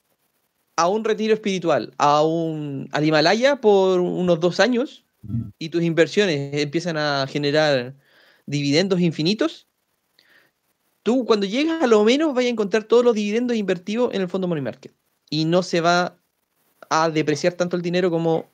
[0.76, 5.04] a un retiro espiritual, a un, al Himalaya por unos dos años
[5.58, 7.96] y tus inversiones empiezan a generar
[8.46, 9.65] dividendos infinitos,
[11.06, 14.28] tú cuando llegas a lo menos vas a encontrar todos los dividendos invertidos en el
[14.28, 14.92] fondo Money Market
[15.30, 16.18] y no se va
[16.90, 18.50] a depreciar tanto el dinero como,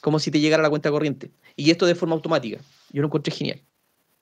[0.00, 1.30] como si te llegara a la cuenta corriente.
[1.54, 2.58] Y esto de forma automática.
[2.90, 3.62] Yo lo encontré genial.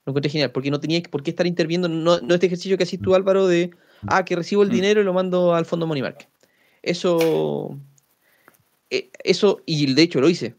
[0.04, 2.82] Lo encontré genial, porque no tenía por qué estar interviniendo, no, no este ejercicio que
[2.82, 3.70] haces tú, Álvaro, de,
[4.08, 4.72] ah, que recibo el mm.
[4.72, 6.28] dinero y lo mando al fondo Money Market.
[6.82, 7.78] Eso,
[8.90, 10.54] eh, eso, y de hecho lo hice.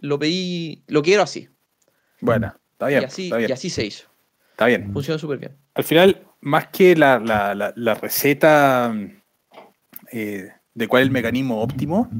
[0.00, 1.48] Lo pedí, lo quiero así.
[2.20, 3.00] Bueno, está bien.
[3.00, 4.04] Y así, Y así se hizo.
[4.50, 4.92] Está bien.
[4.92, 5.56] Funcionó súper bien.
[5.74, 8.94] Al final, más que la, receta
[10.12, 12.10] eh, de cuál es el mecanismo óptimo,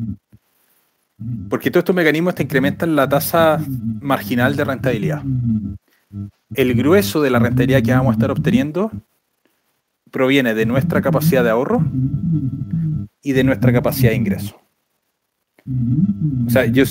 [1.51, 3.61] porque todos estos mecanismos te incrementan la tasa
[4.01, 5.23] marginal de rentabilidad
[6.55, 8.91] el grueso de la rentabilidad que vamos a estar obteniendo
[10.11, 11.83] proviene de nuestra capacidad de ahorro
[13.23, 14.61] y de nuestra capacidad de ingreso.
[16.47, 16.85] O sea, yo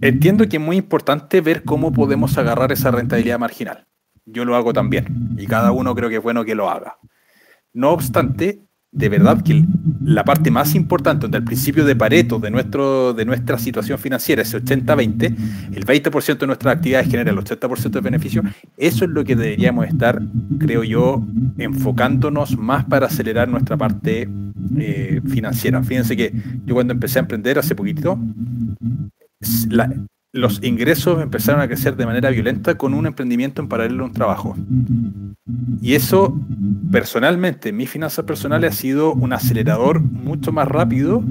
[0.00, 3.86] entiendo que es muy importante ver cómo podemos agarrar esa rentabilidad marginal.
[4.26, 6.98] Yo lo hago también y cada uno creo que es bueno que lo haga.
[7.72, 8.60] No obstante,
[8.94, 9.64] de verdad que
[10.04, 14.42] la parte más importante, donde el principio de Pareto de, nuestro, de nuestra situación financiera,
[14.42, 18.42] ese 80-20, el 20% de nuestras actividades genera el 80% de beneficio,
[18.76, 20.22] eso es lo que deberíamos estar,
[20.58, 21.24] creo yo,
[21.58, 24.28] enfocándonos más para acelerar nuestra parte
[24.78, 25.82] eh, financiera.
[25.82, 26.32] Fíjense que
[26.64, 28.16] yo cuando empecé a emprender hace poquito,
[29.68, 29.92] la,
[30.34, 34.12] los ingresos empezaron a crecer de manera violenta con un emprendimiento en paralelo a un
[34.12, 34.56] trabajo.
[35.80, 36.36] Y eso,
[36.90, 41.22] personalmente, mis finanzas personales ha sido un acelerador mucho más rápido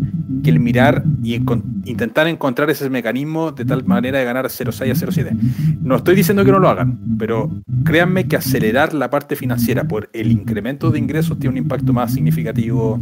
[0.41, 1.35] que el mirar y
[1.83, 5.37] intentar encontrar ese mecanismo de tal manera de ganar 0,6 a 0,7.
[5.81, 7.51] No estoy diciendo que no lo hagan, pero
[7.83, 12.13] créanme que acelerar la parte financiera por el incremento de ingresos tiene un impacto más
[12.13, 12.97] significativo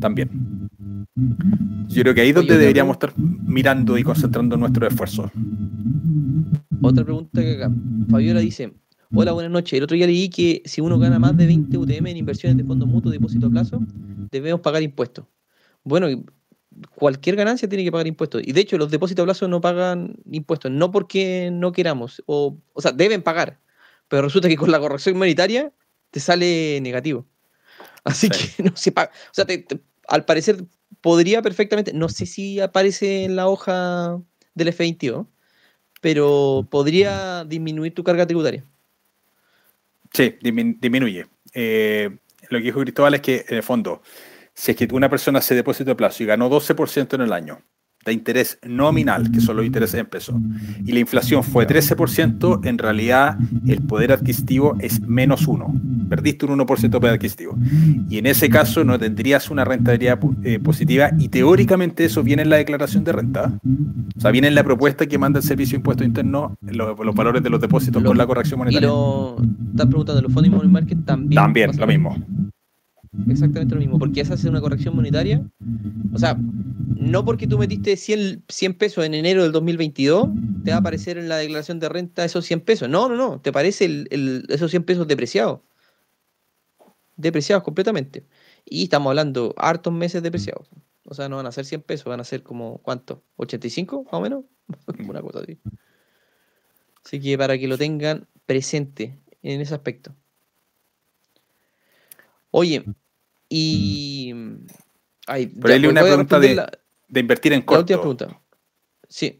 [0.00, 0.30] también.
[1.88, 5.30] Yo creo que ahí es donde deberíamos estar mirando y concentrando nuestro esfuerzo.
[6.82, 7.70] Otra pregunta que acá.
[8.10, 8.72] Fabiola dice,
[9.14, 9.72] hola, buenas noches.
[9.74, 12.64] El otro día leí que si uno gana más de 20 UTM en inversiones de
[12.64, 13.80] fondos mutuos, depósito a plazo,
[14.30, 15.24] debemos pagar impuestos.
[15.84, 16.08] Bueno,
[16.96, 18.42] cualquier ganancia tiene que pagar impuestos.
[18.44, 22.58] Y de hecho, los depósitos a plazo no pagan impuestos, no porque no queramos, o,
[22.72, 23.60] o sea, deben pagar,
[24.08, 25.72] pero resulta que con la corrección monetaria
[26.10, 27.26] te sale negativo.
[28.04, 28.48] Así Sí.
[28.56, 29.10] que no se paga.
[29.30, 30.64] O sea, te- te- al parecer
[31.00, 34.20] podría perfectamente, no sé si aparece en la hoja
[34.54, 35.26] del F22,
[36.00, 38.64] pero podría disminuir tu carga tributaria.
[40.12, 41.26] Sí, disminuye.
[41.52, 42.10] Eh,
[42.50, 44.02] lo que dijo Cristóbal es que, en el fondo,
[44.52, 47.62] si es que una persona hace depósito de plazo y ganó 12% en el año
[48.04, 50.36] de interés nominal, que son los intereses en pesos,
[50.84, 55.74] y la inflación fue 13%, en realidad el poder adquisitivo es menos uno.
[56.08, 57.56] Perdiste un 1% de poder adquisitivo.
[58.10, 62.50] Y en ese caso no tendrías una rentabilidad eh, positiva y teóricamente eso viene en
[62.50, 63.52] la declaración de renta.
[64.16, 67.14] O sea, viene en la propuesta que manda el Servicio de Impuesto Interno los, los
[67.14, 68.88] valores de los depósitos Lo- con la corrección Y monetaria.
[68.88, 69.36] lo
[69.70, 71.34] están preguntando, los fondos y money market también.
[71.42, 72.16] También, lo mismo.
[73.28, 75.40] Exactamente lo mismo, porque esa hace una corrección monetaria.
[76.12, 76.36] O sea,
[77.10, 80.28] no porque tú metiste 100, 100 pesos en enero del 2022,
[80.64, 82.88] te va a aparecer en la declaración de renta esos 100 pesos.
[82.88, 85.60] No, no, no, te parece el- el- esos 100 pesos depreciados.
[87.16, 88.24] Depreciados completamente.
[88.64, 90.68] Y estamos hablando hartos meses depreciados.
[91.06, 93.22] O sea, no van a ser 100 pesos, van a ser como, ¿cuánto?
[93.36, 94.44] ¿85 más o menos?
[95.08, 95.58] una cosa así.
[97.04, 100.14] Así que para que lo tengan presente en ese aspecto.
[102.50, 102.84] Oye,
[103.48, 104.32] y.
[105.26, 106.70] Ay, Por ya, ahí una pregunta de- la-
[107.08, 108.26] De invertir en la última corto.
[108.26, 108.42] pregunta.
[109.08, 109.38] Sí.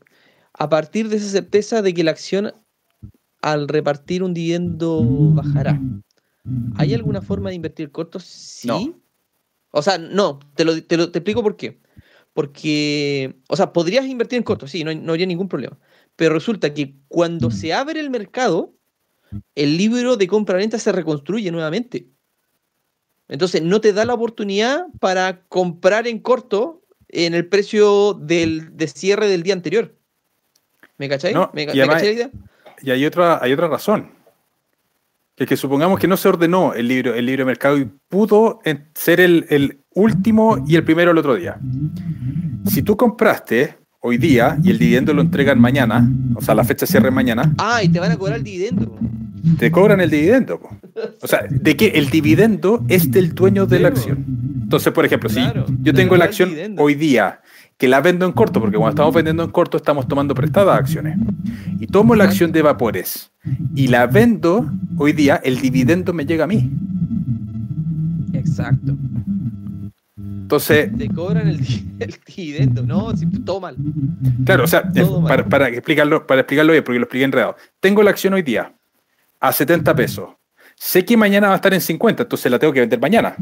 [0.52, 2.52] A partir de esa certeza de que la acción
[3.42, 5.02] al repartir un dividendo
[5.34, 5.80] bajará,
[6.76, 8.20] ¿hay alguna forma de invertir corto?
[8.20, 8.68] Sí.
[8.68, 9.00] No.
[9.70, 11.80] O sea, no, te lo, te lo- te explico por qué.
[12.32, 15.78] Porque, o sea, podrías invertir en corto, sí, no, no habría ningún problema.
[16.16, 18.74] Pero resulta que cuando se abre el mercado,
[19.54, 22.08] el libro de compra-venta se reconstruye nuevamente.
[23.28, 26.82] Entonces, no te da la oportunidad para comprar en corto
[27.14, 29.94] en el precio del, de cierre del día anterior.
[30.98, 31.34] ¿Me cacháis?
[31.34, 32.30] No, ¿Me, y me además- cacháis la idea?
[32.82, 34.10] Y hay otra, hay otra razón.
[35.36, 37.86] Que es que supongamos que no se ordenó el libro, el libro de mercado y
[38.08, 38.60] pudo
[38.94, 41.58] ser el, el último y el primero el otro día.
[42.66, 43.76] Si tú compraste
[44.06, 47.82] hoy día y el dividendo lo entregan mañana, o sea, la fecha cierre mañana, Ah,
[47.82, 48.94] y te van a cobrar el dividendo.
[49.58, 50.60] te cobran el dividendo.
[50.60, 50.76] po.
[51.22, 54.24] O sea, de que el dividendo es del dueño de la acción.
[54.62, 57.40] Entonces, por ejemplo, Claro, si yo te tengo la acción hoy día
[57.78, 61.16] que la vendo en corto, porque cuando estamos vendiendo en corto estamos tomando prestadas acciones,
[61.80, 63.30] y tomo la acción de vapores
[63.74, 66.70] y la vendo hoy día, el dividendo me llega a mí.
[68.34, 68.96] Exacto.
[70.44, 72.82] Entonces, Te cobran el, di- el dividendo.
[72.82, 73.76] No, si, todo mal.
[74.44, 74.82] claro, o sea,
[75.48, 77.56] para explicarlo, para explicarlo bien, porque lo expliqué enredado.
[77.80, 78.72] Tengo la acción hoy día
[79.40, 80.28] a 70 pesos.
[80.76, 83.34] Sé que mañana va a estar en 50, entonces la tengo que vender mañana.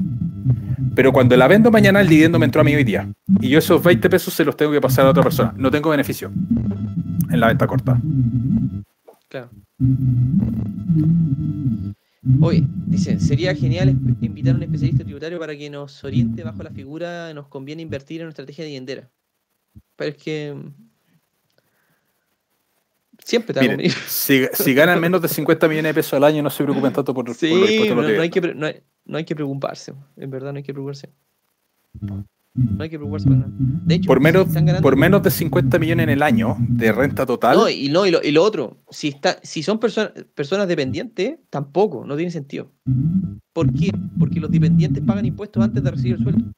[0.95, 3.09] Pero cuando la vendo mañana, el dividendo me entró a mí hoy día.
[3.41, 5.53] Y yo esos 20 pesos se los tengo que pasar a otra persona.
[5.57, 6.31] No tengo beneficio
[7.31, 7.99] en la venta corta.
[9.29, 9.49] Claro.
[12.40, 13.89] Oye, dicen, sería genial
[14.20, 18.20] invitar a un especialista tributario para que nos oriente bajo la figura, nos conviene invertir
[18.20, 19.11] en una estrategia dividendera.
[19.97, 20.73] Pero es que mm,
[23.24, 26.43] siempre te va Miren, si, si ganan menos de 50 millones de pesos al año,
[26.43, 28.55] no se preocupen tanto por, por Sí, impuestos a no, los no hay que, pre-
[28.55, 29.93] no, hay, no hay que preocuparse.
[30.16, 31.11] En verdad no hay que preocuparse.
[32.55, 33.53] No hay que preocuparse para nada.
[33.57, 36.93] De hecho, Por menos, están ganando- por menos de 50 millones en el año de
[36.93, 40.12] renta total, No, y, no, y, lo, y lo otro, si, está, si son personas
[40.35, 42.70] personas dependientes, tampoco, no tiene sentido.
[43.55, 43.91] ¿Por qué?
[44.19, 46.53] Porque los dependientes pagan impuestos antes de recibir el sueldo.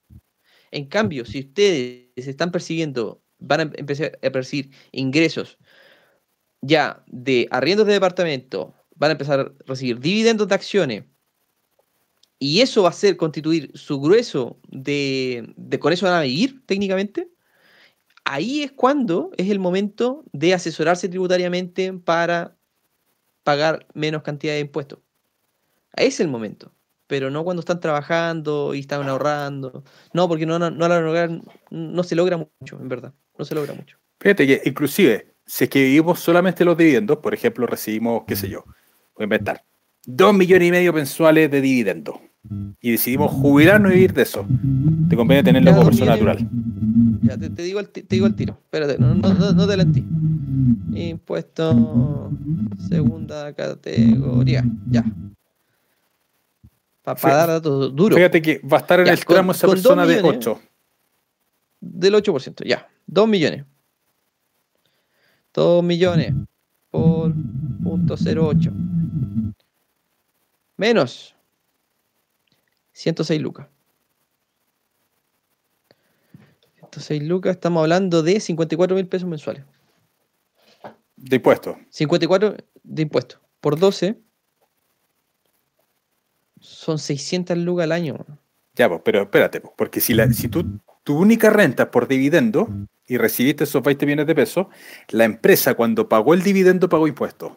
[0.73, 5.59] En cambio, si ustedes están persiguiendo, van a em- empezar a percibir ingresos
[6.61, 11.05] ya de arriendos de departamento, van a empezar a recibir dividendos de acciones,
[12.39, 16.63] y eso va a ser constituir su grueso de, de con eso van a vivir
[16.67, 17.29] técnicamente,
[18.25, 22.57] ahí es cuando es el momento de asesorarse tributariamente para
[23.43, 25.01] pagar menos cantidad de impuestos.
[25.97, 26.75] Es el momento,
[27.07, 29.85] pero no cuando están trabajando y están ahorrando.
[30.13, 33.15] No, porque no, no, no, logran- no se logra mucho, en verdad.
[33.39, 33.99] No se logra mucho.
[34.21, 38.49] fíjate que inclusive, si es que vivimos solamente los dividendos, por ejemplo, recibimos, qué sé
[38.49, 38.65] yo,
[39.15, 39.65] voy a inventar,
[40.07, 42.17] 2 millones y medio mensuales de dividendos.
[42.81, 44.47] Y decidimos jubilarnos y vivir de eso.
[45.09, 46.47] Te conviene tenerlo como persona natural.
[47.23, 48.59] Ya, te, te digo el, te digo el tiro.
[48.65, 50.05] Espérate, no, no, no, no te.
[51.09, 52.31] Impuesto
[52.87, 54.63] segunda categoría.
[54.91, 55.05] Ya.
[57.03, 58.17] Para Fí- dar datos duros.
[58.19, 60.17] Fíjate que va a estar en Ya, el con- tramo esa con dos persona de
[60.17, 60.61] millones, 8.
[61.81, 62.87] Del 8%, ya.
[63.07, 63.65] 2 millones.
[65.55, 66.35] 2 millones
[66.91, 67.33] por
[67.83, 68.71] punto 08.
[70.85, 71.35] Menos
[72.93, 73.69] 106 lucas.
[76.75, 79.65] 106 lucas, estamos hablando de 54 mil pesos mensuales.
[81.17, 81.79] de impuestos.
[81.89, 83.41] 54 de impuestos.
[83.63, 84.21] Por 12
[86.61, 88.19] son 600 lucas al año.
[88.75, 92.69] Ya, pues, pero espérate, pues, porque si, la, si tú, tu única renta por dividendo
[93.07, 94.67] y recibiste esos 20 millones de pesos,
[95.11, 97.53] la empresa cuando pagó el dividendo pagó impuestos.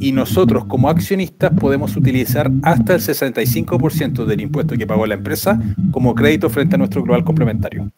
[0.00, 5.60] Y nosotros como accionistas podemos utilizar hasta el 65% del impuesto que pagó la empresa
[5.90, 7.90] como crédito frente a nuestro global complementario.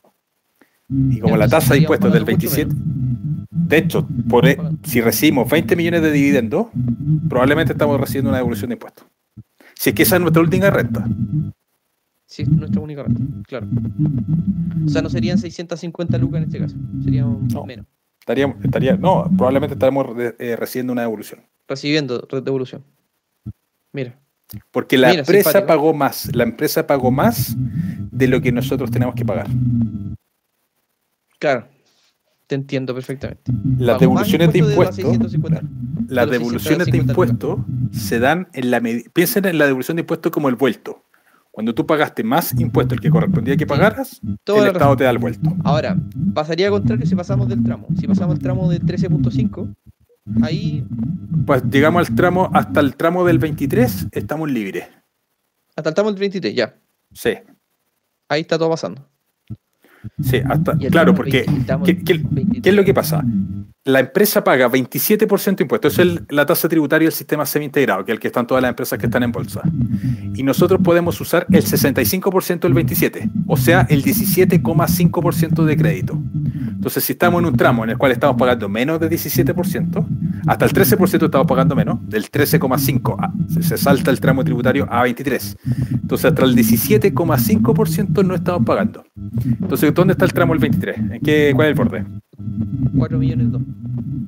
[0.88, 2.74] Y como la tasa de impuestos es del 27,
[3.50, 6.66] de hecho, por, e- si recibimos 20 millones de dividendos,
[7.28, 9.06] probablemente estamos recibiendo una devolución de impuestos.
[9.74, 11.06] Si es que esa es nuestra última renta.
[12.30, 13.66] Sí, nuestra única renta, claro.
[14.86, 17.64] O sea, no serían 650 lucas en este caso, serían No.
[17.64, 17.86] menos.
[18.20, 20.06] Estaríamos, estaría, no, probablemente estaremos
[20.38, 21.40] eh, recibiendo una devolución.
[21.66, 22.84] Recibiendo re- devolución.
[23.92, 24.16] Mira,
[24.70, 25.66] Porque la Mira, empresa simpático.
[25.66, 29.48] pagó más, la empresa pagó más de lo que nosotros tenemos que pagar.
[31.40, 31.66] claro,
[32.46, 33.50] te entiendo perfectamente.
[33.78, 36.14] Las devoluciones de impuestos impuestos, los 650.
[36.14, 37.58] las devoluciones de 650 impuestos
[37.92, 41.04] se dan en la medida, piensen en la devolución de impuestos como el vuelto.
[41.52, 44.96] Cuando tú pagaste más impuestos el que correspondía que pagaras, el Estado razón.
[44.96, 45.52] te da el vuelto.
[45.64, 45.96] Ahora,
[46.32, 47.88] pasaría a contrario si pasamos del tramo.
[47.98, 49.74] Si pasamos el tramo del 13.5,
[50.42, 50.84] ahí
[51.46, 54.84] Pues llegamos al tramo, hasta el tramo del 23, estamos libres.
[55.76, 56.74] hasta el tramo del 23, ya.
[57.12, 57.30] Sí,
[58.28, 59.08] Ahí está todo pasando.
[60.22, 62.62] sí, hasta, claro, porque 20, el tramo ¿qué, qué- 23.
[62.62, 63.24] qué es lo que pasa?
[63.86, 68.12] La empresa paga 27% de impuestos, eso es la tasa tributaria del sistema semi-integrado, que
[68.12, 69.62] es el que están todas las empresas que están en bolsa.
[70.34, 76.18] Y nosotros podemos usar el 65% del 27%, o sea, el 17,5% de crédito.
[76.72, 80.06] Entonces, si estamos en un tramo en el cual estamos pagando menos de 17%,
[80.46, 83.32] hasta el 13% estamos pagando menos, del 13,5% a-
[83.62, 85.56] se- salta el tramo tributario a 23%.
[86.02, 89.04] Entonces, hasta el 17,5% no estamos pagando.
[89.60, 91.14] Entonces, ¿dónde está el tramo del 23%?
[91.14, 92.04] ¿En qué, ¿Cuál es el borde?
[92.96, 93.62] 4 millones 2.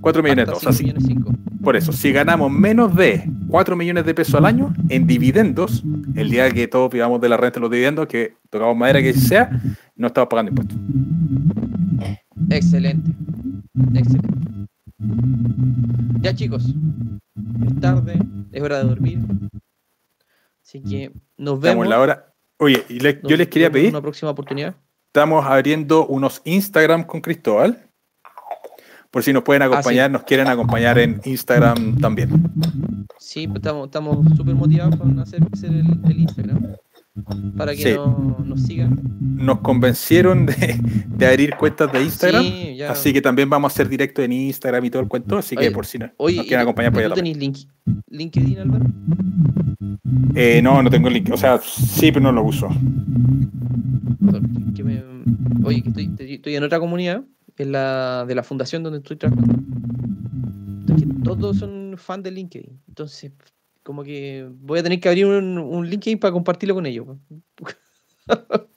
[0.00, 0.76] 4 millones de Hasta dos.
[0.76, 1.32] 5 Así, millones 5.
[1.62, 5.84] por eso, si ganamos menos de 4 millones de pesos al año en dividendos,
[6.14, 9.12] el día que todos vivamos de la renta de los dividendos, que tocamos madera que
[9.14, 9.60] sea,
[9.96, 10.76] no estamos pagando impuestos.
[12.50, 13.10] Excelente.
[13.94, 14.28] Excelente.
[16.20, 16.64] Ya chicos,
[17.66, 18.18] es tarde,
[18.52, 19.18] es hora de dormir.
[20.62, 21.84] Así que nos Estamos vemos.
[21.84, 22.34] en la hora.
[22.58, 24.76] Oye, y le- yo les quería pedir, una próxima oportunidad.
[25.08, 27.88] estamos abriendo unos Instagram con Cristóbal.
[29.12, 32.30] Por si nos pueden acompañar, nos quieren acompañar en Instagram también.
[33.18, 36.66] Sí, pues estamos estamos súper motivados con hacer el, el Instagram.
[37.58, 37.92] Para que Sí.
[37.94, 38.98] no- nos sigan.
[39.20, 40.78] Nos convencieron de,
[41.08, 42.42] de abrir cuentas de Instagram.
[42.42, 42.90] Sí, ya.
[42.90, 45.36] Así que también vamos a hacer directo en Instagram y todo el cuento.
[45.36, 47.38] Así que por si no- Oye, nos ¿y quieren acompañar, pues ¿y ya ¿tú también.
[47.38, 48.84] tenés link, LinkedIn, Álvaro?
[50.34, 51.28] Eh, no, no tengo el link.
[51.30, 52.68] O sea, sí, pero no lo uso.
[54.74, 55.02] Que me-
[55.64, 57.22] oye, que estoy en otra comunidad,
[57.58, 59.54] en la de la fundación donde estoy trabajando.
[60.96, 62.80] que todos son fan de LinkedIn.
[62.88, 63.32] Entonces,
[63.82, 67.06] como que voy a tener que abrir un, un LinkedIn para compartirlo con ellos.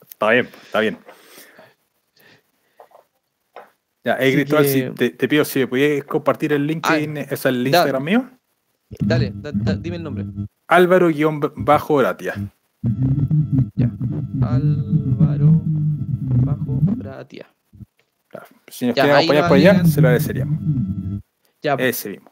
[0.09, 0.97] Está bien, está bien.
[4.03, 7.17] Ya, eh, Así Cristóbal, que- si te, te pido si me pudieras compartir el LinkedIn,
[7.17, 8.29] es el Instagram mío.
[9.03, 10.25] Dale, da- da- dime el nombre.
[10.67, 12.51] Álvaro-Bratia.
[13.75, 13.91] Ya.
[14.41, 15.61] Álvaro
[16.45, 17.47] Bajo Bratia.
[18.75, 20.59] Si nos Ya, quieren acompañar por allá, se lo agradeceríamos.
[21.61, 22.29] Ya, Ese mismo.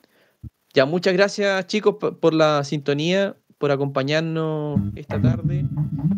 [0.74, 5.66] Ya, muchas gracias chicos por, por la sintonía, por acompañarnos esta tarde.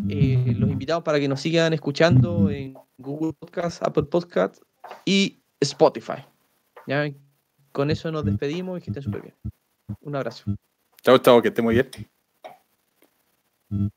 [0.08, 4.60] Eh, los invitamos para que nos sigan escuchando en Google Podcast, Apple Podcast
[5.04, 6.24] y Spotify.
[6.88, 7.08] ¿Ya?
[7.70, 9.34] Con eso nos despedimos y que estén súper bien.
[10.00, 10.42] Un abrazo.
[11.02, 11.74] Chao, chao, que esté muy
[13.70, 13.96] bien.